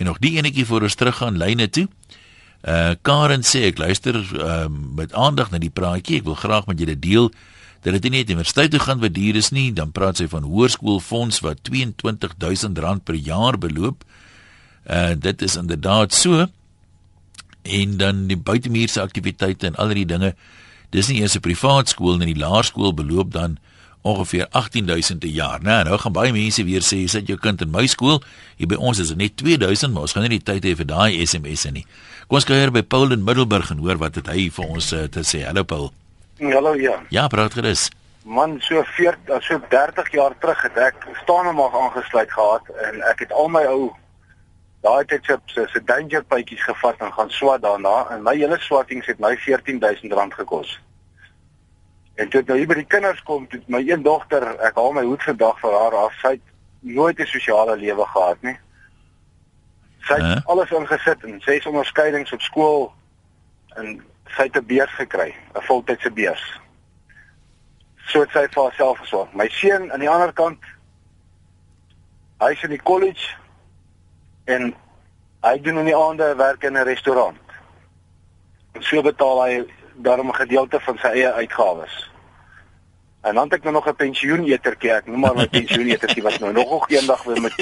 En 0.00 0.06
nog 0.06 0.18
die 0.18 0.38
enetjie 0.38 0.64
voor 0.64 0.82
ons 0.82 0.94
teruggaan 0.94 1.36
lyne 1.36 1.68
toe. 1.68 1.88
Uh 2.64 2.94
Karen 3.02 3.44
sê 3.44 3.68
ek 3.68 3.78
luister 3.78 4.16
uh, 4.16 4.66
met 4.70 5.12
aandag 5.12 5.50
na 5.50 5.58
die 5.58 5.70
praatjie. 5.70 6.22
Ek 6.22 6.24
wil 6.24 6.34
graag 6.34 6.66
met 6.66 6.80
julle 6.80 6.96
deel 6.98 7.28
dat 7.82 8.02
dit 8.02 8.10
nie 8.10 8.24
universiteit 8.24 8.70
toe 8.70 8.80
gaan 8.80 9.00
wat 9.00 9.14
duur 9.14 9.36
is 9.36 9.50
nie, 9.54 9.72
dan 9.72 9.92
praat 9.92 10.18
sy 10.18 10.28
van 10.28 10.42
hoërskoolfonds 10.42 11.40
wat 11.46 11.70
R22000 11.70 13.04
per 13.04 13.14
jaar 13.14 13.58
beloop. 13.58 14.04
Uh 14.88 15.14
dit 15.18 15.42
is 15.42 15.56
inderdaad 15.56 16.14
so. 16.14 16.46
En 17.62 17.96
dan 17.96 18.26
die 18.26 18.36
buitemuurse 18.36 19.00
aktiwiteite 19.00 19.66
en 19.66 19.76
al 19.76 19.94
die 19.94 20.06
dinge. 20.06 20.34
Dis 20.90 21.08
nie 21.08 21.20
eers 21.20 21.36
'n 21.36 21.40
privaat 21.40 21.88
skool 21.88 22.16
nie, 22.16 22.34
die 22.34 22.42
laerskool 22.42 22.94
beloop 22.94 23.32
dan 23.32 23.58
ongeveer 24.02 24.46
18000 24.50 25.18
per 25.18 25.28
jaar. 25.28 25.62
Nou, 25.62 25.84
nou 25.84 25.98
gaan 25.98 26.12
baie 26.12 26.32
mense 26.32 26.64
weer 26.64 26.82
sê, 26.82 27.04
"Sit 27.08 27.26
jou 27.26 27.38
kind 27.38 27.60
in 27.60 27.70
my 27.70 27.86
skool." 27.86 28.22
Hier 28.56 28.66
by 28.66 28.74
ons 28.74 28.98
is 28.98 29.08
dit 29.08 29.16
net 29.16 29.36
2000, 29.36 29.92
maar 29.92 30.02
ons 30.02 30.12
gaan 30.12 30.22
nie 30.22 30.38
die 30.38 30.52
tyd 30.52 30.64
hê 30.64 30.76
vir 30.76 30.86
daai 30.86 31.26
SMS'e 31.26 31.70
nie. 31.70 31.86
Kom 32.28 32.36
ons 32.36 32.44
kyk 32.44 32.56
hier 32.56 32.70
by 32.70 32.82
Paul 32.82 33.12
in 33.12 33.24
Middelburg 33.24 33.70
en 33.70 33.78
hoor 33.78 33.98
wat 33.98 34.14
het 34.14 34.26
hy 34.26 34.50
vir 34.50 34.64
ons 34.64 34.92
uh, 34.92 35.04
te 35.04 35.20
sê. 35.20 35.44
Hallo 35.44 35.64
Paul. 35.64 35.92
Hallo 36.38 36.74
ja. 36.74 37.02
Ja, 37.08 37.26
praat 37.26 37.54
gerus. 37.54 37.90
Man, 38.22 38.60
so 38.60 38.82
40 38.82 39.42
so 39.42 39.60
30 39.68 40.10
jaar 40.12 40.34
terug 40.38 40.62
het 40.62 40.76
ek 40.78 41.06
staan 41.22 41.46
hom 41.46 41.60
al 41.60 41.72
aangesluit 41.82 42.30
gehad 42.30 42.68
en 42.86 43.00
ek 43.10 43.24
het 43.24 43.32
al 43.32 43.48
my 43.50 43.64
ou 43.66 43.88
daai 44.86 45.04
tyd 45.10 45.24
se 45.26 45.38
se, 45.50 45.64
se 45.72 45.82
danger 45.84 46.22
pypies 46.22 46.62
gevat 46.62 47.00
en 47.02 47.12
gaan 47.12 47.30
swat 47.30 47.62
daarna 47.62 48.04
en 48.14 48.22
my 48.22 48.36
hele 48.36 48.58
swattings 48.62 49.06
het 49.10 49.18
my 49.18 49.32
R14000 49.34 50.36
gekos. 50.38 50.76
En 52.14 52.28
toe 52.28 52.42
nou 52.46 52.58
hier 52.58 52.70
by 52.70 52.76
die 52.78 52.86
kinders 52.86 53.22
kom, 53.26 53.48
toe 53.50 53.58
my 53.66 53.82
een 53.86 54.02
dogter, 54.02 54.46
ek 54.66 54.78
haal 54.78 54.94
my 54.94 55.02
hoed 55.06 55.22
vandag 55.26 55.58
vir 55.62 55.74
haar 55.74 55.96
af, 56.04 56.14
sy 56.22 56.36
het 56.36 56.46
nooit 56.80 57.18
'n 57.18 57.26
sosiale 57.26 57.76
lewe 57.76 58.06
gehad 58.14 58.42
nie. 58.42 58.58
Sy 60.06 60.14
het 60.14 60.22
huh? 60.22 60.46
alles 60.46 60.70
ingesit 60.70 61.24
en 61.24 61.40
ses 61.40 61.66
onderskeidings 61.66 62.32
op 62.32 62.40
skool 62.40 62.92
en 63.76 63.98
sy 64.36 64.42
het 64.42 64.56
'n 64.56 64.66
beurs 64.66 64.94
gekry, 64.94 65.34
'n 65.54 65.62
voltydse 65.62 66.10
beurs. 66.10 66.60
So 68.06 68.20
het 68.20 68.30
sy 68.30 68.46
vir 68.48 68.62
haarself 68.62 68.98
gesorg. 68.98 69.32
My 69.32 69.48
seun 69.48 69.92
aan 69.92 70.00
die 70.00 70.10
ander 70.10 70.32
kant 70.32 70.58
hy's 72.38 72.62
in 72.62 72.70
die 72.70 72.82
college 72.82 73.36
en 74.44 74.74
hy 75.42 75.60
doen 75.60 75.78
in 75.78 75.84
die 75.84 75.96
aande 75.96 76.34
werk 76.36 76.62
in 76.62 76.76
'n 76.76 76.84
restaurant. 76.84 77.38
En 78.72 78.82
so 78.82 79.02
betaal 79.02 79.42
hy 79.42 79.64
daarom 79.94 80.28
'n 80.28 80.34
gedeelte 80.34 80.80
van 80.80 80.98
sy 80.98 81.06
eie 81.06 81.32
uitgawes. 81.32 82.10
En 83.20 83.34
dan 83.34 83.44
het 83.44 83.52
ek 83.52 83.62
nou 83.62 83.74
nog 83.74 83.88
'n 83.88 83.94
pensioenetertjie, 83.94 84.92
ek 84.92 85.06
noem 85.06 85.20
maar 85.20 85.34
my 85.34 85.48
pensioenetertjie 85.58 86.22
wat 86.22 86.38
nou 86.38 86.52
nog 86.52 86.90
eendag 86.90 87.22
weer 87.22 87.40
met 87.40 87.52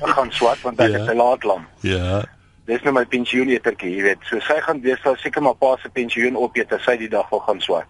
gaan 0.00 0.32
swat 0.32 0.60
want 0.60 0.80
ek 0.80 0.90
ja. 0.90 0.98
is 0.98 1.08
'n 1.08 1.16
laatlam. 1.16 1.68
Ja. 1.80 2.24
Dis 2.68 2.82
nou 2.84 2.92
my 2.92 3.06
pensioenetertjie, 3.08 3.94
jy 3.96 4.02
weet. 4.04 4.24
So 4.28 4.42
sy 4.44 4.58
gaan 4.60 4.82
weer 4.84 4.98
sou 5.00 5.14
seker 5.16 5.44
maar 5.44 5.56
pa 5.56 5.70
se 5.80 5.88
pensioen 5.92 6.36
opeet 6.36 6.74
as 6.76 6.84
sy 6.84 6.98
die 7.00 7.08
dag 7.08 7.30
wil 7.32 7.40
gaan 7.46 7.62
swat. 7.64 7.88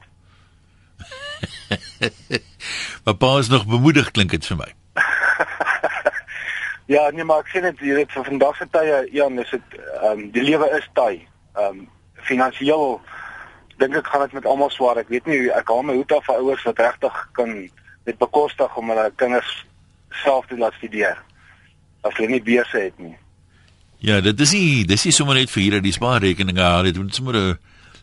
maar 3.05 3.16
pa 3.18 3.33
is 3.43 3.51
nog 3.51 3.66
bemoedig 3.66 4.12
klink 4.14 4.37
dit 4.37 4.47
vir 4.53 4.61
my. 4.62 4.70
ja, 6.95 7.09
nee 7.11 7.26
maar 7.26 7.43
ek 7.43 7.51
sien 7.55 7.66
dit 7.66 7.85
hier 7.89 8.05
vir 8.14 8.31
vandag 8.31 8.55
se 8.61 8.70
tye, 8.70 9.03
ja, 9.18 9.29
dis 9.43 9.55
dit 9.57 9.79
ehm 9.81 10.11
um, 10.12 10.24
die 10.39 10.47
lewe 10.47 10.70
is 10.79 10.87
taai. 10.95 11.26
Ehm 11.59 11.83
um, 11.83 11.87
finansiëel 12.31 13.01
dink 13.83 13.99
ek 13.99 14.11
gaan 14.12 14.29
dit 14.29 14.39
met 14.39 14.47
almal 14.47 14.70
swaar. 14.70 15.03
Ek 15.03 15.11
weet 15.11 15.26
nie 15.26 15.47
ek 15.59 15.70
haal 15.74 15.87
my 15.87 15.99
hoed 15.99 16.14
af 16.14 16.26
vir 16.31 16.39
ouers 16.43 16.66
wat 16.70 16.87
regtig 16.87 17.22
kan 17.35 17.57
dit 18.07 18.18
bekostig 18.18 18.76
om 18.79 18.95
hulle 18.95 19.11
kinders 19.18 19.55
self 20.22 20.47
te 20.47 20.59
laat 20.59 20.79
studeer. 20.79 21.18
As 22.07 22.14
hulle 22.14 22.31
nie 22.37 22.47
beurse 22.47 22.79
het 22.79 23.03
nie. 23.03 23.16
Ja, 23.99 24.21
dit 24.23 24.41
is 24.41 24.53
nie 24.55 24.85
dis 24.87 25.09
is 25.11 25.17
sommer 25.19 25.35
net 25.35 25.51
vir 25.51 25.63
hier 25.63 25.81
die 25.83 25.95
spaarrekeninge 25.95 26.63
haal. 26.63 26.87
Dit 26.87 26.99
moet 27.01 27.15
sommer 27.15 27.35
'n 27.35 27.59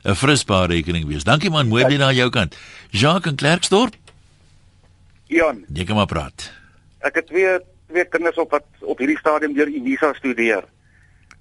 'n 0.06 0.16
frisbaar 0.16 0.70
rekening 0.70 1.08
wees. 1.08 1.24
Dankie 1.24 1.50
man, 1.50 1.68
mooi 1.68 1.86
bly 1.86 1.98
na 1.98 2.12
jou 2.12 2.30
kant. 2.30 2.56
Jacques 2.92 3.32
en 3.32 3.36
Klerksdorp. 3.36 3.96
Jan, 5.28 5.64
jy 5.74 5.86
kan 5.86 5.96
maar 5.96 6.06
praat. 6.06 6.52
Ek 7.00 7.16
het 7.16 7.28
twee 7.28 7.60
twee 7.88 8.06
kinders 8.06 8.38
op 8.38 8.52
wat 8.52 8.66
op 8.82 8.98
hierdie 8.98 9.18
stadium 9.18 9.54
deur 9.54 9.68
Unisa 9.68 10.14
studeer. 10.14 10.64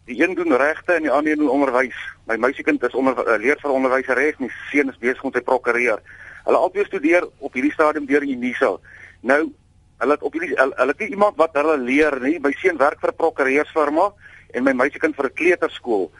Die 0.04 0.22
een 0.22 0.34
doen 0.34 0.56
regte 0.56 0.92
en 0.92 1.02
die 1.02 1.10
ander 1.10 1.36
doen 1.36 1.48
onderwys. 1.48 1.96
My 2.26 2.36
meisiekind 2.36 2.82
is 2.82 2.94
onder 2.94 3.16
uh, 3.18 3.38
leer 3.40 3.58
vir 3.60 3.70
onderwyseres 3.70 4.38
en 4.38 4.46
die 4.46 4.56
seun 4.70 4.88
is 4.88 4.98
besig 5.00 5.22
om 5.22 5.32
sy 5.32 5.40
prokureur. 5.40 6.00
Hulle 6.44 6.56
albei 6.56 6.84
studeer 6.84 7.26
op 7.38 7.52
hierdie 7.54 7.72
stadium 7.72 8.06
deur 8.06 8.22
Unisa. 8.22 8.76
Nou, 9.20 9.52
hulle 9.98 10.12
het 10.12 10.22
op 10.22 10.32
hierdie 10.32 10.54
hulle, 10.54 10.74
hulle 10.76 10.94
het 10.96 11.08
iemand 11.08 11.36
wat 11.36 11.56
hulle 11.58 11.78
leer, 11.78 12.20
nie? 12.20 12.38
My 12.38 12.52
seun 12.60 12.78
werk 12.78 13.00
vir 13.00 13.10
'n 13.10 13.16
prokureursfirma 13.16 14.12
en 14.54 14.64
my 14.64 14.72
meisiekind 14.72 15.16
vir 15.16 15.26
'n 15.26 15.34
kleuterskool. 15.40 16.10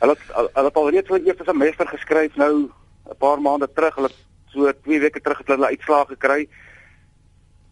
Hulle 0.00 0.16
hulle 0.28 0.68
het 0.68 0.76
al 0.76 0.90
reeds 0.90 1.08
vir 1.08 1.24
eerste 1.24 1.44
semester 1.44 1.86
geskryf 1.86 2.36
nou 2.36 2.68
'n 3.10 3.16
paar 3.18 3.40
maande 3.40 3.68
terug. 3.72 3.94
Hulle 3.94 4.10
so 4.52 4.72
2 4.72 5.00
weke 5.00 5.20
terug 5.20 5.38
het 5.38 5.48
hulle 5.48 5.66
uitslae 5.66 6.06
gekry. 6.06 6.48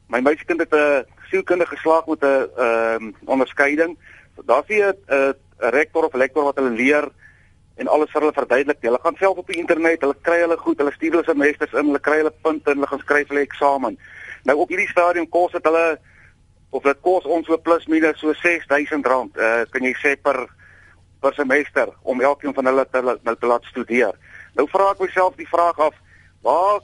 My 0.08 0.20
meisiekind 0.20 0.60
het 0.60 0.74
'n 0.74 1.04
sielkundige 1.30 1.76
geslaag 1.76 2.06
met 2.06 2.22
'n 2.22 2.48
ehm 2.56 3.02
um, 3.02 3.14
onderskeiding. 3.24 3.98
Daar's 4.46 4.68
nie 4.68 4.82
'n 4.82 5.34
rektor 5.58 6.04
of 6.04 6.14
lektor 6.14 6.44
wat 6.44 6.56
hulle 6.56 6.70
leer 6.70 7.08
en 7.76 7.88
alles 7.88 8.10
vir 8.10 8.20
hulle 8.20 8.32
verduidelik. 8.32 8.78
Hulle 8.80 8.98
gaan 9.02 9.16
self 9.18 9.36
op 9.36 9.46
die 9.46 9.58
internet, 9.58 10.00
hulle 10.00 10.16
kry 10.22 10.40
hulle 10.40 10.56
goed, 10.56 10.78
hulle 10.78 10.92
stuur 10.92 11.10
hulle 11.10 11.24
semesters 11.24 11.72
in, 11.72 11.86
hulle 11.86 12.00
kry 12.00 12.16
hulle 12.22 12.34
punte 12.42 12.70
en 12.70 12.76
hulle 12.76 12.86
gaan 12.86 13.02
skryf 13.02 13.28
hulle 13.28 13.40
eksamen. 13.40 13.98
Nou 14.44 14.58
op 14.58 14.68
hierdie 14.68 14.88
stadium 14.88 15.28
kos 15.28 15.52
dit 15.52 15.64
hulle 15.64 15.98
of 16.74 16.82
dit 16.82 17.00
kos 17.06 17.26
ons 17.30 17.46
so 17.46 17.58
plus 17.62 17.86
minus 17.86 18.18
so 18.18 18.34
R6000. 18.34 19.38
Uh 19.38 19.62
kan 19.70 19.86
jy 19.86 19.94
sê 20.02 20.16
per 20.20 20.46
per 21.22 21.34
semester 21.38 21.92
om 22.02 22.20
elkeen 22.20 22.54
van 22.54 22.66
hulle 22.68 22.84
te, 22.90 23.00
te, 23.00 23.36
te 23.40 23.48
laat 23.48 23.64
studeer. 23.70 24.18
Nou 24.58 24.66
vra 24.70 24.90
ek 24.92 25.00
myself 25.00 25.38
die 25.40 25.48
vraag 25.48 25.78
af, 25.80 25.94
waar 26.44 26.82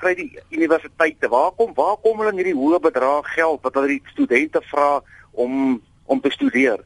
kry 0.00 0.14
die 0.16 0.28
universiteite? 0.54 1.28
Waar 1.32 1.50
kom 1.58 1.72
waar 1.76 1.98
kom 2.04 2.22
hulle 2.22 2.36
hierdie 2.36 2.56
hoë 2.56 2.80
bedrag 2.84 3.26
geld 3.34 3.64
wat 3.64 3.76
hulle 3.76 3.96
die 3.96 4.12
studente 4.12 4.62
vra 4.70 5.00
om 5.32 5.80
om 6.10 6.20
te 6.20 6.32
studeer? 6.36 6.84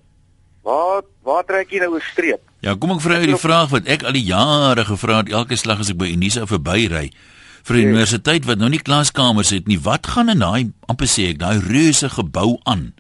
Waar 0.65 1.05
waar 1.27 1.45
trek 1.45 1.71
jy 1.71 1.83
nou 1.85 1.97
'n 1.97 2.09
streep? 2.13 2.43
Ja, 2.61 2.75
kom 2.75 2.97
ek 2.97 3.05
vra 3.05 3.21
jou 3.21 3.27
die 3.35 3.45
vraag 3.47 3.71
wat 3.71 3.87
ek 3.87 4.03
al 4.03 4.17
die 4.17 4.29
jare 4.31 4.85
gevra 4.85 5.21
het 5.21 5.29
elke 5.29 5.57
slag 5.57 5.81
as 5.81 5.91
ek 5.91 6.01
by 6.01 6.09
Unisa 6.17 6.47
verbyry 6.47 7.11
vir 7.65 7.79
die 7.79 7.85
yes. 7.85 7.93
universiteit 7.95 8.45
wat 8.49 8.61
nou 8.61 8.69
nie 8.73 8.83
klaskamers 8.83 9.53
het 9.55 9.71
nie. 9.71 9.79
Wat 9.81 10.07
gaan 10.15 10.33
in 10.33 10.45
daai 10.45 10.73
amper 10.91 11.09
sê 11.09 11.31
ek 11.33 11.41
daai 11.41 11.63
reuse 11.65 12.11
gebou 12.13 12.59
aan? 12.69 12.93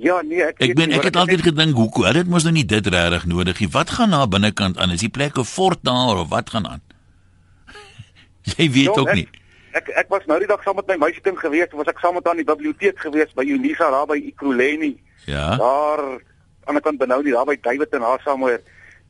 Ja, 0.00 0.18
nee, 0.26 0.42
ek 0.42 0.58
Ek 0.64 0.74
ben 0.78 0.92
ek 0.96 1.06
het 1.06 1.16
altyd 1.20 1.44
gedink 1.46 1.76
hoekom? 1.78 2.08
Dit 2.16 2.28
mos 2.28 2.46
nou 2.46 2.54
nie 2.56 2.66
dit 2.66 2.86
regtig 2.90 3.28
nodig 3.30 3.60
nie. 3.62 3.70
Wat 3.70 3.92
gaan 3.94 4.10
na 4.10 4.24
binnekant 4.26 4.80
aan? 4.80 4.90
Is 4.96 5.04
die 5.04 5.12
plek 5.12 5.38
'n 5.38 5.46
fort 5.46 5.84
daar 5.86 6.24
of 6.24 6.28
wat 6.32 6.50
gaan 6.50 6.66
aan? 6.66 6.82
Jy 8.56 8.70
weet 8.72 8.90
jo, 8.90 9.04
ook 9.04 9.12
ek, 9.12 9.14
nie. 9.14 9.28
Ek 9.72 9.88
ek 10.04 10.08
was 10.08 10.26
nou 10.26 10.38
die 10.38 10.50
dag 10.50 10.62
saam 10.64 10.76
met 10.76 10.88
my 10.88 10.96
meisiekind 11.06 11.38
gewees, 11.38 11.70
was 11.72 11.86
ek 11.86 12.00
saam 12.02 12.14
met 12.14 12.26
aan 12.26 12.40
die 12.40 12.48
biblioteek 12.48 12.98
gewees 12.98 13.32
by 13.36 13.44
Unisa 13.44 13.90
daar 13.90 14.06
by 14.06 14.18
Ikroleni. 14.18 14.96
Ja. 15.26 15.56
Daar 15.56 16.02
aan 16.64 16.74
die 16.74 16.82
kant 16.82 16.98
benou 16.98 17.22
nie 17.22 17.32
daar 17.32 17.46
by 17.46 17.56
David 17.60 17.92
en 17.94 18.02
haar 18.02 18.20
saamhoor. 18.24 18.60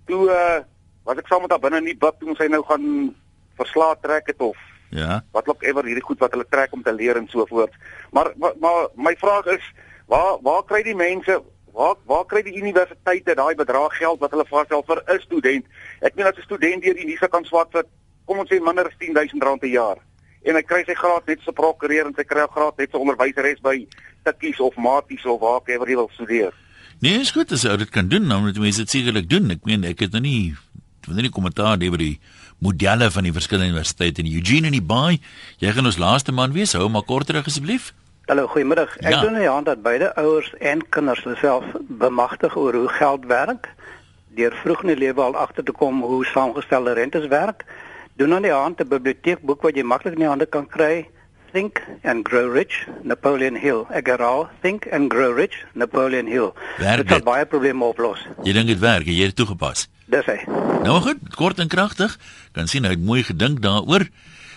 Toe 0.06 0.22
uh, 0.28 0.60
was 1.04 1.18
ek 1.18 1.28
saam 1.28 1.42
met 1.46 1.50
haar 1.50 1.62
binne 1.62 1.80
in 1.80 1.92
die 1.92 1.98
bib 1.98 2.18
toe 2.20 2.28
ons 2.34 2.38
hy 2.42 2.48
nou 2.52 2.62
gaan 2.68 3.14
verslae 3.56 3.96
trek 4.02 4.26
het 4.26 4.40
of 4.40 4.56
ja. 4.94 5.24
Wat 5.34 5.46
loop 5.46 5.62
ewer 5.62 5.84
hierdie 5.84 6.04
goed 6.04 6.20
wat 6.22 6.30
hulle 6.36 6.46
trek 6.48 6.72
om 6.72 6.82
te 6.82 6.92
leer 6.94 7.18
en 7.18 7.26
so 7.28 7.46
voort. 7.50 7.74
Maar, 8.14 8.30
maar 8.38 8.88
my 8.94 9.14
vraag 9.18 9.50
is 9.56 9.66
waar 10.06 10.38
waar 10.42 10.62
kry 10.68 10.82
die 10.86 10.94
mense 10.94 11.40
waar 11.74 11.96
waar 12.06 12.24
kry 12.30 12.44
die 12.46 12.56
universiteite 12.60 13.34
daai 13.34 13.54
bedrag 13.58 13.96
geld 13.98 14.22
wat 14.22 14.30
hulle 14.30 14.46
vasstel 14.46 14.84
vir 14.86 15.02
'n 15.02 15.20
student? 15.20 15.64
Ek 16.00 16.14
meen 16.14 16.26
as 16.26 16.38
'n 16.38 16.46
student 16.46 16.82
deur 16.82 17.02
Unisa 17.04 17.26
kan 17.26 17.44
swat 17.44 17.72
vir 17.72 17.84
kom 18.24 18.38
ons 18.38 18.50
sê 18.50 18.60
minder 18.60 18.86
as 18.86 18.98
R10000 18.98 19.60
per 19.60 19.68
jaar 19.68 19.98
en 20.44 20.54
hy 20.54 20.62
kry 20.62 20.84
sy 20.84 20.94
graad 20.94 21.26
net 21.26 21.40
so 21.44 21.52
prokureur 21.52 22.06
en 22.06 22.14
sy 22.14 22.24
kry 22.24 22.46
graad 22.46 22.78
net 22.78 22.90
so 22.92 22.98
onderwyseres 22.98 23.60
by 23.64 23.86
Tikkies 24.24 24.60
of 24.60 24.76
Maties 24.76 25.24
of 25.24 25.40
waar 25.40 25.60
ever 25.66 25.88
jy 25.88 25.96
wil 25.96 26.10
studeer. 26.12 26.52
Nee, 27.00 27.20
is 27.20 27.32
goed 27.32 27.52
as 27.52 27.64
jy 27.64 27.76
dit 27.76 27.90
kan 27.90 28.08
doen, 28.08 28.26
nou 28.26 28.40
moet 28.40 28.58
mense 28.58 28.84
dit 28.84 28.88
sekerlik 28.88 29.28
doen. 29.28 29.50
Ek 29.50 29.64
meen 29.64 29.84
ek 29.84 30.00
het 30.06 30.12
nou 30.12 30.22
nie 30.24 30.54
wanneer 31.06 31.28
die 31.28 31.36
kommentaar 31.36 31.82
oor 31.90 32.00
die 32.00 32.18
modelle 32.64 33.10
van 33.10 33.26
die 33.26 33.32
verskillende 33.32 33.72
universiteite 33.74 34.22
in 34.24 34.30
Eugene 34.32 34.70
en 34.70 34.76
die 34.78 34.82
Baai. 34.94 35.20
Jy 35.60 35.72
gaan 35.76 35.86
ons 35.90 35.98
laaste 36.00 36.32
man 36.32 36.52
wees. 36.56 36.72
Hou 36.72 36.88
maar 36.88 37.04
korter 37.04 37.42
asseblief. 37.44 37.92
Hallo, 38.26 38.46
goeiemiddag. 38.48 38.96
Ek 39.04 39.12
Ja. 39.12 39.20
doen 39.20 39.34
nie 39.38 39.48
aan 39.50 39.64
dat 39.64 39.82
beide 39.82 40.14
ouers 40.16 40.52
en 40.60 40.80
kinders 40.88 41.24
self 41.40 41.64
bemagtig 41.88 42.56
oor 42.56 42.74
hoe 42.74 42.88
geld 42.88 43.26
werk 43.26 43.68
deur 44.34 44.52
vroeg 44.62 44.80
in 44.82 44.88
die 44.88 44.96
lewe 44.98 45.20
al 45.22 45.36
agter 45.36 45.62
te 45.64 45.72
kom 45.72 46.00
hoe 46.02 46.24
saamgestelde 46.24 46.92
rentes 46.92 47.26
werk. 47.28 47.64
Doen 48.16 48.34
aan 48.34 48.42
die 48.42 48.50
hand 48.52 48.80
'n 48.80 48.88
biblioteekboek 48.88 49.62
wat 49.62 49.74
jy 49.76 49.82
maklik 49.82 50.12
in 50.14 50.18
die 50.20 50.28
hande 50.28 50.46
kan 50.46 50.66
kry. 50.66 51.06
Think 51.52 51.82
and 52.02 52.28
Grow 52.28 52.52
Rich, 52.52 52.86
Napoleon 53.02 53.54
Hill. 53.56 53.86
Ek 53.90 54.06
herhaal, 54.06 54.48
Think 54.62 54.86
and 54.92 55.12
Grow 55.12 55.36
Rich, 55.36 55.64
Napoleon 55.74 56.26
Hill. 56.26 56.52
Werk 56.78 56.96
Dit 56.96 57.08
sal 57.08 57.20
baie 57.22 57.46
probleme 57.46 57.84
oplos. 57.84 58.18
Jy 58.42 58.52
dink 58.52 58.66
dit 58.66 58.78
werk, 58.78 59.06
jy 59.06 59.14
het 59.22 59.36
dit 59.36 59.36
toegepas. 59.36 59.88
Dis 60.12 60.26
hy. 60.28 60.38
Nou 60.84 61.00
goed, 61.00 61.20
kort 61.36 61.58
en 61.62 61.68
kragtig. 61.68 62.18
Kan 62.52 62.68
sien 62.68 62.84
hy 62.84 62.94
het 62.96 63.04
mooi 63.04 63.22
gedink 63.24 63.62
daaroor. 63.64 64.08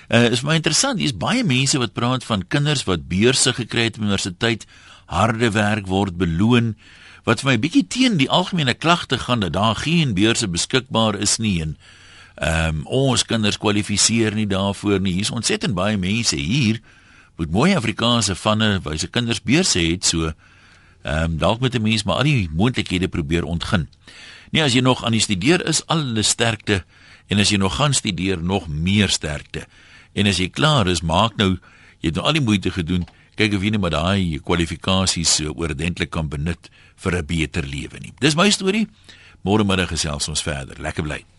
Uh 0.08 0.32
is 0.32 0.44
my 0.44 0.56
interessant, 0.56 1.00
hier's 1.00 1.16
baie 1.16 1.44
mense 1.44 1.80
wat 1.80 1.96
praat 1.96 2.24
van 2.24 2.46
kinders 2.48 2.86
wat 2.88 3.08
beurse 3.12 3.52
gekry 3.54 3.90
het 3.90 3.98
op 4.00 4.06
universiteit, 4.08 4.64
harde 5.12 5.52
werk 5.52 5.88
word 5.88 6.16
beloon 6.20 6.76
wat 7.28 7.44
vir 7.44 7.50
my 7.50 7.58
bietjie 7.60 7.84
teen 7.92 8.16
die 8.20 8.30
algemene 8.32 8.72
klagte 8.74 9.18
gaan 9.20 9.44
dat 9.44 9.52
daar 9.56 9.76
geen 9.76 10.14
beurse 10.16 10.48
beskikbaar 10.48 11.18
is 11.20 11.38
nie 11.44 11.58
en 11.64 11.76
ehm 12.38 12.80
um, 12.80 12.84
ons 12.86 13.26
kinders 13.26 13.58
kwalifiseer 13.58 14.36
nie 14.36 14.48
daarvoor 14.48 15.00
nie. 15.02 15.18
Hier's 15.18 15.34
ontsettend 15.34 15.76
baie 15.76 15.98
mense 15.98 16.38
hier 16.38 16.80
met 17.36 17.52
mooi 17.52 17.74
Afrikaanse 17.76 18.36
vanne 18.36 18.80
wyse 18.84 19.08
kinders 19.08 19.42
beurse 19.44 19.80
het 19.80 20.06
so 20.06 20.32
Ehm 21.08 21.24
um, 21.24 21.38
dalk 21.38 21.60
moet 21.60 21.76
'n 21.76 21.82
mens 21.82 22.04
maar 22.04 22.16
al 22.16 22.24
die 22.24 22.50
moontlikhede 22.52 23.08
probeer 23.08 23.44
ontgin. 23.44 23.88
Nee, 24.52 24.64
as 24.64 24.74
jy 24.74 24.82
nog 24.82 25.04
aan 25.06 25.16
die 25.16 25.24
studeer 25.24 25.66
is, 25.68 25.84
alle 25.92 26.24
sterkte 26.24 26.84
en 27.28 27.40
as 27.44 27.52
jy 27.52 27.60
nog 27.60 27.76
gaan 27.76 27.94
studeer, 27.94 28.40
nog 28.40 28.68
meer 28.68 29.12
sterkte. 29.12 29.66
En 30.16 30.28
as 30.28 30.40
jy 30.40 30.50
klaar 30.50 30.88
is, 30.88 31.04
maak 31.04 31.36
nou 31.38 31.58
jy 32.00 32.12
het 32.12 32.20
nou 32.20 32.26
al 32.30 32.38
die 32.38 32.46
moeite 32.46 32.72
gedoen, 32.72 33.08
kyk 33.38 33.58
of 33.58 33.64
jy 33.66 33.74
net 33.74 33.84
maar 33.84 33.94
daai 33.94 34.40
kwalifikasies 34.46 35.40
uh, 35.44 35.54
oordentlik 35.54 36.14
kan 36.14 36.30
benut 36.30 36.70
vir 37.04 37.18
'n 37.18 37.26
beter 37.26 37.64
lewe 37.66 38.00
nie. 38.00 38.14
Dis 38.20 38.36
my 38.36 38.50
storie. 38.50 38.88
Môre 39.44 39.64
middag 39.64 39.90
gesels 39.90 40.28
ons 40.28 40.42
verder. 40.42 40.82
Lekker 40.82 41.04
bly. 41.04 41.37